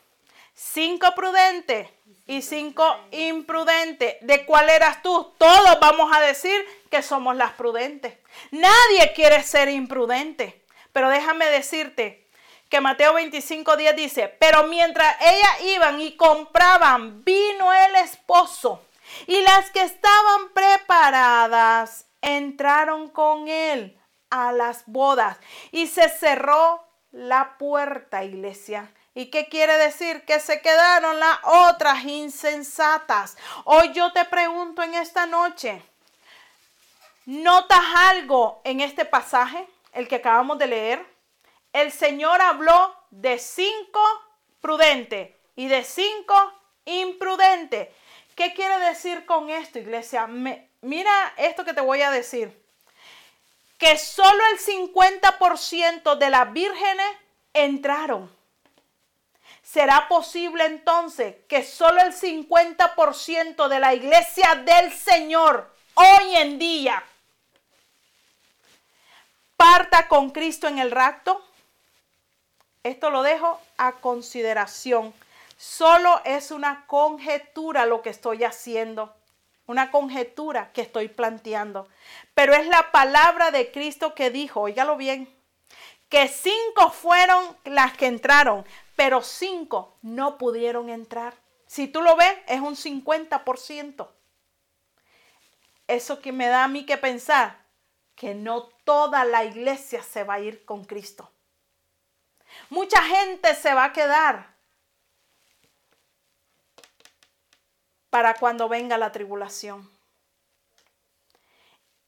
cinco 0.55 1.15
prudentes 1.15 1.89
y 2.27 2.43
cinco 2.43 2.99
imprudentes. 3.13 4.17
¿De 4.23 4.45
cuál 4.45 4.69
eras 4.69 5.05
tú? 5.05 5.33
Todos 5.39 5.79
vamos 5.81 6.11
a 6.13 6.21
decir 6.21 6.65
que 6.91 7.01
somos 7.01 7.37
las 7.37 7.53
prudentes. 7.53 8.19
Nadie 8.51 9.13
quiere 9.15 9.45
ser 9.45 9.69
imprudente. 9.69 10.65
Pero 10.93 11.11
déjame 11.11 11.47
decirte, 11.47 12.27
que 12.69 12.81
Mateo 12.81 13.15
25, 13.15 13.77
10 13.77 13.95
dice, 13.95 14.27
pero 14.41 14.65
mientras 14.65 15.17
ellas 15.21 15.77
iban 15.77 16.01
y 16.01 16.17
compraban, 16.17 17.25
vino 17.25 17.73
el 17.73 17.95
esposo 18.03 18.85
y 19.29 19.41
las 19.43 19.71
que 19.71 19.83
estaban 19.83 20.49
preparadas 20.53 22.07
entraron 22.21 23.11
con 23.11 23.47
él 23.47 23.97
a 24.29 24.51
las 24.51 24.83
bodas 24.87 25.39
y 25.71 25.87
se 25.87 26.09
cerró 26.09 26.90
la 27.13 27.57
puerta, 27.59 28.25
iglesia. 28.25 28.93
¿Y 29.15 29.27
qué 29.27 29.49
quiere 29.49 29.77
decir? 29.77 30.25
Que 30.25 30.41
se 30.41 30.61
quedaron 30.61 31.19
las 31.19 31.39
otras 31.45 32.05
insensatas. 32.05 33.37
Hoy 33.65 33.93
yo 33.93 34.13
te 34.13 34.25
pregunto 34.25 34.83
en 34.83 34.95
esta 34.95 35.27
noche, 35.27 35.83
¿notas 37.27 37.83
algo 38.09 38.61
en 38.65 38.81
este 38.81 39.05
pasaje, 39.05 39.67
el 39.93 40.07
que 40.09 40.17
acabamos 40.17 40.59
de 40.59 40.67
leer? 40.67 41.11
el 41.73 41.93
Señor 41.93 42.41
habló 42.41 42.95
de 43.11 43.39
cinco 43.39 44.01
prudentes 44.61 45.31
y 45.57 45.69
de 45.69 45.85
cinco 45.85 46.35
imprudentes. 46.85 47.89
¿Qué 48.35 48.55
quiere 48.55 48.79
decir 48.79 49.27
con 49.27 49.51
esto, 49.51 49.79
iglesia? 49.79 50.27
mira 50.27 51.35
esto 51.37 51.65
que 51.65 51.75
te 51.75 51.81
voy 51.81 52.03
a 52.03 52.11
decir. 52.11 52.59
Que 53.81 53.99
solo 53.99 54.41
el 54.53 54.61
50% 54.61 56.17
de 56.17 56.31
las 56.31 56.53
vírgenes 56.53 57.07
entraron. 57.55 58.31
¿Será 59.63 60.07
posible 60.07 60.67
entonces 60.67 61.37
que 61.49 61.65
solo 61.65 62.01
el 62.03 62.13
50% 62.13 63.69
de 63.69 63.81
la 63.81 63.95
iglesia 63.95 64.55
del 64.55 64.93
Señor 64.93 65.75
hoy 65.95 66.37
en 66.37 66.59
día 66.59 67.03
parta 69.57 70.09
con 70.09 70.31
Cristo 70.31 70.69
en 70.69 70.79
el 70.79 70.91
rapto? 70.91 71.43
Esto 72.83 73.11
lo 73.11 73.23
dejo 73.23 73.61
a 73.77 73.93
consideración. 73.93 75.15
Solo 75.57 76.21
es 76.25 76.51
una 76.51 76.85
conjetura 76.87 77.87
lo 77.87 78.03
que 78.03 78.11
estoy 78.11 78.45
haciendo, 78.45 79.15
una 79.71 79.91
conjetura 79.91 80.73
que 80.73 80.83
estoy 80.83 81.09
planteando. 81.09 81.89
Pero 82.35 82.55
es 82.55 82.67
la 82.67 82.91
palabra 82.91 83.51
de 83.51 83.71
Cristo 83.71 84.15
que 84.15 84.31
dijo, 84.31 84.63
óigalo 84.63 84.97
bien, 84.97 85.33
que 86.09 86.27
cinco 86.27 86.91
fueron 86.91 87.57
las 87.65 87.97
que 87.97 88.07
entraron, 88.07 88.67
pero 88.97 89.23
cinco 89.23 89.97
no 90.03 90.39
pudieron 90.39 90.91
entrar. 90.91 91.35
Si 91.67 91.87
tú 91.87 92.03
lo 92.03 92.17
ves, 92.17 92.37
es 92.49 92.61
un 92.61 92.75
50%. 92.75 94.09
Eso 95.87 96.21
que 96.21 96.33
me 96.33 96.49
da 96.49 96.65
a 96.65 96.69
mí 96.69 96.85
que 96.85 96.99
pensar, 96.99 97.65
que 98.17 98.35
no 98.35 98.65
toda 98.85 99.25
la 99.25 99.45
iglesia 99.45 100.03
se 100.03 100.25
va 100.25 100.35
a 100.35 100.41
ir 100.41 100.65
con 100.65 100.85
Cristo. 100.85 101.31
Mucha 102.71 103.01
gente 103.03 103.55
se 103.55 103.73
va 103.73 103.85
a 103.85 103.93
quedar 103.93 104.57
para 108.11 108.35
cuando 108.35 108.69
venga 108.69 108.99
la 108.99 109.13
tribulación. 109.13 109.91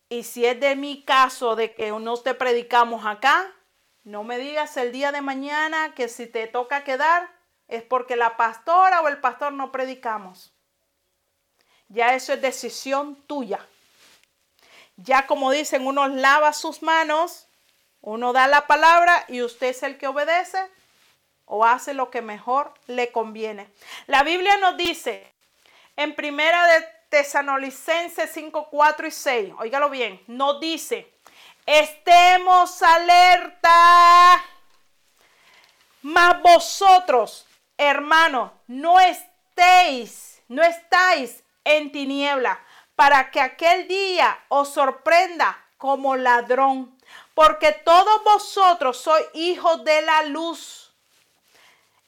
Y 0.09 0.24
si 0.24 0.44
es 0.44 0.61
de 0.61 0.76
mi 0.76 1.05
caso 1.05 1.57
de 1.57 1.74
que 1.74 1.90
no 1.90 2.16
te 2.18 2.34
predicamos 2.34 3.07
acá, 3.07 3.50
no 4.05 4.24
me 4.24 4.36
digas 4.36 4.76
el 4.76 4.92
día 4.92 5.12
de 5.12 5.22
mañana 5.22 5.94
que 5.94 6.09
si 6.09 6.26
te 6.26 6.46
toca 6.46 6.84
quedar 6.84 7.30
es 7.68 7.82
porque 7.82 8.16
la 8.16 8.36
pastora 8.36 9.00
o 9.00 9.09
el 9.09 9.18
pastor 9.18 9.53
no 9.53 9.72
predicamos. 9.72 10.53
Ya 11.88 12.14
eso 12.14 12.34
es 12.34 12.42
decisión 12.42 13.16
tuya. 13.26 13.66
Ya 14.96 15.26
como 15.26 15.50
dicen, 15.50 15.86
uno 15.86 16.09
lava 16.09 16.53
sus 16.53 16.82
manos 16.82 17.48
uno 18.03 18.32
da 18.32 18.48
la 18.48 18.66
palabra 18.66 19.24
y 19.28 19.42
usted 19.42 19.68
es 19.68 19.82
el 19.84 19.96
que 19.96 20.09
obedece 20.09 20.59
o 21.44 21.64
hace 21.64 21.94
lo 21.94 22.11
que 22.11 22.20
mejor 22.20 22.74
le 22.88 23.12
conviene. 23.12 23.70
La 24.09 24.24
Biblia 24.24 24.57
nos 24.57 24.76
dice 24.76 25.32
en 25.97 26.14
primera 26.14 26.66
de 26.66 26.86
Tesanolicenses 27.09 28.30
5, 28.32 28.68
4 28.70 29.07
y 29.07 29.11
6, 29.11 29.55
óigalo 29.59 29.90
bien, 29.90 30.22
nos 30.26 30.61
dice, 30.61 31.12
estemos 31.66 32.82
alerta, 32.82 34.45
mas 36.03 36.40
vosotros, 36.43 37.47
hermanos, 37.76 38.53
no 38.66 38.99
estéis, 38.99 40.43
no 40.49 40.62
estáis 40.62 41.45
en 41.64 41.93
tiniebla, 41.93 42.61
para 42.97 43.30
que 43.30 43.40
aquel 43.40 43.88
día 43.88 44.38
os 44.49 44.72
sorprenda 44.72 45.59
como 45.76 46.16
ladrón 46.16 46.97
porque 47.34 47.72
todos 47.72 48.22
vosotros 48.24 48.99
sois 48.99 49.26
hijos 49.34 49.84
de 49.84 50.03
la 50.03 50.22
luz 50.24 50.93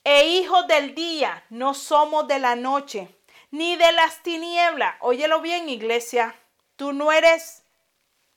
e 0.02 0.28
hijos 0.28 0.66
del 0.66 0.94
día, 0.94 1.44
no 1.48 1.72
somos 1.72 2.28
de 2.28 2.38
la 2.38 2.56
noche, 2.56 3.08
ni 3.54 3.76
de 3.76 3.92
las 3.92 4.20
tinieblas. 4.24 4.96
Óyelo 4.98 5.40
bien, 5.40 5.68
iglesia, 5.68 6.34
tú 6.74 6.92
no 6.92 7.12
eres 7.12 7.62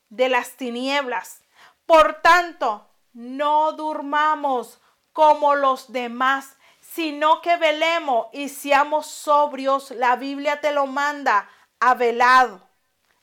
de 0.09 0.30
las 0.30 0.51
tinieblas. 0.51 1.41
Por 1.88 2.22
tanto, 2.22 2.88
no 3.13 3.72
durmamos 3.72 4.80
como 5.13 5.55
los 5.55 5.91
demás, 5.91 6.55
sino 6.82 7.41
que 7.41 7.57
velemos 7.57 8.28
y 8.32 8.49
seamos 8.49 9.07
sobrios. 9.07 9.89
La 9.89 10.18
Biblia 10.18 10.61
te 10.61 10.72
lo 10.72 10.86
manda 10.86 11.49
a 11.80 11.95
velado 11.95 12.61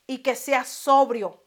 y 0.09 0.18
que 0.18 0.34
seas 0.34 0.68
sobrio. 0.68 1.45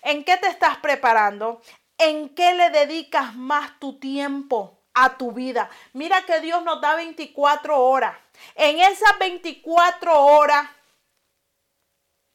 ¿En 0.00 0.24
qué 0.24 0.38
te 0.38 0.46
estás 0.46 0.78
preparando? 0.78 1.60
¿En 1.98 2.30
qué 2.30 2.54
le 2.54 2.70
dedicas 2.70 3.34
más 3.34 3.78
tu 3.78 3.98
tiempo 3.98 4.78
a 4.94 5.18
tu 5.18 5.32
vida? 5.32 5.68
Mira 5.92 6.24
que 6.24 6.40
Dios 6.40 6.64
nos 6.64 6.80
da 6.80 6.94
24 6.94 7.78
horas. 7.78 8.21
En 8.54 8.78
esas 8.80 9.18
24 9.18 10.24
horas, 10.24 10.68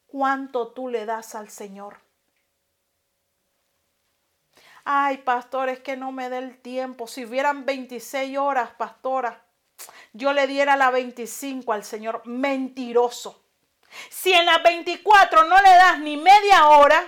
¿cuánto 0.07 0.69
tú 0.69 0.89
le 0.89 1.05
das 1.05 1.35
al 1.35 1.49
Señor? 1.49 1.99
Ay, 4.83 5.17
pastor, 5.17 5.69
es 5.69 5.79
que 5.81 5.97
no 5.97 6.11
me 6.11 6.29
dé 6.29 6.37
el 6.37 6.61
tiempo. 6.61 7.07
Si 7.07 7.25
hubieran 7.25 7.65
26 7.65 8.37
horas, 8.37 8.69
pastora, 8.77 9.43
yo 10.13 10.31
le 10.31 10.47
diera 10.47 10.77
la 10.77 10.91
25 10.91 11.73
al 11.73 11.83
Señor. 11.83 12.21
Mentiroso. 12.25 13.43
Si 14.09 14.31
en 14.31 14.45
las 14.45 14.63
24 14.63 15.43
no 15.43 15.57
le 15.61 15.69
das 15.69 15.99
ni 15.99 16.17
media 16.17 16.67
hora, 16.67 17.03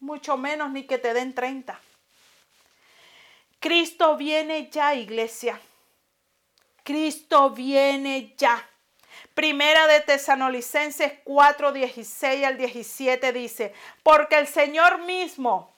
mucho 0.00 0.36
menos 0.36 0.70
ni 0.70 0.86
que 0.86 0.98
te 0.98 1.12
den 1.12 1.34
30. 1.34 1.78
Cristo 3.60 4.16
viene 4.16 4.70
ya, 4.70 4.94
iglesia. 4.94 5.60
Cristo 6.82 7.50
viene 7.50 8.34
ya. 8.36 8.68
Primera 9.34 9.86
de 9.86 10.00
Tesanolicenses 10.00 11.12
4, 11.24 11.72
16 11.72 12.44
al 12.44 12.58
17 12.58 13.32
dice, 13.32 13.72
porque 14.02 14.38
el 14.38 14.46
Señor 14.46 14.98
mismo, 15.02 15.71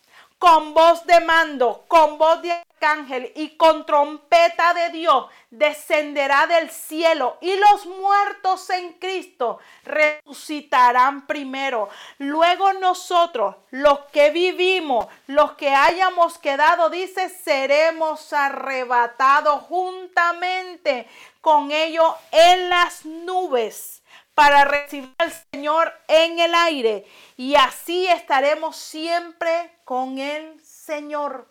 con 0.45 0.75
voz 0.75 1.07
de 1.07 1.21
mando, 1.21 1.87
con 1.89 2.19
voz 2.19 2.43
de 2.43 2.53
arcángel 2.53 3.33
y 3.35 3.57
con 3.57 3.87
trompeta 3.87 4.75
de 4.75 4.91
Dios, 4.91 5.25
descenderá 5.51 6.47
del 6.47 6.69
cielo 6.69 7.39
y 7.41 7.57
los 7.57 7.87
muertos 7.87 8.69
en 8.69 8.93
Cristo 8.93 9.59
resucitarán 9.85 11.27
primero. 11.27 11.89
Luego 12.19 12.75
nosotros, 12.75 13.57
los 13.71 14.01
que 14.13 14.29
vivimos, 14.33 15.07
los 15.29 15.53
que 15.53 15.71
hayamos 15.75 16.37
quedado, 16.37 16.91
dice, 16.91 17.31
seremos 17.31 18.35
arrebatados 18.35 19.63
juntamente 19.63 21.09
con 21.41 21.73
ellos 21.73 22.13
en 22.33 22.69
las 22.69 23.07
nubes 23.07 24.03
para 24.35 24.65
recibir 24.65 25.15
al 25.19 25.33
Señor 25.53 25.93
en 26.09 26.39
el 26.39 26.55
aire 26.55 27.07
y 27.37 27.55
así 27.55 28.07
estaremos 28.07 28.77
siempre 28.77 29.71
con 29.85 30.19
el 30.19 30.61
Señor. 30.65 31.49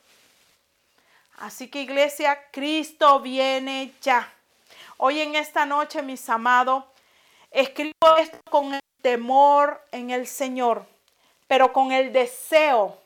Así 1.37 1.67
que 1.69 1.81
iglesia, 1.81 2.39
Cristo 2.51 3.19
viene 3.19 3.93
ya. 4.01 4.31
Hoy 4.97 5.21
en 5.21 5.35
esta 5.35 5.65
noche, 5.65 6.01
mis 6.01 6.29
amados, 6.29 6.83
escribo 7.51 8.17
esto 8.19 8.37
con 8.49 8.73
el 8.73 8.81
temor 9.01 9.81
en 9.91 10.11
el 10.11 10.27
Señor, 10.27 10.85
pero 11.47 11.73
con 11.73 11.91
el 11.91 12.13
deseo 12.13 12.97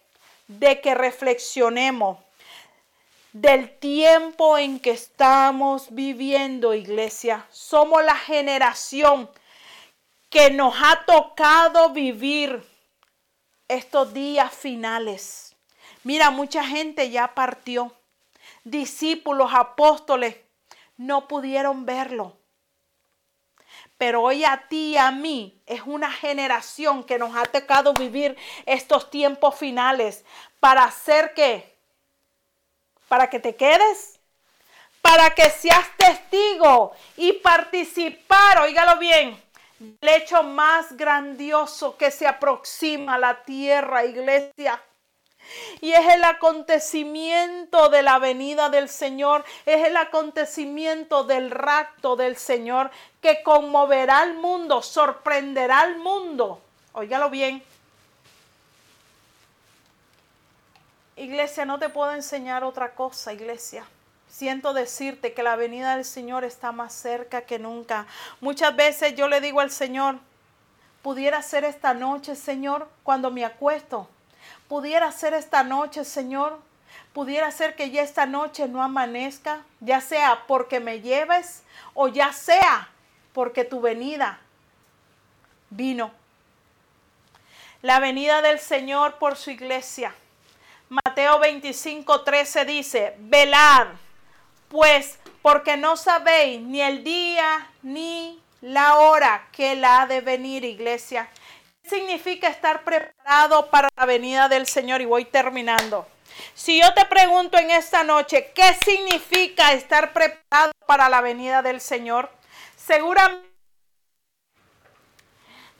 de 0.48 0.82
que 0.82 0.94
reflexionemos 0.94 2.18
del 3.34 3.78
tiempo 3.78 4.58
en 4.58 4.80
que 4.80 4.92
estamos 4.92 5.88
viviendo, 5.92 6.74
iglesia. 6.74 7.46
Somos 7.52 8.04
la 8.04 8.16
generación 8.16 9.30
que 10.30 10.52
nos 10.52 10.74
ha 10.82 11.06
tocado 11.06 11.90
vivir 11.92 12.64
estos 13.68 14.14
días 14.14 14.54
finales. 14.54 15.56
Mira, 16.04 16.30
mucha 16.30 16.64
gente 16.64 17.10
ya 17.10 17.34
partió. 17.34 17.94
Discípulos, 18.64 19.52
apóstoles, 19.54 20.36
no 20.98 21.28
pudieron 21.28 21.86
verlo. 21.86 22.38
Pero 23.98 24.22
hoy 24.22 24.44
a 24.44 24.68
ti 24.68 24.92
y 24.92 24.98
a 24.98 25.12
mí 25.12 25.60
es 25.66 25.82
una 25.86 26.12
generación 26.12 27.04
que 27.04 27.18
nos 27.18 27.36
ha 27.36 27.44
tocado 27.46 27.94
vivir 27.94 28.38
estos 28.66 29.10
tiempos 29.10 29.56
finales 29.56 30.24
para 30.60 30.84
hacer 30.84 31.34
que 31.34 31.76
para 33.08 33.30
que 33.30 33.40
te 33.40 33.56
quedes, 33.56 34.20
para 35.02 35.34
que 35.34 35.50
seas 35.50 35.88
testigo 35.98 36.92
y 37.16 37.34
participar, 37.34 38.60
oígalo 38.60 39.00
bien, 39.00 39.42
el 39.80 40.10
hecho 40.10 40.44
más 40.44 40.96
grandioso 40.98 41.98
que 41.98 42.12
se 42.12 42.28
aproxima 42.28 43.16
a 43.16 43.20
la 43.20 43.44
tierra, 43.44 44.06
iglesia. 44.06 44.82
Y 45.80 45.94
es 45.94 46.06
el 46.14 46.24
acontecimiento 46.24 47.90
de 47.90 48.04
la 48.04 48.20
venida 48.20 48.70
del 48.70 48.90
Señor, 48.90 49.46
es 49.66 49.88
el 49.88 49.96
acontecimiento 49.96 51.24
del 51.24 51.52
rapto 51.52 52.16
del 52.16 52.36
Señor 52.36 52.92
que 53.22 53.44
conmoverá 53.44 54.20
al 54.20 54.34
mundo, 54.34 54.82
sorprenderá 54.82 55.80
al 55.80 55.98
mundo. 55.98 56.62
Óigalo 56.94 57.30
bien, 57.30 57.64
Iglesia, 61.18 61.66
no 61.66 61.80
te 61.80 61.90
puedo 61.90 62.12
enseñar 62.12 62.64
otra 62.64 62.94
cosa, 62.94 63.34
iglesia. 63.34 63.88
Siento 64.38 64.74
decirte 64.74 65.34
que 65.34 65.42
la 65.42 65.56
venida 65.56 65.96
del 65.96 66.06
Señor 66.06 66.44
está 66.44 66.72
más 66.72 66.94
cerca 66.94 67.42
que 67.42 67.58
nunca. 67.58 68.06
Muchas 68.40 68.76
veces 68.76 69.16
yo 69.16 69.28
le 69.28 69.42
digo 69.42 69.62
al 69.62 69.72
Señor, 69.72 70.20
pudiera 71.02 71.42
ser 71.42 71.64
esta 71.64 71.96
noche, 71.96 72.36
Señor, 72.36 72.88
cuando 73.02 73.32
me 73.32 73.44
acuesto. 73.44 74.08
Pudiera 74.68 75.12
ser 75.12 75.34
esta 75.34 75.64
noche, 75.64 76.06
Señor. 76.06 76.60
Pudiera 77.14 77.50
ser 77.50 77.76
que 77.76 77.90
ya 77.90 78.04
esta 78.04 78.28
noche 78.28 78.68
no 78.68 78.84
amanezca, 78.84 79.64
ya 79.80 80.02
sea 80.02 80.44
porque 80.46 80.80
me 80.80 81.02
lleves 81.02 81.64
o 81.96 82.08
ya 82.08 82.32
sea 82.32 82.90
porque 83.34 83.64
tu 83.64 83.82
venida 83.82 84.40
vino. 85.72 86.12
La 87.82 88.00
venida 88.00 88.44
del 88.44 88.60
Señor 88.60 89.16
por 89.16 89.36
su 89.36 89.50
iglesia 89.50 90.14
Mateo 90.90 91.38
25, 91.40 92.22
13 92.22 92.64
dice, 92.66 93.16
velad, 93.20 93.88
pues 94.70 95.20
porque 95.41 95.78
no 95.78 95.97
sabéis 95.97 96.61
ni 96.61 96.82
el 96.82 97.03
día 97.03 97.70
ni 97.84 98.41
la 98.61 98.97
hora 98.97 99.47
que 99.51 99.76
la 99.76 100.01
ha 100.01 100.07
de 100.07 100.22
venir, 100.22 100.65
iglesia. 100.65 101.30
¿Qué 101.84 101.89
significa 101.89 102.47
estar 102.47 102.84
preparado 102.84 103.70
para 103.70 103.89
la 103.95 104.05
venida 104.05 104.49
del 104.49 104.68
Señor? 104.68 105.01
Y 105.01 105.05
voy 105.05 105.26
terminando. 105.26 106.07
Si 106.53 106.80
yo 106.82 106.93
te 106.93 107.05
pregunto 107.05 107.57
en 107.57 107.72
esta 107.72 108.03
noche, 108.03 108.51
¿qué 108.53 108.76
significa 108.86 109.74
estar 109.74 110.13
preparado 110.13 110.74
para 110.86 111.09
la 111.09 111.22
venida 111.22 111.61
del 111.61 111.82
Señor? 111.82 112.30
Seguramente 112.76 113.47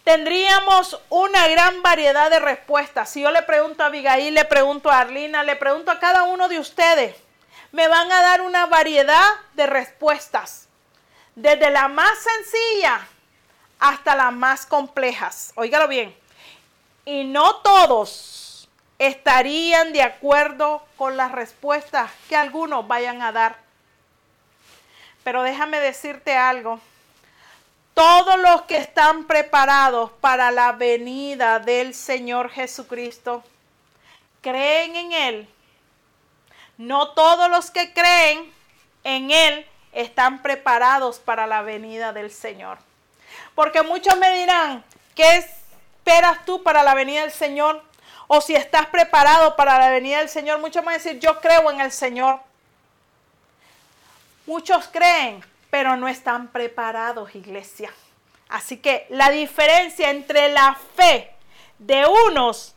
tendríamos 0.08 1.02
una 1.10 1.50
gran 1.50 1.82
variedad 1.82 2.32
de 2.32 2.40
respuestas. 2.40 3.10
Si 3.10 3.22
yo 3.22 3.32
le 3.32 3.42
pregunto 3.42 3.84
a 3.84 3.88
Abigail, 3.88 4.34
le 4.34 4.46
pregunto 4.46 4.90
a 4.90 5.00
Arlina, 5.00 5.44
le 5.44 5.58
pregunto 5.58 5.92
a 5.92 6.00
cada 6.00 6.24
uno 6.24 6.48
de 6.48 6.60
ustedes, 6.60 7.14
me 7.72 7.88
van 7.88 8.12
a 8.12 8.22
dar 8.22 8.42
una 8.42 8.66
variedad 8.66 9.28
de 9.54 9.68
respuestas. 9.68 10.68
Desde 11.36 11.70
la 11.70 11.88
más 11.88 12.18
sencilla 12.20 13.08
hasta 13.80 14.16
las 14.16 14.34
más 14.34 14.66
complejas. 14.66 15.52
Óigalo 15.56 15.88
bien. 15.88 16.16
Y 17.06 17.24
no 17.24 17.58
todos 17.58 18.68
estarían 19.00 19.94
de 19.94 20.02
acuerdo 20.02 20.84
con 20.98 21.18
las 21.18 21.32
respuestas 21.32 22.12
que 22.28 22.36
algunos 22.36 22.88
vayan 22.88 23.22
a 23.22 23.32
dar. 23.32 23.58
Pero 25.24 25.44
déjame 25.44 25.80
decirte 25.80 26.36
algo 26.36 26.80
todos 27.98 28.40
los 28.40 28.62
que 28.62 28.78
están 28.78 29.26
preparados 29.26 30.12
para 30.22 30.52
la 30.52 30.72
venida 30.74 31.58
del 31.58 31.96
Señor 31.96 32.52
Jesucristo 32.52 33.44
creen 34.40 34.96
en 34.96 35.12
Él. 35.14 35.50
No 36.78 37.10
todos 37.12 37.50
los 37.50 37.72
que 37.72 37.94
creen 37.94 38.52
en 39.04 39.32
Él 39.32 39.66
están 39.92 40.42
preparados 40.42 41.20
para 41.20 41.48
la 41.48 41.62
venida 41.62 42.14
del 42.14 42.32
Señor. 42.32 42.78
Porque 43.56 43.82
muchos 43.82 44.18
me 44.18 44.32
dirán, 44.38 44.84
¿qué 45.16 45.38
esperas 45.38 46.46
tú 46.46 46.62
para 46.62 46.84
la 46.84 46.94
venida 46.94 47.22
del 47.22 47.32
Señor? 47.32 47.84
O 48.28 48.42
si 48.42 48.56
estás 48.56 48.88
preparado 48.88 49.56
para 49.56 49.80
la 49.80 49.90
venida 49.90 50.20
del 50.20 50.30
Señor, 50.30 50.60
muchos 50.60 50.84
van 50.84 50.96
a 50.96 50.98
decir, 50.98 51.20
yo 51.20 51.40
creo 51.40 51.72
en 51.72 51.82
el 51.82 51.92
Señor. 51.92 52.40
Muchos 54.46 54.88
creen, 54.88 55.44
pero 55.70 55.96
no 55.96 56.08
están 56.08 56.48
preparados, 56.50 57.34
iglesia. 57.36 57.92
Así 58.50 58.78
que 58.78 59.08
la 59.10 59.30
diferencia 59.30 60.10
entre 60.10 60.50
la 60.50 60.78
fe 60.96 61.34
de 61.80 62.06
unos 62.28 62.76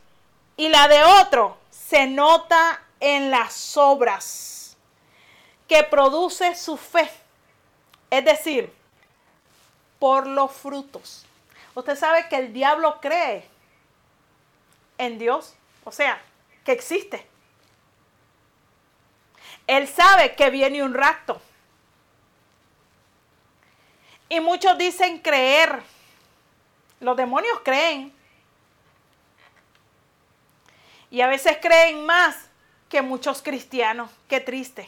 y 0.57 0.69
la 0.69 0.87
de 0.87 1.03
otros 1.03 1.53
se 1.69 2.07
nota 2.07 2.81
en 3.01 3.31
las 3.31 3.75
obras 3.75 4.77
que 5.67 5.83
produce 5.83 6.55
su 6.55 6.77
fe. 6.77 7.09
Es 8.09 8.23
decir, 8.23 8.73
por 9.99 10.27
los 10.27 10.51
frutos. 10.51 11.25
Usted 11.73 11.97
sabe 11.97 12.29
que 12.29 12.37
el 12.37 12.53
diablo 12.53 12.99
cree 13.01 13.47
en 14.97 15.17
Dios, 15.17 15.55
o 15.83 15.91
sea, 15.91 16.21
que 16.63 16.71
existe. 16.71 17.27
Él 19.67 19.87
sabe 19.87 20.35
que 20.35 20.49
viene 20.49 20.83
un 20.83 20.93
rapto. 20.93 21.41
Y 24.29 24.39
muchos 24.39 24.77
dicen 24.77 25.19
creer. 25.19 25.81
Los 26.99 27.17
demonios 27.17 27.59
creen. 27.63 28.13
Y 31.09 31.21
a 31.21 31.27
veces 31.27 31.57
creen 31.61 32.05
más 32.05 32.50
que 32.91 33.01
muchos 33.01 33.41
cristianos. 33.41 34.11
Qué 34.27 34.41
triste. 34.41 34.87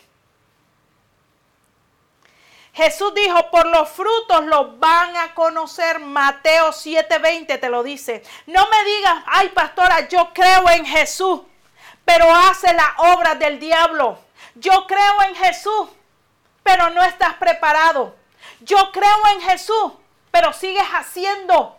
Jesús 2.73 3.13
dijo, 3.15 3.49
por 3.49 3.65
los 3.67 3.87
frutos 3.89 4.45
los 4.45 4.79
van 4.79 5.15
a 5.15 5.33
conocer. 5.33 5.99
Mateo 5.99 6.71
7:20 6.71 7.59
te 7.59 7.69
lo 7.69 7.81
dice. 7.81 8.23
No 8.45 8.67
me 8.67 8.83
digas, 8.83 9.23
ay 9.27 9.49
pastora, 9.49 10.07
yo 10.09 10.33
creo 10.33 10.69
en 10.69 10.85
Jesús, 10.85 11.41
pero 12.03 12.29
hace 12.35 12.73
la 12.73 12.93
obra 13.13 13.35
del 13.35 13.59
diablo. 13.59 14.19
Yo 14.55 14.85
creo 14.85 15.21
en 15.29 15.35
Jesús, 15.35 15.89
pero 16.61 16.89
no 16.89 17.03
estás 17.03 17.35
preparado. 17.35 18.15
Yo 18.59 18.91
creo 18.91 19.27
en 19.33 19.41
Jesús, 19.41 19.93
pero 20.31 20.51
sigues 20.51 20.87
haciendo, 20.93 21.77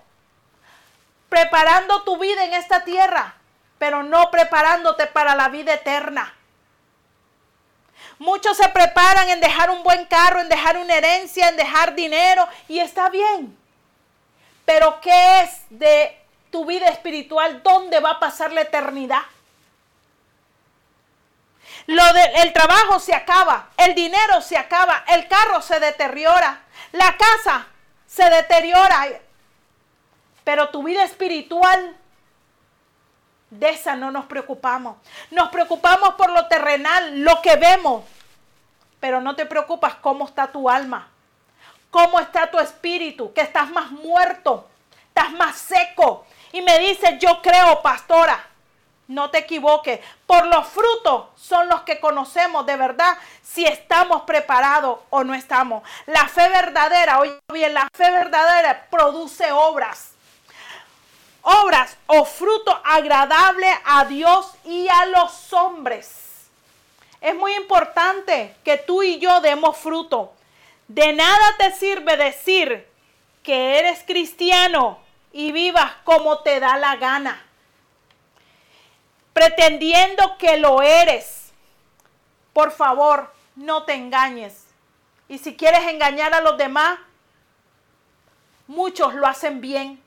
preparando 1.28 2.02
tu 2.04 2.18
vida 2.18 2.44
en 2.44 2.54
esta 2.54 2.84
tierra, 2.84 3.34
pero 3.84 4.02
no 4.02 4.30
preparándote 4.30 5.06
para 5.08 5.34
la 5.34 5.50
vida 5.50 5.74
eterna. 5.74 6.34
Muchos 8.18 8.56
se 8.56 8.66
preparan 8.70 9.28
en 9.28 9.40
dejar 9.40 9.68
un 9.68 9.82
buen 9.82 10.06
carro, 10.06 10.40
en 10.40 10.48
dejar 10.48 10.78
una 10.78 10.94
herencia, 10.94 11.50
en 11.50 11.56
dejar 11.58 11.94
dinero 11.94 12.48
y 12.66 12.78
está 12.78 13.10
bien. 13.10 13.54
Pero 14.64 15.02
¿qué 15.02 15.42
es 15.42 15.50
de 15.68 16.18
tu 16.50 16.64
vida 16.64 16.88
espiritual? 16.88 17.62
¿Dónde 17.62 18.00
va 18.00 18.12
a 18.12 18.20
pasar 18.20 18.52
la 18.52 18.62
eternidad? 18.62 19.20
Lo 21.84 22.04
el 22.36 22.54
trabajo 22.54 22.98
se 23.00 23.14
acaba, 23.14 23.68
el 23.76 23.94
dinero 23.94 24.40
se 24.40 24.56
acaba, 24.56 25.04
el 25.08 25.28
carro 25.28 25.60
se 25.60 25.78
deteriora, 25.78 26.62
la 26.92 27.18
casa 27.18 27.66
se 28.06 28.30
deteriora. 28.30 29.08
Pero 30.42 30.70
tu 30.70 30.82
vida 30.82 31.04
espiritual, 31.04 31.98
de 33.50 33.70
esa 33.70 33.96
no 33.96 34.10
nos 34.10 34.26
preocupamos. 34.26 34.96
Nos 35.30 35.48
preocupamos 35.50 36.14
por 36.14 36.30
lo 36.30 36.46
terrenal, 36.46 37.20
lo 37.20 37.40
que 37.40 37.56
vemos. 37.56 38.04
Pero 39.00 39.20
no 39.20 39.36
te 39.36 39.46
preocupas 39.46 39.94
cómo 39.96 40.26
está 40.26 40.46
tu 40.46 40.68
alma, 40.68 41.08
cómo 41.90 42.18
está 42.20 42.50
tu 42.50 42.58
espíritu, 42.58 43.32
que 43.32 43.42
estás 43.42 43.70
más 43.70 43.90
muerto, 43.90 44.66
estás 45.08 45.30
más 45.32 45.56
seco. 45.56 46.26
Y 46.52 46.62
me 46.62 46.78
dice, 46.78 47.18
yo 47.18 47.42
creo, 47.42 47.82
pastora, 47.82 48.44
no 49.08 49.30
te 49.30 49.38
equivoques. 49.38 50.00
Por 50.26 50.46
los 50.46 50.66
frutos 50.66 51.26
son 51.36 51.68
los 51.68 51.82
que 51.82 52.00
conocemos 52.00 52.64
de 52.66 52.76
verdad 52.76 53.16
si 53.42 53.64
estamos 53.66 54.22
preparados 54.22 55.00
o 55.10 55.24
no 55.24 55.34
estamos. 55.34 55.82
La 56.06 56.26
fe 56.28 56.48
verdadera, 56.48 57.20
oye 57.20 57.38
bien, 57.52 57.74
la 57.74 57.88
fe 57.94 58.10
verdadera 58.10 58.86
produce 58.90 59.52
obras. 59.52 60.13
Obras 61.44 61.96
o 62.06 62.24
fruto 62.24 62.80
agradable 62.84 63.68
a 63.84 64.04
Dios 64.06 64.52
y 64.64 64.88
a 64.88 65.06
los 65.06 65.52
hombres. 65.52 66.48
Es 67.20 67.34
muy 67.34 67.54
importante 67.54 68.54
que 68.64 68.76
tú 68.78 69.02
y 69.02 69.18
yo 69.18 69.40
demos 69.40 69.76
fruto. 69.76 70.32
De 70.88 71.12
nada 71.12 71.56
te 71.58 71.72
sirve 71.72 72.16
decir 72.16 72.86
que 73.42 73.78
eres 73.78 74.02
cristiano 74.04 74.98
y 75.32 75.52
vivas 75.52 75.92
como 76.04 76.40
te 76.40 76.60
da 76.60 76.76
la 76.76 76.96
gana 76.96 77.44
pretendiendo 79.34 80.38
que 80.38 80.56
lo 80.56 80.80
eres. 80.80 81.52
Por 82.54 82.70
favor, 82.70 83.34
no 83.56 83.82
te 83.82 83.92
engañes. 83.92 84.64
Y 85.28 85.38
si 85.38 85.56
quieres 85.56 85.86
engañar 85.88 86.32
a 86.32 86.40
los 86.40 86.56
demás, 86.56 86.98
muchos 88.66 89.12
lo 89.14 89.26
hacen 89.26 89.60
bien. 89.60 90.00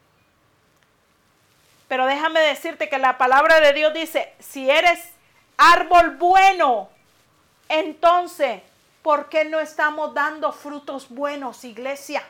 Pero 1.88 2.06
déjame 2.06 2.40
decirte 2.42 2.90
que 2.90 2.98
la 2.98 3.18
palabra 3.18 3.60
de 3.60 3.74
Dios 3.74 3.94
dice, 3.94 4.34
si 4.40 4.70
eres 4.70 5.00
árbol 5.58 6.18
bueno, 6.18 6.90
entonces, 7.70 8.62
¿por 9.02 9.30
qué 9.30 9.46
no 9.46 9.60
estamos 9.60 10.14
dando 10.14 10.52
frutos 10.52 11.10
buenos, 11.10 11.64
iglesia? 11.64 12.24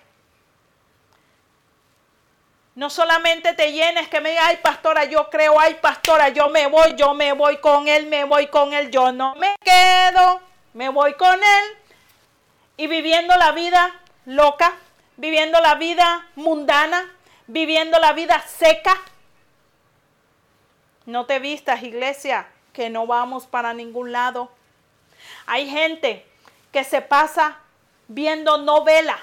No 2.75 2.91
solamente 2.91 3.53
te 3.53 3.71
llenes 3.71 4.07
que 4.07 4.21
me 4.21 4.29
diga, 4.29 4.45
ay 4.45 4.57
pastora, 4.57 5.05
yo 5.05 5.31
creo, 5.31 5.59
ay 5.59 5.79
pastora, 5.81 6.29
yo 6.29 6.49
me 6.49 6.67
voy, 6.67 6.93
yo 6.95 7.15
me 7.15 7.33
voy 7.33 7.57
con 7.57 7.87
él, 7.87 8.05
me 8.05 8.23
voy 8.23 8.47
con 8.47 8.71
él, 8.71 8.91
yo 8.91 9.11
no 9.11 9.33
me 9.33 9.55
quedo, 9.61 10.41
me 10.73 10.89
voy 10.89 11.15
con 11.15 11.33
él. 11.33 11.77
Y 12.77 12.85
viviendo 12.85 13.35
la 13.35 13.51
vida 13.53 13.99
loca, 14.25 14.73
viviendo 15.15 15.59
la 15.59 15.73
vida 15.73 16.27
mundana, 16.35 17.11
viviendo 17.47 17.97
la 17.97 18.13
vida 18.13 18.43
seca. 18.47 18.95
No 21.07 21.25
te 21.25 21.39
vistas, 21.39 21.83
iglesia, 21.83 22.47
que 22.73 22.89
no 22.89 23.07
vamos 23.07 23.47
para 23.47 23.73
ningún 23.73 24.11
lado. 24.11 24.51
Hay 25.45 25.69
gente 25.69 26.27
que 26.73 26.83
se 26.83 27.01
pasa 27.01 27.59
viendo 28.09 28.57
novela. 28.57 29.17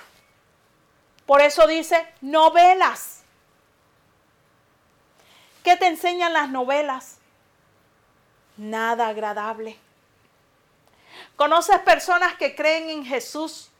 Por 1.26 1.42
eso 1.42 1.66
dice 1.66 2.06
novelas. 2.22 3.22
¿Qué 5.62 5.76
te 5.76 5.86
enseñan 5.86 6.32
las 6.32 6.48
novelas? 6.48 7.18
Nada 8.56 9.08
agradable. 9.08 9.78
¿Conoces 11.36 11.78
personas 11.80 12.34
que 12.36 12.54
creen 12.54 12.88
en 12.88 13.04
Jesús, 13.04 13.70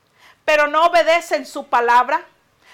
pero 0.44 0.66
no 0.66 0.84
obedecen 0.84 1.46
su 1.46 1.68
palabra? 1.68 2.22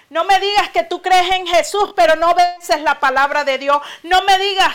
No 0.09 0.25
me 0.25 0.41
digas 0.41 0.71
que 0.71 0.83
tú 0.83 1.01
crees 1.03 1.31
en 1.31 1.47
Jesús, 1.47 1.93
pero 1.95 2.17
no 2.17 2.33
obedeces 2.33 2.83
la 2.83 2.99
palabra 2.99 3.45
de 3.45 3.59
Dios. 3.59 3.81
No 4.03 4.23
me 4.25 4.37
digas 4.37 4.75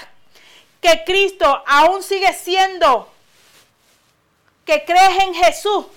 que 0.85 1.03
Cristo 1.03 1.63
aún 1.65 2.03
sigue 2.03 2.31
siendo, 2.31 3.11
que 4.63 4.85
crees 4.85 5.23
en 5.23 5.33
Jesús 5.33 5.87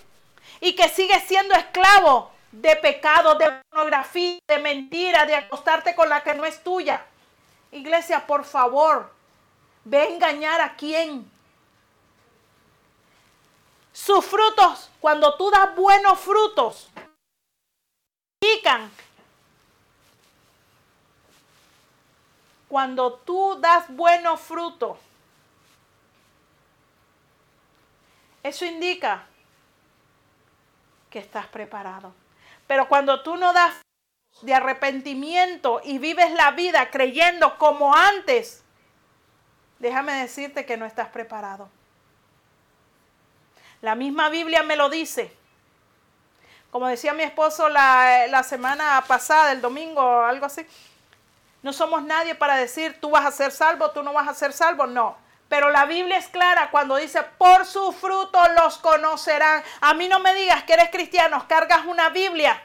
y 0.61 0.74
que 0.74 0.89
sigue 0.89 1.20
siendo 1.20 1.55
esclavo 1.55 2.30
de 2.53 2.74
pecado, 2.76 3.34
de 3.34 3.53
pornografía, 3.68 4.39
de 4.49 4.59
mentira, 4.59 5.26
de 5.26 5.34
acostarte 5.34 5.95
con 5.95 6.09
la 6.09 6.22
que 6.22 6.32
no 6.32 6.47
es 6.47 6.64
tuya. 6.64 7.05
Iglesia, 7.70 8.26
por 8.26 8.47
favor, 8.47 9.12
ve 9.84 10.09
engañar 10.09 10.62
a 10.62 10.74
quién. 10.74 11.30
Sus 13.93 14.24
frutos, 14.24 14.89
cuando 15.01 15.36
tú 15.36 15.51
das 15.51 15.76
buenos 15.76 16.18
frutos, 16.18 16.89
pican. 18.41 18.91
Cuando 22.69 23.14
tú 23.14 23.59
das 23.61 23.89
buenos 23.89 24.41
frutos, 24.41 24.99
eso 28.43 28.64
indica 28.64 29.27
que 31.11 31.19
estás 31.19 31.47
preparado. 31.47 32.12
Pero 32.66 32.89
cuando 32.89 33.23
tú 33.23 33.37
no 33.37 33.53
das 33.53 33.75
de 34.43 34.55
arrepentimiento 34.55 35.81
y 35.83 35.99
vives 35.99 36.33
la 36.33 36.51
vida 36.53 36.91
creyendo 36.91 37.59
como 37.59 37.95
antes, 37.95 38.62
déjame 39.79 40.12
decirte 40.12 40.66
que 40.66 40.77
no 40.77 40.85
estás 40.85 41.09
preparado. 41.09 41.71
La 43.81 43.95
misma 43.95 44.29
Biblia 44.29 44.62
me 44.62 44.77
lo 44.77 44.91
dice. 44.91 45.35
Como 46.71 46.87
decía 46.87 47.14
mi 47.14 47.23
esposo 47.23 47.69
la, 47.69 48.27
la 48.29 48.43
semana 48.43 49.03
pasada, 49.07 49.53
el 49.53 49.61
domingo, 49.61 50.03
algo 50.25 50.47
así. 50.47 50.66
No 51.62 51.72
somos 51.72 52.02
nadie 52.02 52.34
para 52.34 52.56
decir 52.56 52.98
tú 53.00 53.11
vas 53.11 53.26
a 53.26 53.32
ser 53.32 53.50
salvo, 53.50 53.90
tú 53.90 54.02
no 54.02 54.12
vas 54.12 54.28
a 54.28 54.34
ser 54.34 54.52
salvo. 54.52 54.86
No. 54.86 55.16
Pero 55.48 55.70
la 55.70 55.86
Biblia 55.86 56.18
es 56.18 56.28
clara 56.28 56.70
cuando 56.70 56.96
dice, 56.96 57.22
por 57.38 57.64
su 57.64 57.92
fruto 57.92 58.38
los 58.50 58.78
conocerán. 58.78 59.62
A 59.80 59.94
mí 59.94 60.09
no 60.09 60.18
me 60.18 60.34
digas 60.34 60.62
que 60.64 60.74
eres 60.74 60.90
cristiano, 60.90 61.46
cargas 61.48 61.86
una 61.86 62.11
Biblia 62.11 62.62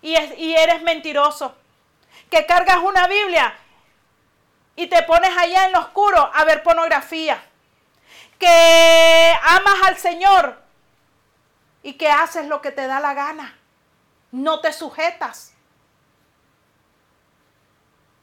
y, 0.00 0.14
eres 0.54 0.82
mentiroso. 0.82 1.54
Que 2.30 2.46
cargas 2.46 2.78
una 2.78 3.08
Biblia 3.08 3.52
y 4.76 4.86
te 4.86 5.02
pones 5.02 5.36
allá 5.36 5.66
en 5.66 5.72
lo 5.72 5.80
oscuro 5.80 6.30
a 6.32 6.44
ver 6.44 6.62
pornografía. 6.62 7.42
Que 8.38 9.34
amas 9.42 9.88
al 9.88 9.98
Señor 9.98 10.62
y 11.82 11.94
que 11.94 12.08
haces 12.08 12.46
lo 12.46 12.60
que 12.62 12.70
te 12.70 12.86
da 12.86 13.00
la 13.00 13.14
gana. 13.14 13.58
No 14.30 14.60
te 14.60 14.72
sujetas. 14.72 15.49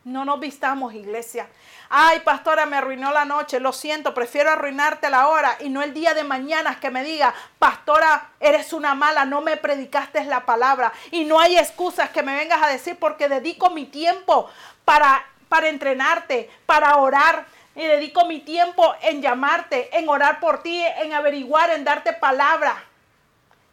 No 0.08 0.24
nos 0.24 0.40
vistamos, 0.40 0.94
iglesia. 0.94 1.50
Ay, 1.90 2.22
pastora, 2.22 2.66
me 2.66 2.78
arruinó 2.78 3.12
la 3.12 3.26
noche. 3.26 3.60
Lo 3.60 3.74
siento, 3.74 4.14
prefiero 4.14 4.50
arruinarte 4.50 5.10
la 5.10 5.28
hora 5.28 5.58
y 5.60 5.68
no 5.68 5.82
el 5.82 5.94
día 5.94 6.14
de 6.14 6.24
mañana 6.24 6.80
que 6.80 6.90
me 6.90 7.04
diga, 7.04 7.34
pastora, 7.60 8.30
eres 8.40 8.72
una 8.72 8.96
mala, 8.96 9.26
no 9.26 9.42
me 9.42 9.58
predicaste 9.58 10.24
la 10.24 10.46
palabra. 10.46 10.94
Y 11.12 11.26
no 11.26 11.42
hay 11.42 11.58
excusas 11.58 12.10
que 12.12 12.24
me 12.24 12.38
vengas 12.38 12.64
a 12.64 12.68
decir 12.68 12.96
porque 12.98 13.28
dedico 13.28 13.70
mi 13.72 13.84
tiempo 13.84 14.50
para, 14.86 15.26
para 15.50 15.68
entrenarte, 15.68 16.50
para 16.66 16.96
orar. 16.96 17.46
Y 17.76 17.82
dedico 17.82 18.26
mi 18.28 18.40
tiempo 18.40 18.96
en 19.02 19.22
llamarte, 19.22 19.90
en 19.98 20.08
orar 20.08 20.40
por 20.40 20.64
ti, 20.64 20.82
en 21.00 21.12
averiguar, 21.12 21.72
en 21.72 21.84
darte 21.84 22.14
palabra. 22.14 22.82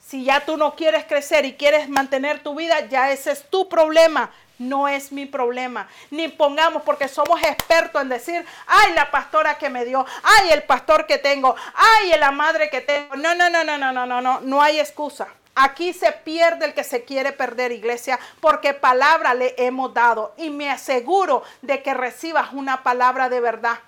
Si 0.01 0.25
ya 0.25 0.45
tú 0.45 0.57
no 0.57 0.75
quieres 0.75 1.05
crecer 1.05 1.45
y 1.45 1.55
quieres 1.55 1.89
mantener 1.89 2.43
tu 2.43 2.57
vida, 2.57 2.81
ya 2.89 3.13
ese 3.13 3.31
es 3.31 3.49
tu 3.49 3.69
problema 3.69 4.33
no 4.59 4.89
es 4.89 5.13
mi 5.13 5.27
problema. 5.27 5.89
Ni 6.11 6.29
pongamos 6.29 6.83
porque 6.83 7.09
somos 7.09 7.43
expertos 7.43 8.03
en 8.03 8.09
decir, 8.09 8.45
ay, 8.67 8.93
la 8.95 9.11
pastora 9.11 9.59
que 9.59 9.71
me 9.71 9.85
dio, 9.85 10.05
ay, 10.23 10.51
el 10.51 10.63
pastor 10.63 11.07
que 11.07 11.19
tengo, 11.19 11.55
ay, 11.75 12.13
la 12.19 12.31
madre 12.31 12.71
que 12.71 12.81
tengo. 12.81 13.17
No, 13.17 13.35
no, 13.35 13.51
no, 13.51 13.65
no, 13.65 13.79
no, 13.79 13.93
no, 13.93 14.07
no, 14.07 14.21
no, 14.21 14.41
no 14.41 14.63
hay 14.63 14.81
excusa. 14.81 15.29
Aquí 15.57 15.93
se 15.93 16.11
pierde 16.11 16.67
el 16.67 16.75
que 16.75 16.83
se 16.83 17.05
quiere 17.05 17.31
perder, 17.31 17.71
iglesia, 17.71 18.19
porque 18.41 18.75
palabra 18.75 19.35
le 19.35 19.55
hemos 19.57 19.95
dado. 19.95 20.35
Y 20.37 20.51
me 20.51 20.71
aseguro 20.71 21.45
de 21.63 21.83
que 21.83 21.95
recibas 21.95 22.53
una 22.53 22.83
palabra 22.83 23.29
de 23.29 23.41
verdad. 23.41 23.79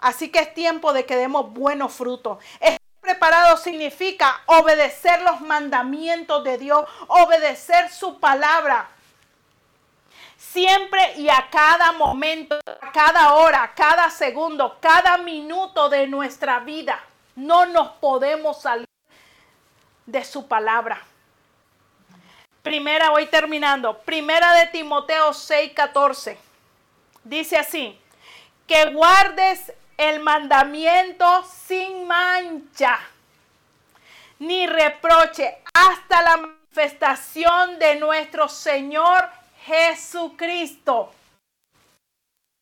Así 0.00 0.30
que 0.30 0.40
es 0.40 0.54
tiempo 0.54 0.92
de 0.92 1.04
que 1.04 1.14
demos 1.14 1.52
buenos 1.52 1.92
frutos 1.92 2.38
preparado 3.00 3.56
significa 3.56 4.40
obedecer 4.46 5.22
los 5.22 5.40
mandamientos 5.40 6.44
de 6.44 6.58
Dios, 6.58 6.88
obedecer 7.08 7.90
su 7.90 8.18
palabra. 8.20 8.88
Siempre 10.36 11.14
y 11.16 11.28
a 11.28 11.48
cada 11.50 11.92
momento, 11.92 12.58
a 12.80 12.92
cada 12.92 13.34
hora, 13.34 13.72
cada 13.74 14.10
segundo, 14.10 14.78
cada 14.80 15.18
minuto 15.18 15.88
de 15.88 16.06
nuestra 16.06 16.60
vida. 16.60 17.00
No 17.36 17.66
nos 17.66 17.90
podemos 17.92 18.60
salir 18.62 18.88
de 20.06 20.24
su 20.24 20.48
palabra. 20.48 21.02
Primera, 22.62 23.10
voy 23.10 23.26
terminando. 23.26 23.98
Primera 24.00 24.52
de 24.54 24.66
Timoteo 24.66 25.32
6, 25.32 25.72
14. 25.72 26.38
Dice 27.24 27.56
así, 27.56 27.98
que 28.66 28.90
guardes 28.90 29.72
el 30.00 30.20
mandamiento 30.20 31.44
sin 31.44 32.06
mancha, 32.06 32.98
ni 34.38 34.66
reproche, 34.66 35.58
hasta 35.74 36.22
la 36.22 36.36
manifestación 36.38 37.78
de 37.78 37.96
nuestro 37.96 38.48
Señor 38.48 39.28
Jesucristo. 39.66 41.12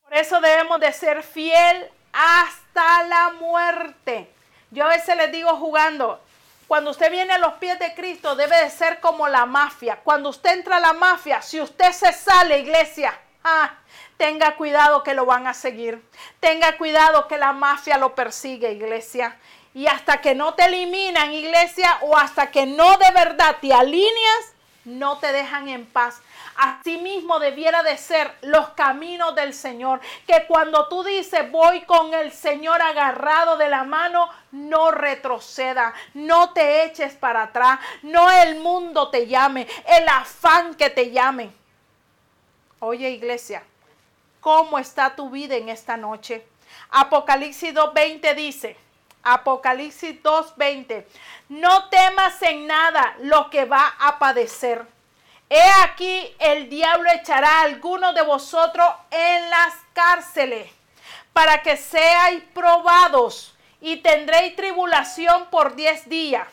Por 0.03 0.15
eso 0.15 0.41
debemos 0.41 0.81
de 0.81 0.93
ser 0.93 1.23
fiel 1.23 1.89
hasta 2.13 3.05
la 3.05 3.31
muerte. 3.31 4.29
Yo 4.73 4.85
a 4.87 4.89
veces 4.89 5.17
les 5.17 5.31
digo 5.31 5.55
jugando, 5.59 6.21
cuando 6.67 6.91
usted 6.91 7.09
viene 7.09 7.35
a 7.35 7.39
los 7.39 7.53
pies 7.55 7.79
de 7.79 7.95
Cristo 7.95 8.35
debe 8.35 8.57
de 8.65 8.71
ser 8.71 8.99
como 8.99 9.29
la 9.29 9.47
mafia. 9.47 10.01
Cuando 10.03 10.31
usted 10.31 10.55
entra 10.55 10.79
a 10.79 10.81
la 10.81 10.93
mafia, 10.93 11.41
si 11.41 11.61
usted 11.61 11.93
se 11.93 12.13
sale, 12.13 12.59
iglesia, 12.59 13.17
ah, 13.45 13.77
tenga 14.19 14.57
cuidado 14.57 15.03
que 15.03 15.15
lo 15.15 15.25
van 15.25 15.47
a 15.47 15.55
seguir. 15.55 16.05
Tenga 16.41 16.77
cuidado 16.77 17.27
que 17.27 17.39
la 17.39 17.53
mafia 17.55 17.97
lo 17.97 18.15
persigue, 18.15 18.73
iglesia. 18.73 19.39
Y 19.73 19.87
hasta 19.87 20.21
que 20.21 20.35
no 20.35 20.55
te 20.55 20.65
eliminan, 20.65 21.33
iglesia, 21.33 21.99
o 22.03 22.17
hasta 22.19 22.51
que 22.51 22.67
no 22.67 22.99
de 22.99 23.11
verdad 23.13 23.57
te 23.61 23.73
alineas, 23.73 24.53
no 24.85 25.19
te 25.19 25.33
dejan 25.33 25.69
en 25.69 25.87
paz. 25.87 26.21
Asimismo 26.57 27.39
debiera 27.39 27.85
de 27.85 27.97
ser 27.97 28.35
los 28.43 28.71
caminos 28.71 29.37
del 29.37 29.55
Señor. 29.55 30.01
Que 30.27 30.47
cuando 30.49 30.89
tú 30.89 31.05
dices 31.05 31.49
voy 31.53 31.83
con 31.83 32.13
el 32.13 32.33
Señor 32.33 32.83
agarrado 32.83 33.57
de 33.57 33.69
la 33.69 33.85
mano, 33.85 34.29
no 34.51 34.91
retroceda, 34.91 35.95
no 36.15 36.53
te 36.53 36.85
eches 36.85 37.15
para 37.15 37.45
atrás, 37.45 37.79
no 38.03 38.29
el 38.31 38.57
mundo 38.57 39.11
te 39.11 39.29
llame, 39.29 39.69
el 39.87 40.09
afán 40.09 40.75
que 40.75 40.91
te 40.91 41.13
llame. 41.13 41.53
Oye 42.81 43.11
iglesia, 43.11 43.63
¿cómo 44.41 44.79
está 44.79 45.15
tu 45.17 45.31
vida 45.31 45.57
en 45.57 45.69
esta 45.69 45.97
noche? 45.97 46.47
Apocalipsis 46.91 47.75
2.20 47.75 48.35
dice, 48.35 48.77
Apocalipsis 49.23 50.23
2.20, 50.23 51.05
no 51.49 51.89
temas 51.89 52.41
en 52.43 52.67
nada 52.67 53.17
lo 53.21 53.51
que 53.51 53.65
va 53.65 53.95
a 53.99 54.19
padecer 54.19 54.87
He 55.51 55.71
aquí 55.83 56.35
el 56.39 56.69
diablo 56.69 57.11
echará 57.11 57.61
a 57.61 57.63
algunos 57.63 58.15
de 58.15 58.23
vosotros 58.23 58.87
en 59.11 59.49
las 59.49 59.75
cárceles 59.95 60.71
para 61.33 61.63
que 61.63 61.77
seáis 61.77 62.43
probados 62.53 63.55
y 63.81 63.99
tendréis 63.99 64.57
tribulación 64.57 65.47
por 65.47 65.75
diez 65.75 66.07
días. 66.09 66.47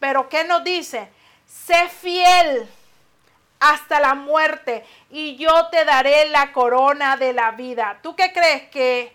Pero 0.00 0.28
¿qué 0.28 0.44
nos 0.44 0.64
dice? 0.64 1.08
Sé 1.46 1.88
fiel 1.88 2.68
hasta 3.60 4.00
la 4.00 4.14
muerte 4.14 4.84
y 5.10 5.36
yo 5.36 5.68
te 5.68 5.84
daré 5.84 6.28
la 6.28 6.52
corona 6.52 7.16
de 7.16 7.32
la 7.32 7.52
vida. 7.52 7.98
¿Tú 8.02 8.16
qué 8.16 8.32
crees 8.32 8.68
que 8.70 9.14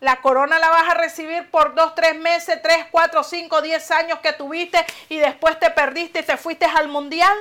la 0.00 0.20
corona 0.20 0.58
la 0.58 0.68
vas 0.68 0.90
a 0.90 0.94
recibir 0.94 1.50
por 1.50 1.74
dos, 1.74 1.94
tres 1.94 2.16
meses, 2.16 2.60
tres, 2.62 2.86
cuatro, 2.90 3.22
cinco, 3.22 3.62
diez 3.62 3.90
años 3.90 4.18
que 4.18 4.32
tuviste 4.32 4.84
y 5.08 5.18
después 5.18 5.58
te 5.58 5.70
perdiste 5.70 6.20
y 6.20 6.24
te 6.24 6.36
fuiste 6.36 6.66
al 6.66 6.88
mundial? 6.88 7.36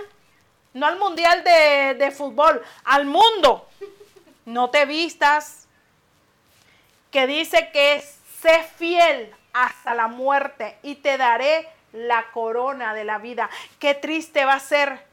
no 0.78 0.86
al 0.86 1.00
mundial 1.00 1.44
de, 1.44 2.12
fútbol, 2.12 2.62
al 2.86 3.06
mundo. 3.06 3.68
No 4.46 4.70
te 4.70 4.86
vistas. 4.86 5.68
Que 7.12 7.26
dice 7.26 7.72
que 7.72 8.04
sé 8.42 8.64
fiel 8.78 9.34
hasta 9.54 9.96
la 9.96 10.08
muerte 10.08 10.78
y 10.84 10.96
te 10.96 11.18
daré 11.18 11.68
la 11.94 12.32
corona 12.32 12.94
de 12.94 13.06
la 13.06 13.18
vida. 13.18 13.50
Qué 13.80 13.96
triste 13.96 14.46
va 14.46 14.54
a 14.54 14.60
ser 14.60 15.07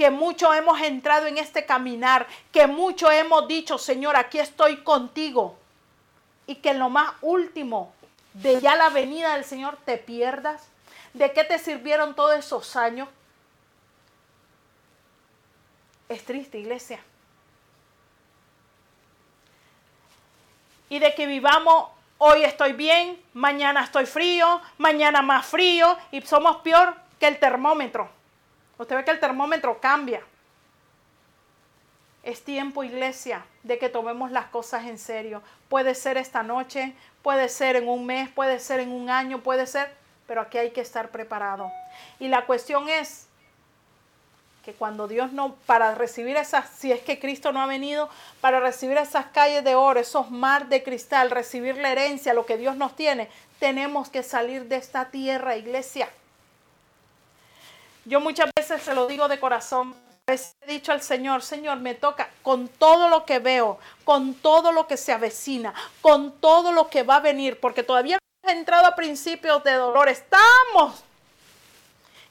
que 0.00 0.10
mucho 0.10 0.54
hemos 0.54 0.80
entrado 0.80 1.26
en 1.26 1.36
este 1.36 1.66
caminar, 1.66 2.26
que 2.52 2.66
mucho 2.66 3.10
hemos 3.10 3.46
dicho, 3.46 3.76
Señor, 3.76 4.16
aquí 4.16 4.38
estoy 4.38 4.78
contigo. 4.78 5.58
Y 6.46 6.54
que 6.54 6.70
en 6.70 6.78
lo 6.78 6.88
más 6.88 7.12
último 7.20 7.92
de 8.32 8.62
ya 8.62 8.76
la 8.76 8.88
venida 8.88 9.34
del 9.34 9.44
Señor 9.44 9.76
te 9.84 9.98
pierdas. 9.98 10.66
¿De 11.12 11.34
qué 11.34 11.44
te 11.44 11.58
sirvieron 11.58 12.14
todos 12.14 12.34
esos 12.38 12.76
años? 12.76 13.10
Es 16.08 16.24
triste, 16.24 16.56
iglesia. 16.56 16.98
Y 20.88 20.98
de 20.98 21.14
que 21.14 21.26
vivamos, 21.26 21.90
hoy 22.16 22.44
estoy 22.44 22.72
bien, 22.72 23.22
mañana 23.34 23.84
estoy 23.84 24.06
frío, 24.06 24.62
mañana 24.78 25.20
más 25.20 25.44
frío, 25.44 25.94
y 26.10 26.22
somos 26.22 26.56
peor 26.62 26.96
que 27.18 27.26
el 27.26 27.38
termómetro. 27.38 28.19
Usted 28.80 28.96
ve 28.96 29.04
que 29.04 29.10
el 29.10 29.20
termómetro 29.20 29.78
cambia. 29.78 30.22
Es 32.22 32.42
tiempo, 32.42 32.82
iglesia, 32.82 33.44
de 33.62 33.78
que 33.78 33.90
tomemos 33.90 34.30
las 34.30 34.46
cosas 34.46 34.86
en 34.86 34.98
serio. 34.98 35.42
Puede 35.68 35.94
ser 35.94 36.16
esta 36.16 36.42
noche, 36.42 36.94
puede 37.22 37.50
ser 37.50 37.76
en 37.76 37.90
un 37.90 38.06
mes, 38.06 38.30
puede 38.30 38.58
ser 38.58 38.80
en 38.80 38.90
un 38.90 39.10
año, 39.10 39.42
puede 39.42 39.66
ser, 39.66 39.94
pero 40.26 40.40
aquí 40.40 40.56
hay 40.56 40.70
que 40.70 40.80
estar 40.80 41.10
preparado. 41.10 41.70
Y 42.18 42.28
la 42.28 42.46
cuestión 42.46 42.88
es, 42.88 43.26
que 44.64 44.72
cuando 44.72 45.08
Dios 45.08 45.30
no, 45.30 45.56
para 45.66 45.94
recibir 45.94 46.38
esas, 46.38 46.70
si 46.70 46.90
es 46.90 47.02
que 47.02 47.18
Cristo 47.18 47.52
no 47.52 47.60
ha 47.60 47.66
venido, 47.66 48.08
para 48.40 48.60
recibir 48.60 48.96
esas 48.96 49.26
calles 49.26 49.62
de 49.62 49.74
oro, 49.74 50.00
esos 50.00 50.30
mar 50.30 50.70
de 50.70 50.82
cristal, 50.82 51.30
recibir 51.30 51.76
la 51.76 51.92
herencia, 51.92 52.32
lo 52.32 52.46
que 52.46 52.56
Dios 52.56 52.76
nos 52.76 52.96
tiene, 52.96 53.28
tenemos 53.58 54.08
que 54.08 54.22
salir 54.22 54.68
de 54.68 54.76
esta 54.76 55.10
tierra, 55.10 55.56
iglesia. 55.56 56.08
Yo 58.04 58.20
muchas 58.20 58.50
veces 58.56 58.82
se 58.82 58.94
lo 58.94 59.06
digo 59.06 59.28
de 59.28 59.38
corazón, 59.38 59.94
he 60.26 60.38
dicho 60.66 60.92
al 60.92 61.02
Señor, 61.02 61.42
Señor, 61.42 61.78
me 61.78 61.94
toca 61.94 62.30
con 62.42 62.68
todo 62.68 63.08
lo 63.08 63.24
que 63.24 63.38
veo, 63.38 63.78
con 64.04 64.34
todo 64.34 64.72
lo 64.72 64.86
que 64.86 64.96
se 64.96 65.12
avecina, 65.12 65.74
con 66.00 66.32
todo 66.40 66.72
lo 66.72 66.88
que 66.88 67.02
va 67.02 67.16
a 67.16 67.20
venir, 67.20 67.58
porque 67.60 67.82
todavía 67.82 68.18
hemos 68.42 68.56
entrado 68.56 68.86
a 68.86 68.94
principios 68.94 69.62
de 69.64 69.72
dolor, 69.72 70.08
estamos. 70.08 71.02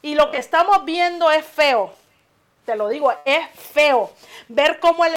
Y 0.01 0.15
lo 0.15 0.31
que 0.31 0.37
estamos 0.37 0.85
viendo 0.85 1.29
es 1.29 1.45
feo. 1.45 1.93
Te 2.65 2.75
lo 2.75 2.87
digo, 2.87 3.13
es 3.25 3.49
feo. 3.73 4.11
Ver 4.47 4.79
cómo 4.79 5.03
el 5.03 5.15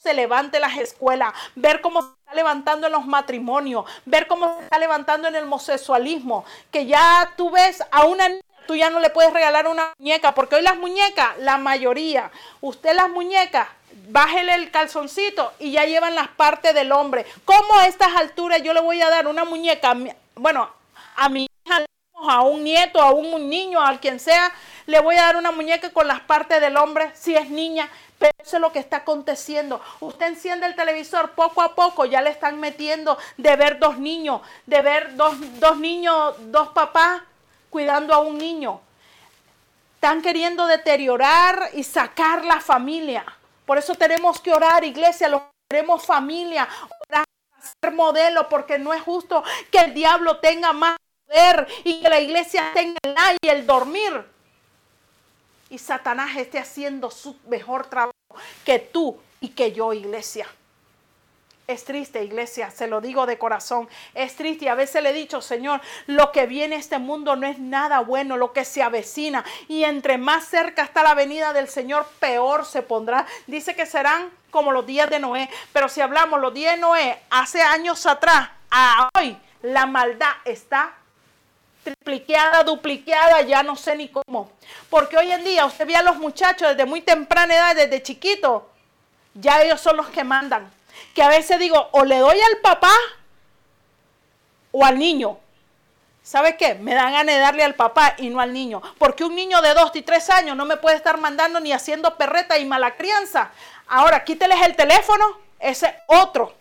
se 0.00 0.14
levanta 0.14 0.56
en 0.56 0.62
las 0.62 0.78
escuelas, 0.78 1.34
ver 1.54 1.82
cómo 1.82 2.00
se 2.00 2.08
está 2.08 2.34
levantando 2.34 2.86
en 2.86 2.92
los 2.94 3.04
matrimonios, 3.04 3.84
ver 4.06 4.26
cómo 4.26 4.56
se 4.56 4.64
está 4.64 4.78
levantando 4.78 5.28
en 5.28 5.34
el 5.34 5.44
homosexualismo, 5.44 6.44
que 6.70 6.86
ya 6.86 7.34
tú 7.36 7.50
ves 7.50 7.82
a 7.90 8.06
una 8.06 8.28
niña, 8.28 8.40
tú 8.70 8.76
ya 8.76 8.88
no 8.88 9.00
le 9.00 9.10
puedes 9.10 9.32
regalar 9.32 9.66
una 9.66 9.92
muñeca, 9.98 10.32
porque 10.32 10.54
hoy 10.54 10.62
las 10.62 10.76
muñecas, 10.76 11.36
la 11.38 11.58
mayoría, 11.58 12.30
usted 12.60 12.94
las 12.94 13.10
muñecas, 13.10 13.66
bájele 14.10 14.54
el 14.54 14.70
calzoncito 14.70 15.52
y 15.58 15.72
ya 15.72 15.86
llevan 15.86 16.14
las 16.14 16.28
partes 16.28 16.72
del 16.72 16.92
hombre. 16.92 17.26
¿Cómo 17.44 17.80
a 17.80 17.88
estas 17.88 18.14
alturas 18.14 18.62
yo 18.62 18.72
le 18.72 18.78
voy 18.78 19.02
a 19.02 19.10
dar 19.10 19.26
una 19.26 19.44
muñeca, 19.44 19.96
bueno, 20.36 20.70
a 21.16 21.28
mi 21.28 21.48
hija, 21.66 21.84
a 22.14 22.42
un 22.42 22.62
nieto, 22.62 23.02
a 23.02 23.10
un 23.10 23.50
niño, 23.50 23.84
a 23.84 23.98
quien 23.98 24.20
sea, 24.20 24.52
le 24.86 25.00
voy 25.00 25.16
a 25.16 25.22
dar 25.22 25.36
una 25.36 25.50
muñeca 25.50 25.90
con 25.90 26.06
las 26.06 26.20
partes 26.20 26.60
del 26.60 26.76
hombre 26.76 27.10
si 27.14 27.34
es 27.34 27.50
niña. 27.50 27.88
Pero 28.20 28.30
eso 28.40 28.58
es 28.58 28.60
lo 28.60 28.70
que 28.70 28.78
está 28.78 28.98
aconteciendo. 28.98 29.80
Usted 29.98 30.26
enciende 30.26 30.66
el 30.66 30.76
televisor, 30.76 31.32
poco 31.32 31.60
a 31.60 31.74
poco 31.74 32.04
ya 32.04 32.20
le 32.20 32.30
están 32.30 32.60
metiendo 32.60 33.18
de 33.36 33.56
ver 33.56 33.80
dos 33.80 33.98
niños, 33.98 34.42
de 34.66 34.80
ver 34.80 35.16
dos, 35.16 35.34
dos 35.58 35.76
niños, 35.78 36.36
dos 36.38 36.68
papás 36.68 37.22
cuidando 37.70 38.12
a 38.12 38.18
un 38.18 38.36
niño. 38.36 38.80
Están 39.94 40.22
queriendo 40.22 40.66
deteriorar 40.66 41.70
y 41.74 41.84
sacar 41.84 42.44
la 42.44 42.60
familia. 42.60 43.24
Por 43.64 43.78
eso 43.78 43.94
tenemos 43.94 44.40
que 44.40 44.52
orar, 44.52 44.84
iglesia, 44.84 45.28
los 45.28 45.42
queremos 45.68 46.04
familia, 46.04 46.68
orar, 47.08 47.24
ser 47.82 47.92
modelo, 47.92 48.48
porque 48.48 48.78
no 48.78 48.92
es 48.92 49.02
justo 49.02 49.42
que 49.70 49.78
el 49.78 49.94
diablo 49.94 50.38
tenga 50.38 50.72
más 50.72 50.96
poder 51.26 51.66
y 51.84 52.00
que 52.00 52.08
la 52.08 52.20
iglesia 52.20 52.70
tenga 52.74 52.98
el 53.04 53.36
y 53.42 53.48
el 53.48 53.66
dormir 53.66 54.24
y 55.70 55.78
Satanás 55.78 56.36
esté 56.36 56.58
haciendo 56.58 57.10
su 57.10 57.36
mejor 57.46 57.86
trabajo 57.86 58.12
que 58.64 58.80
tú 58.80 59.18
y 59.40 59.50
que 59.50 59.72
yo, 59.72 59.92
iglesia. 59.92 60.46
Es 61.66 61.84
triste, 61.84 62.24
iglesia, 62.24 62.70
se 62.70 62.88
lo 62.88 63.00
digo 63.00 63.26
de 63.26 63.38
corazón. 63.38 63.88
Es 64.14 64.34
triste 64.34 64.64
y 64.64 64.68
a 64.68 64.74
veces 64.74 65.02
le 65.02 65.10
he 65.10 65.12
dicho, 65.12 65.40
Señor, 65.40 65.80
lo 66.06 66.32
que 66.32 66.46
viene 66.46 66.76
este 66.76 66.98
mundo 66.98 67.36
no 67.36 67.46
es 67.46 67.58
nada 67.60 68.00
bueno, 68.00 68.36
lo 68.36 68.52
que 68.52 68.64
se 68.64 68.82
avecina. 68.82 69.44
Y 69.68 69.84
entre 69.84 70.18
más 70.18 70.44
cerca 70.46 70.82
está 70.82 71.02
la 71.02 71.14
venida 71.14 71.52
del 71.52 71.68
Señor, 71.68 72.06
peor 72.18 72.64
se 72.64 72.82
pondrá. 72.82 73.24
Dice 73.46 73.76
que 73.76 73.86
serán 73.86 74.30
como 74.50 74.72
los 74.72 74.84
días 74.84 75.08
de 75.10 75.20
Noé. 75.20 75.48
Pero 75.72 75.88
si 75.88 76.00
hablamos 76.00 76.40
los 76.40 76.52
días 76.52 76.74
de 76.74 76.80
Noé, 76.80 77.18
hace 77.30 77.62
años 77.62 78.04
atrás, 78.06 78.50
a 78.70 79.08
hoy, 79.16 79.36
la 79.62 79.86
maldad 79.86 80.32
está 80.44 80.94
triplicada, 81.82 82.62
duplicada, 82.62 83.42
ya 83.42 83.62
no 83.62 83.76
sé 83.76 83.96
ni 83.96 84.08
cómo. 84.08 84.50
Porque 84.88 85.16
hoy 85.16 85.32
en 85.32 85.44
día 85.44 85.66
usted 85.66 85.86
ve 85.86 85.96
a 85.96 86.02
los 86.02 86.16
muchachos 86.16 86.68
desde 86.68 86.84
muy 86.84 87.00
temprana 87.00 87.54
edad, 87.54 87.76
desde 87.76 88.02
chiquito, 88.02 88.70
ya 89.34 89.62
ellos 89.62 89.80
son 89.80 89.96
los 89.96 90.08
que 90.08 90.24
mandan. 90.24 90.70
Que 91.14 91.22
a 91.22 91.28
veces 91.28 91.58
digo, 91.58 91.88
o 91.92 92.04
le 92.04 92.18
doy 92.18 92.38
al 92.40 92.58
papá 92.58 92.92
o 94.72 94.84
al 94.84 94.98
niño. 94.98 95.38
¿Sabe 96.22 96.56
qué? 96.56 96.74
Me 96.74 96.94
dan 96.94 97.12
ganas 97.12 97.34
de 97.34 97.40
darle 97.40 97.64
al 97.64 97.74
papá 97.74 98.14
y 98.18 98.28
no 98.28 98.40
al 98.40 98.52
niño. 98.52 98.82
Porque 98.98 99.24
un 99.24 99.34
niño 99.34 99.60
de 99.62 99.74
dos 99.74 99.90
y 99.94 100.02
tres 100.02 100.30
años 100.30 100.56
no 100.56 100.64
me 100.64 100.76
puede 100.76 100.96
estar 100.96 101.18
mandando 101.18 101.60
ni 101.60 101.72
haciendo 101.72 102.16
perreta 102.16 102.58
y 102.58 102.66
mala 102.66 102.96
crianza. 102.96 103.50
Ahora, 103.88 104.22
quíteles 104.24 104.60
el 104.62 104.76
teléfono, 104.76 105.38
ese 105.58 105.98
otro. 106.06 106.54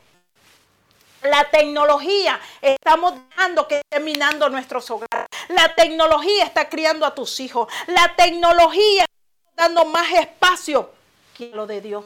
La 1.21 1.49
tecnología, 1.49 2.39
estamos 2.61 3.13
dejando 3.29 3.67
que 3.67 3.81
esté 3.81 3.99
minando 3.99 4.49
nuestros 4.49 4.89
hogares. 4.89 5.27
La 5.49 5.75
tecnología 5.75 6.45
está 6.45 6.69
criando 6.69 7.05
a 7.05 7.13
tus 7.13 7.39
hijos. 7.41 7.71
La 7.87 8.15
tecnología 8.15 9.03
está 9.03 9.67
dando 9.67 9.85
más 9.85 10.09
espacio 10.13 10.91
que 11.37 11.47
lo 11.47 11.67
de 11.67 11.81
Dios. 11.81 12.05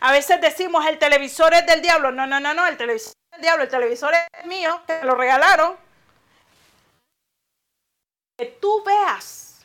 A 0.00 0.12
veces 0.12 0.40
decimos 0.40 0.86
el 0.86 0.98
televisor 0.98 1.54
es 1.54 1.66
del 1.66 1.82
diablo. 1.82 2.12
No, 2.12 2.26
no, 2.26 2.40
no, 2.40 2.54
no, 2.54 2.66
el 2.66 2.76
televisor 2.76 3.12
es 3.12 3.30
del 3.32 3.42
diablo. 3.42 3.64
El 3.64 3.70
televisor 3.70 4.14
es 4.14 4.46
mío, 4.46 4.82
que 4.86 5.04
lo 5.04 5.14
regalaron 5.14 5.86
que 8.36 8.46
tú 8.46 8.82
veas 8.84 9.64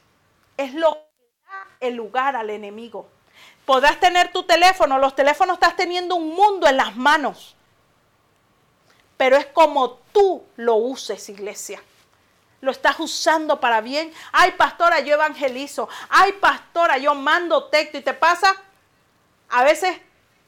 es 0.58 0.74
lo 0.74 0.94
que 0.94 1.26
da 1.46 1.68
el 1.82 1.96
lugar 1.96 2.36
al 2.36 2.50
enemigo. 2.50 3.08
Podrás 3.66 4.00
tener 4.00 4.32
tu 4.32 4.44
teléfono, 4.44 4.98
los 4.98 5.16
teléfonos 5.16 5.56
estás 5.56 5.76
teniendo 5.76 6.16
un 6.16 6.30
mundo 6.30 6.68
en 6.68 6.78
las 6.78 6.96
manos. 6.96 7.56
Pero 9.18 9.38
es 9.38 9.46
como 9.48 10.00
tú 10.14 10.44
lo 10.56 10.76
uses, 10.76 11.30
iglesia. 11.30 11.82
Lo 12.62 12.72
estás 12.72 13.00
usando 13.00 13.60
para 13.60 13.82
bien. 13.82 14.14
Ay, 14.32 14.52
pastora, 14.52 15.00
yo 15.00 15.16
evangelizo. 15.16 15.90
Ay, 16.10 16.34
pastora, 16.34 16.98
yo 16.98 17.14
mando 17.14 17.66
texto 17.66 17.98
y 17.98 18.02
te 18.02 18.14
pasa. 18.14 18.56
A 19.50 19.64
veces 19.64 20.00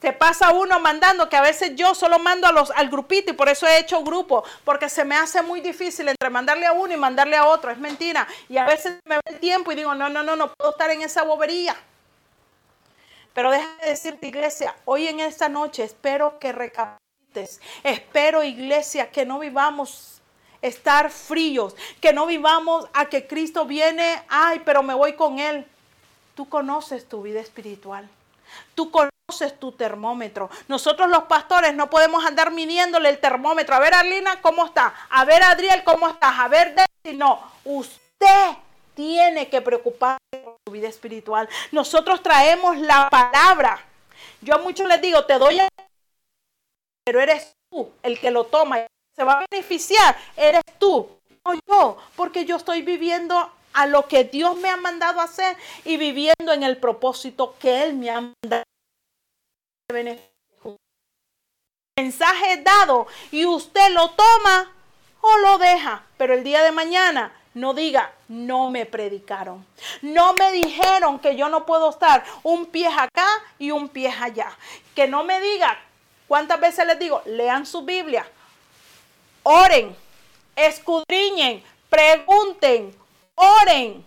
te 0.03 0.11
pasa 0.11 0.51
uno 0.51 0.81
mandando, 0.81 1.29
que 1.29 1.37
a 1.37 1.41
veces 1.41 1.77
yo 1.77 1.95
solo 1.95 2.19
mando 2.19 2.45
a 2.45 2.51
los, 2.51 2.71
al 2.71 2.89
grupito 2.89 3.31
y 3.31 3.35
por 3.35 3.47
eso 3.47 3.65
he 3.65 3.79
hecho 3.79 4.03
grupo, 4.03 4.43
porque 4.65 4.89
se 4.89 5.05
me 5.05 5.15
hace 5.15 5.41
muy 5.41 5.61
difícil 5.61 6.09
entre 6.09 6.29
mandarle 6.29 6.65
a 6.65 6.73
uno 6.73 6.93
y 6.93 6.97
mandarle 6.97 7.37
a 7.37 7.45
otro, 7.45 7.71
es 7.71 7.77
mentira. 7.77 8.27
Y 8.49 8.57
a 8.57 8.65
veces 8.65 8.97
me 9.05 9.15
ve 9.15 9.21
el 9.27 9.39
tiempo 9.39 9.71
y 9.71 9.75
digo, 9.75 9.95
no, 9.95 10.09
no, 10.09 10.21
no, 10.21 10.35
no 10.35 10.53
puedo 10.53 10.71
estar 10.71 10.91
en 10.91 11.03
esa 11.03 11.23
bobería. 11.23 11.77
Pero 13.33 13.49
déjame 13.49 13.85
decirte, 13.85 14.27
iglesia, 14.27 14.75
hoy 14.83 15.07
en 15.07 15.21
esta 15.21 15.47
noche 15.47 15.85
espero 15.85 16.37
que 16.37 16.51
recapites. 16.51 17.61
Espero, 17.85 18.43
iglesia, 18.43 19.09
que 19.09 19.25
no 19.25 19.39
vivamos 19.39 20.21
estar 20.61 21.11
fríos, 21.11 21.77
que 22.01 22.11
no 22.11 22.25
vivamos 22.25 22.89
a 22.91 23.05
que 23.05 23.25
Cristo 23.25 23.65
viene, 23.65 24.21
ay, 24.27 24.63
pero 24.65 24.83
me 24.83 24.95
voy 24.95 25.13
con 25.13 25.39
Él. 25.39 25.65
Tú 26.35 26.49
conoces 26.49 27.07
tu 27.07 27.21
vida 27.21 27.39
espiritual. 27.39 28.09
Tú 28.75 28.91
conoces 28.91 29.12
tu 29.59 29.71
termómetro. 29.71 30.49
Nosotros 30.67 31.09
los 31.09 31.23
pastores 31.23 31.73
no 31.73 31.89
podemos 31.89 32.25
andar 32.25 32.51
midiéndole 32.51 33.09
el 33.09 33.19
termómetro. 33.19 33.75
A 33.75 33.79
ver, 33.79 33.93
Arlina, 33.93 34.41
¿cómo 34.41 34.65
está? 34.65 34.93
A 35.09 35.25
ver, 35.25 35.41
Adriel, 35.43 35.83
¿cómo 35.83 36.09
estás? 36.09 36.33
A 36.37 36.47
ver, 36.49 36.75
Desi, 36.75 37.15
no. 37.17 37.39
Usted 37.63 38.57
tiene 38.93 39.49
que 39.49 39.61
preocuparse 39.61 40.19
por 40.43 40.57
su 40.65 40.73
vida 40.73 40.87
espiritual. 40.87 41.47
Nosotros 41.71 42.21
traemos 42.21 42.77
la 42.77 43.09
palabra. 43.09 43.83
Yo 44.41 44.55
a 44.55 44.59
muchos 44.59 44.87
les 44.87 45.01
digo, 45.01 45.25
te 45.25 45.37
doy, 45.37 45.59
pero 47.05 47.21
eres 47.21 47.55
tú 47.71 47.91
el 48.03 48.19
que 48.19 48.29
lo 48.29 48.45
toma. 48.45 48.85
Se 49.15 49.23
va 49.23 49.39
a 49.39 49.45
beneficiar, 49.49 50.17
eres 50.35 50.63
tú, 50.79 51.09
no 51.45 51.53
yo, 51.67 51.97
porque 52.15 52.45
yo 52.45 52.57
estoy 52.57 52.81
viviendo 52.81 53.51
a 53.73 53.85
lo 53.85 54.07
que 54.07 54.25
Dios 54.25 54.57
me 54.57 54.69
ha 54.69 54.77
mandado 54.77 55.21
a 55.21 55.25
hacer 55.25 55.55
y 55.85 55.97
viviendo 55.97 56.51
en 56.51 56.63
el 56.63 56.77
propósito 56.77 57.55
que 57.59 57.83
Él 57.83 57.93
me 57.95 58.09
ha 58.09 58.21
mandado. 58.21 58.63
Mensaje 61.97 62.57
dado 62.63 63.07
y 63.31 63.45
usted 63.45 63.91
lo 63.91 64.09
toma 64.11 64.71
o 65.21 65.37
lo 65.37 65.57
deja, 65.57 66.03
pero 66.17 66.33
el 66.33 66.43
día 66.43 66.63
de 66.63 66.71
mañana 66.71 67.31
no 67.53 67.73
diga, 67.73 68.11
no 68.27 68.71
me 68.71 68.85
predicaron. 68.85 69.65
No 70.01 70.33
me 70.33 70.51
dijeron 70.51 71.19
que 71.19 71.35
yo 71.35 71.49
no 71.49 71.65
puedo 71.65 71.89
estar 71.89 72.23
un 72.41 72.65
pie 72.65 72.87
acá 72.87 73.27
y 73.59 73.71
un 73.71 73.89
pie 73.89 74.09
allá. 74.09 74.51
Que 74.95 75.07
no 75.07 75.23
me 75.23 75.39
diga, 75.39 75.77
¿cuántas 76.27 76.59
veces 76.59 76.85
les 76.87 76.99
digo? 76.99 77.21
Lean 77.25 77.65
su 77.65 77.83
Biblia, 77.83 78.25
oren, 79.43 79.95
escudriñen, 80.55 81.63
pregunten, 81.89 82.95
oren. 83.35 84.03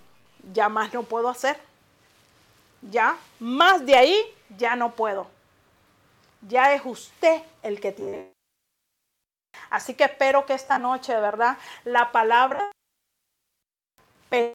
Ya 0.52 0.68
más 0.68 0.92
no 0.92 1.02
puedo 1.02 1.28
hacer. 1.28 1.58
Ya, 2.82 3.16
más 3.40 3.84
de 3.84 3.96
ahí, 3.96 4.34
ya 4.56 4.76
no 4.76 4.92
puedo. 4.92 5.35
Ya 6.48 6.74
es 6.74 6.82
usted 6.84 7.42
el 7.62 7.80
que 7.80 7.92
tiene. 7.92 8.32
Así 9.70 9.94
que 9.94 10.04
espero 10.04 10.46
que 10.46 10.54
esta 10.54 10.78
noche, 10.78 11.14
de 11.14 11.20
verdad, 11.20 11.58
la 11.84 12.12
palabra 12.12 12.70
en 14.30 14.52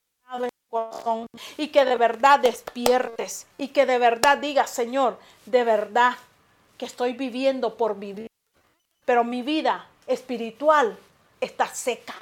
corazón 0.69 1.27
y 1.57 1.67
que 1.67 1.83
de 1.83 1.97
verdad 1.97 2.39
despiertes 2.39 3.47
y 3.57 3.69
que 3.69 3.85
de 3.85 3.97
verdad 3.97 4.37
digas, 4.37 4.69
Señor, 4.69 5.19
de 5.45 5.63
verdad 5.63 6.15
que 6.77 6.85
estoy 6.85 7.13
viviendo 7.13 7.75
por 7.75 7.99
vivir, 7.99 8.29
pero 9.05 9.23
mi 9.23 9.41
vida 9.41 9.87
espiritual 10.07 10.97
está 11.41 11.67
seca 11.67 12.15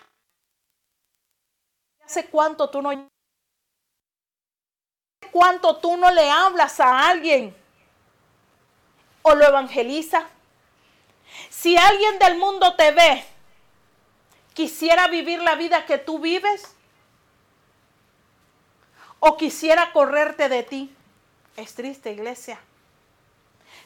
hace 2.09 2.25
cuánto 2.25 2.69
tú 2.69 2.81
no 2.81 3.07
cuánto 5.31 5.77
tú 5.77 5.95
no 5.95 6.09
le 6.09 6.29
hablas 6.29 6.79
a 6.79 7.07
alguien 7.07 7.55
o 9.29 9.35
lo 9.35 9.45
evangeliza. 9.45 10.27
Si 11.49 11.77
alguien 11.77 12.19
del 12.19 12.37
mundo 12.37 12.75
te 12.75 12.91
ve, 12.91 13.23
quisiera 14.53 15.07
vivir 15.07 15.41
la 15.41 15.55
vida 15.55 15.85
que 15.85 15.97
tú 15.97 16.19
vives 16.19 16.75
o 19.19 19.37
quisiera 19.37 19.91
correrte 19.91 20.49
de 20.49 20.63
ti. 20.63 20.95
Es 21.55 21.75
triste, 21.75 22.11
iglesia. 22.11 22.59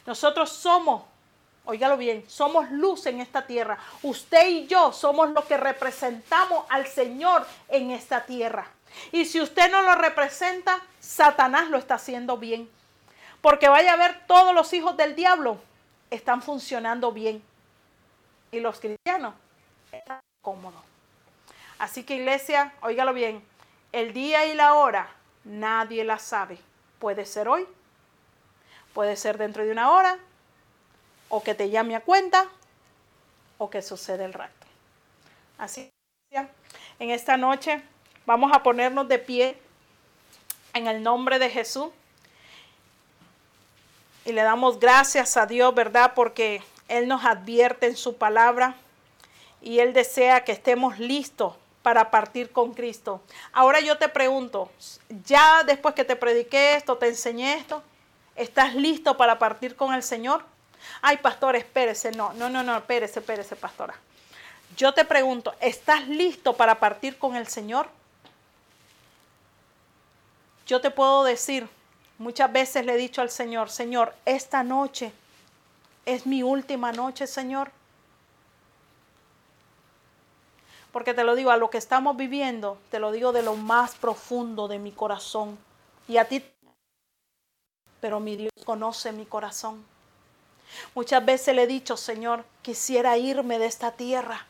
Nosotros 0.06 0.50
somos 0.50 1.02
Óigalo 1.66 1.96
bien, 1.96 2.24
somos 2.28 2.70
luz 2.70 3.06
en 3.06 3.20
esta 3.20 3.46
tierra. 3.46 3.78
Usted 4.02 4.48
y 4.48 4.66
yo 4.66 4.92
somos 4.92 5.30
los 5.30 5.46
que 5.46 5.56
representamos 5.56 6.66
al 6.68 6.86
Señor 6.86 7.46
en 7.68 7.90
esta 7.90 8.26
tierra. 8.26 8.66
Y 9.12 9.24
si 9.24 9.40
usted 9.40 9.70
no 9.70 9.80
lo 9.80 9.94
representa, 9.94 10.78
Satanás 11.00 11.70
lo 11.70 11.78
está 11.78 11.94
haciendo 11.94 12.36
bien. 12.36 12.68
Porque 13.44 13.68
vaya 13.68 13.92
a 13.92 13.96
ver, 13.96 14.26
todos 14.26 14.54
los 14.54 14.72
hijos 14.72 14.96
del 14.96 15.14
diablo 15.14 15.58
están 16.08 16.40
funcionando 16.40 17.12
bien. 17.12 17.42
Y 18.50 18.60
los 18.60 18.80
cristianos 18.80 19.34
están 19.92 20.20
cómodos. 20.40 20.80
Así 21.78 22.04
que 22.04 22.16
iglesia, 22.16 22.72
óigalo 22.80 23.12
bien, 23.12 23.44
el 23.92 24.14
día 24.14 24.46
y 24.46 24.54
la 24.54 24.72
hora 24.72 25.10
nadie 25.44 26.04
la 26.04 26.18
sabe. 26.18 26.56
Puede 26.98 27.26
ser 27.26 27.46
hoy, 27.48 27.66
puede 28.94 29.14
ser 29.14 29.36
dentro 29.36 29.62
de 29.62 29.72
una 29.72 29.90
hora, 29.90 30.16
o 31.28 31.42
que 31.42 31.54
te 31.54 31.68
llame 31.68 31.96
a 31.96 32.00
cuenta 32.00 32.46
o 33.58 33.68
que 33.68 33.82
sucede 33.82 34.24
el 34.24 34.32
rato. 34.32 34.66
Así 35.58 35.90
en 36.30 37.10
esta 37.10 37.36
noche 37.36 37.82
vamos 38.24 38.52
a 38.54 38.62
ponernos 38.62 39.06
de 39.06 39.18
pie 39.18 39.58
en 40.72 40.86
el 40.86 41.02
nombre 41.02 41.38
de 41.38 41.50
Jesús 41.50 41.90
y 44.24 44.32
le 44.32 44.42
damos 44.42 44.80
gracias 44.80 45.36
a 45.36 45.46
Dios, 45.46 45.74
¿verdad? 45.74 46.12
Porque 46.14 46.62
Él 46.88 47.08
nos 47.08 47.24
advierte 47.24 47.86
en 47.86 47.96
su 47.96 48.16
palabra 48.16 48.76
y 49.60 49.80
Él 49.80 49.92
desea 49.92 50.44
que 50.44 50.52
estemos 50.52 50.98
listos 50.98 51.54
para 51.82 52.10
partir 52.10 52.50
con 52.50 52.72
Cristo. 52.72 53.20
Ahora 53.52 53.80
yo 53.80 53.98
te 53.98 54.08
pregunto, 54.08 54.70
ya 55.26 55.62
después 55.64 55.94
que 55.94 56.04
te 56.04 56.16
prediqué 56.16 56.76
esto, 56.76 56.96
te 56.96 57.08
enseñé 57.08 57.54
esto, 57.54 57.82
¿estás 58.36 58.74
listo 58.74 59.16
para 59.16 59.38
partir 59.38 59.76
con 59.76 59.92
el 59.92 60.02
Señor? 60.02 60.44
Ay, 61.02 61.18
pastor, 61.18 61.56
espérese. 61.56 62.12
No, 62.12 62.32
no, 62.34 62.48
no, 62.48 62.62
no, 62.62 62.76
espérese, 62.76 63.20
espérese, 63.20 63.56
pastora. 63.56 63.94
Yo 64.76 64.92
te 64.94 65.04
pregunto, 65.04 65.54
¿estás 65.60 66.08
listo 66.08 66.56
para 66.56 66.76
partir 66.76 67.18
con 67.18 67.36
el 67.36 67.46
Señor? 67.46 67.88
Yo 70.66 70.80
te 70.80 70.90
puedo 70.90 71.24
decir, 71.24 71.68
muchas 72.18 72.52
veces 72.52 72.84
le 72.86 72.94
he 72.94 72.96
dicho 72.96 73.22
al 73.22 73.30
Señor, 73.30 73.70
Señor, 73.70 74.14
esta 74.24 74.62
noche 74.62 75.12
es 76.06 76.26
mi 76.26 76.42
última 76.42 76.92
noche, 76.92 77.26
Señor. 77.26 77.70
Porque 80.92 81.14
te 81.14 81.24
lo 81.24 81.34
digo, 81.34 81.50
a 81.50 81.56
lo 81.56 81.70
que 81.70 81.78
estamos 81.78 82.16
viviendo, 82.16 82.78
te 82.90 83.00
lo 83.00 83.10
digo 83.10 83.32
de 83.32 83.42
lo 83.42 83.56
más 83.56 83.96
profundo 83.96 84.68
de 84.68 84.78
mi 84.78 84.92
corazón. 84.92 85.58
Y 86.06 86.18
a 86.18 86.28
ti, 86.28 86.44
pero 88.00 88.20
mi 88.20 88.36
Dios 88.36 88.52
conoce 88.64 89.10
mi 89.12 89.26
corazón. 89.26 89.84
Muchas 90.94 91.24
veces 91.24 91.54
le 91.54 91.64
he 91.64 91.66
dicho, 91.66 91.96
Señor, 91.96 92.44
quisiera 92.62 93.18
irme 93.18 93.58
de 93.58 93.66
esta 93.66 93.92
tierra. 93.92 94.46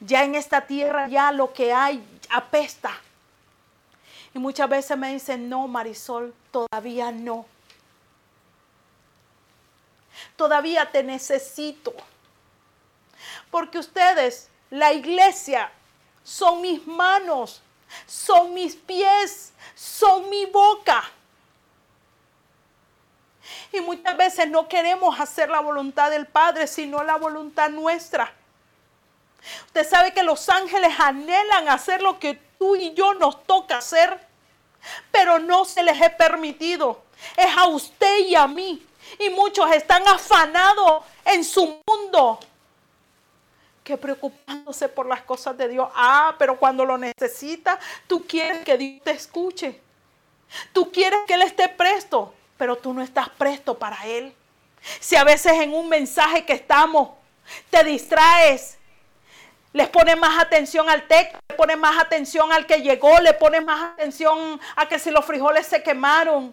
Ya 0.00 0.24
en 0.24 0.34
esta 0.34 0.66
tierra 0.66 1.08
ya 1.08 1.32
lo 1.32 1.52
que 1.52 1.72
hay 1.72 2.02
apesta. 2.30 2.90
Y 4.38 4.40
muchas 4.40 4.68
veces 4.68 4.96
me 4.96 5.12
dicen, 5.12 5.48
no, 5.48 5.66
Marisol, 5.66 6.32
todavía 6.52 7.10
no. 7.10 7.44
Todavía 10.36 10.88
te 10.92 11.02
necesito. 11.02 11.92
Porque 13.50 13.80
ustedes, 13.80 14.48
la 14.70 14.92
iglesia, 14.92 15.72
son 16.22 16.62
mis 16.62 16.86
manos, 16.86 17.62
son 18.06 18.54
mis 18.54 18.76
pies, 18.76 19.52
son 19.74 20.30
mi 20.30 20.46
boca. 20.46 21.02
Y 23.72 23.80
muchas 23.80 24.16
veces 24.16 24.48
no 24.48 24.68
queremos 24.68 25.18
hacer 25.18 25.50
la 25.50 25.58
voluntad 25.58 26.12
del 26.12 26.28
Padre, 26.28 26.68
sino 26.68 27.02
la 27.02 27.16
voluntad 27.16 27.70
nuestra. 27.70 28.32
Usted 29.66 29.88
sabe 29.88 30.14
que 30.14 30.22
los 30.22 30.48
ángeles 30.48 30.94
anhelan 31.00 31.68
hacer 31.68 32.02
lo 32.02 32.20
que 32.20 32.34
tú 32.34 32.76
y 32.76 32.94
yo 32.94 33.14
nos 33.14 33.42
toca 33.42 33.78
hacer, 33.78 34.27
pero 35.10 35.38
no 35.38 35.64
se 35.64 35.82
les 35.82 36.00
he 36.00 36.10
permitido. 36.10 37.02
Es 37.36 37.56
a 37.56 37.66
usted 37.66 38.26
y 38.26 38.34
a 38.34 38.46
mí. 38.46 38.84
Y 39.18 39.30
muchos 39.30 39.70
están 39.72 40.06
afanados 40.06 41.04
en 41.24 41.44
su 41.44 41.80
mundo, 41.86 42.38
que 43.82 43.96
preocupándose 43.96 44.88
por 44.88 45.06
las 45.06 45.22
cosas 45.22 45.56
de 45.56 45.68
Dios. 45.68 45.88
Ah, 45.94 46.34
pero 46.38 46.58
cuando 46.58 46.84
lo 46.84 46.98
necesita, 46.98 47.78
tú 48.06 48.26
quieres 48.26 48.64
que 48.64 48.76
Dios 48.76 49.02
te 49.02 49.10
escuche. 49.12 49.80
Tú 50.72 50.90
quieres 50.90 51.20
que 51.26 51.34
Él 51.34 51.42
esté 51.42 51.68
presto, 51.68 52.34
pero 52.56 52.76
tú 52.76 52.92
no 52.92 53.02
estás 53.02 53.28
presto 53.30 53.78
para 53.78 54.06
Él. 54.06 54.34
Si 55.00 55.16
a 55.16 55.24
veces 55.24 55.52
en 55.52 55.74
un 55.74 55.88
mensaje 55.88 56.44
que 56.44 56.52
estamos 56.52 57.10
te 57.70 57.82
distraes, 57.84 58.77
les 59.78 59.88
pones 59.88 60.18
más 60.18 60.40
atención 60.40 60.90
al 60.90 61.06
texto, 61.06 61.38
le 61.48 61.54
pones 61.54 61.78
más 61.78 62.00
atención 62.00 62.50
al 62.52 62.66
que 62.66 62.82
llegó, 62.82 63.16
le 63.20 63.32
pones 63.32 63.64
más 63.64 63.92
atención 63.92 64.60
a 64.74 64.88
que 64.88 64.98
si 64.98 65.12
los 65.12 65.24
frijoles 65.24 65.68
se 65.68 65.84
quemaron. 65.84 66.52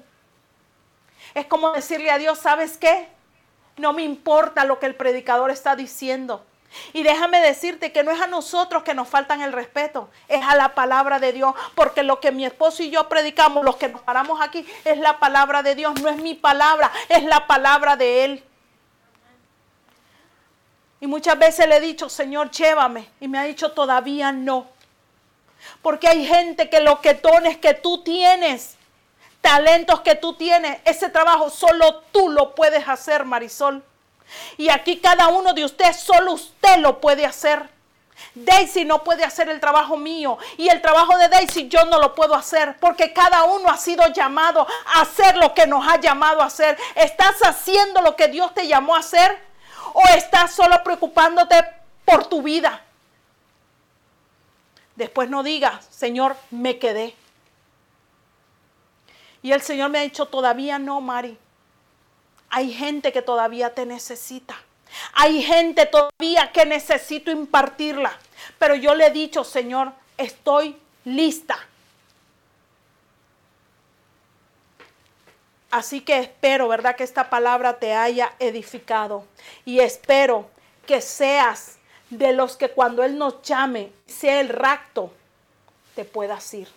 Es 1.33 1.47
como 1.47 1.71
decirle 1.71 2.11
a 2.11 2.19
Dios, 2.19 2.37
¿sabes 2.37 2.77
qué? 2.77 3.07
No 3.77 3.93
me 3.93 4.03
importa 4.03 4.63
lo 4.63 4.77
que 4.77 4.85
el 4.85 4.93
predicador 4.93 5.49
está 5.49 5.75
diciendo. 5.75 6.45
Y 6.93 7.01
déjame 7.01 7.39
decirte 7.39 7.91
que 7.91 8.03
no 8.03 8.11
es 8.11 8.21
a 8.21 8.27
nosotros 8.27 8.83
que 8.83 8.93
nos 8.93 9.07
faltan 9.07 9.41
el 9.41 9.53
respeto, 9.53 10.07
es 10.27 10.45
a 10.45 10.55
la 10.55 10.75
palabra 10.75 11.17
de 11.17 11.33
Dios, 11.33 11.55
porque 11.73 12.03
lo 12.03 12.19
que 12.19 12.31
mi 12.31 12.45
esposo 12.45 12.83
y 12.83 12.91
yo 12.91 13.09
predicamos, 13.09 13.65
los 13.65 13.77
que 13.77 13.89
nos 13.89 14.01
paramos 14.01 14.39
aquí, 14.39 14.67
es 14.83 14.99
la 14.99 15.17
palabra 15.17 15.63
de 15.63 15.73
Dios, 15.73 15.99
no 15.99 16.09
es 16.09 16.17
mi 16.17 16.35
palabra, 16.35 16.91
es 17.09 17.23
la 17.23 17.47
palabra 17.47 17.95
de 17.95 18.23
Él. 18.23 18.43
Y 21.05 21.07
muchas 21.07 21.37
veces 21.37 21.67
le 21.67 21.77
he 21.77 21.81
dicho, 21.81 22.09
Señor, 22.09 22.49
llévame, 22.49 23.07
y 23.19 23.27
me 23.27 23.37
ha 23.37 23.43
dicho, 23.43 23.73
todavía 23.73 24.31
no. 24.31 24.65
Porque 25.83 26.07
hay 26.07 26.25
gente 26.25 26.67
que 26.67 26.79
lo 26.79 26.99
que 26.99 27.13
dones 27.13 27.57
que 27.57 27.75
tú 27.75 28.01
tienes, 28.01 28.73
talentos 29.39 30.01
que 30.01 30.15
tú 30.15 30.33
tienes, 30.33 30.79
ese 30.83 31.09
trabajo 31.09 31.51
solo 31.51 32.01
tú 32.11 32.29
lo 32.29 32.55
puedes 32.55 32.87
hacer, 32.87 33.23
Marisol. 33.23 33.83
Y 34.57 34.69
aquí 34.69 34.97
cada 34.97 35.27
uno 35.27 35.53
de 35.53 35.65
ustedes, 35.65 35.97
solo 35.97 36.33
usted 36.33 36.79
lo 36.79 36.99
puede 36.99 37.23
hacer. 37.23 37.69
Daisy 38.33 38.83
no 38.83 39.03
puede 39.03 39.23
hacer 39.23 39.47
el 39.49 39.59
trabajo 39.59 39.97
mío 39.97 40.39
y 40.57 40.69
el 40.69 40.81
trabajo 40.81 41.15
de 41.19 41.27
Daisy 41.29 41.67
yo 41.67 41.85
no 41.85 41.99
lo 41.99 42.15
puedo 42.15 42.33
hacer 42.33 42.77
porque 42.79 43.11
cada 43.13 43.43
uno 43.43 43.69
ha 43.69 43.77
sido 43.77 44.07
llamado 44.07 44.65
a 44.95 45.01
hacer 45.01 45.35
lo 45.37 45.53
que 45.53 45.67
nos 45.67 45.87
ha 45.87 45.99
llamado 45.99 46.41
a 46.41 46.45
hacer. 46.45 46.75
¿Estás 46.95 47.43
haciendo 47.43 48.01
lo 48.01 48.15
que 48.15 48.29
Dios 48.29 48.53
te 48.55 48.67
llamó 48.67 48.95
a 48.95 48.99
hacer 48.99 49.37
o 49.93 50.01
estás 50.15 50.53
solo 50.53 50.83
preocupándote 50.83 51.55
por 52.05 52.27
tu 52.27 52.41
vida? 52.41 52.81
Después 54.95 55.29
no 55.29 55.43
digas, 55.43 55.85
Señor, 55.89 56.37
me 56.51 56.79
quedé. 56.79 57.15
Y 59.41 59.51
el 59.51 59.61
Señor 59.61 59.89
me 59.89 59.99
ha 59.99 60.01
dicho, 60.01 60.25
todavía 60.25 60.79
no, 60.79 61.01
Mari. 61.01 61.37
Hay 62.49 62.73
gente 62.73 63.11
que 63.11 63.21
todavía 63.21 63.73
te 63.73 63.85
necesita. 63.85 64.55
Hay 65.13 65.43
gente 65.43 65.85
todavía 65.85 66.51
que 66.51 66.65
necesito 66.65 67.31
impartirla. 67.31 68.17
Pero 68.57 68.75
yo 68.75 68.95
le 68.95 69.07
he 69.07 69.11
dicho, 69.11 69.43
Señor, 69.43 69.91
estoy 70.17 70.77
lista. 71.03 71.57
Así 75.71 76.01
que 76.01 76.19
espero, 76.19 76.67
¿verdad? 76.67 76.95
Que 76.95 77.03
esta 77.03 77.29
palabra 77.29 77.79
te 77.79 77.93
haya 77.93 78.33
edificado. 78.39 79.25
Y 79.65 79.79
espero 79.79 80.47
que 80.85 81.01
seas 81.01 81.77
de 82.09 82.33
los 82.33 82.55
que 82.55 82.69
cuando 82.69 83.03
Él 83.03 83.17
nos 83.17 83.41
llame, 83.41 83.91
sea 84.05 84.39
el 84.39 84.49
rapto, 84.49 85.11
te 85.95 86.05
puedas 86.05 86.53
ir. 86.53 86.69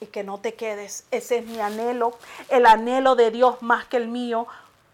Y 0.00 0.06
que 0.06 0.24
no 0.24 0.38
te 0.38 0.54
quedes. 0.54 1.04
Ese 1.10 1.38
es 1.38 1.46
mi 1.46 1.60
anhelo, 1.60 2.18
el 2.48 2.66
anhelo 2.66 3.14
de 3.14 3.30
Dios 3.30 3.62
más 3.62 3.86
que 3.86 3.96
el 3.96 4.08
mío, 4.08 4.46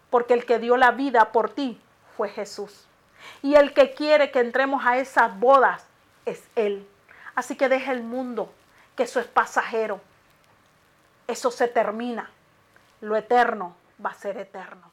porque 0.09 0.33
el 0.33 0.45
que 0.45 0.59
dio 0.59 0.77
la 0.77 0.91
vida 0.91 1.31
por 1.31 1.49
ti 1.49 1.79
fue 2.15 2.29
Jesús. 2.29 2.85
Y 3.41 3.55
el 3.55 3.73
que 3.73 3.93
quiere 3.93 4.31
que 4.31 4.39
entremos 4.39 4.85
a 4.85 4.97
esas 4.97 5.37
bodas 5.39 5.83
es 6.25 6.43
Él. 6.55 6.87
Así 7.35 7.55
que 7.55 7.69
deja 7.69 7.91
el 7.91 8.03
mundo, 8.03 8.53
que 8.95 9.03
eso 9.03 9.19
es 9.19 9.25
pasajero. 9.25 9.99
Eso 11.27 11.51
se 11.51 11.67
termina. 11.67 12.29
Lo 13.03 13.17
eterno 13.17 13.75
va 14.03 14.11
a 14.11 14.13
ser 14.13 14.37
eterno. 14.37 14.92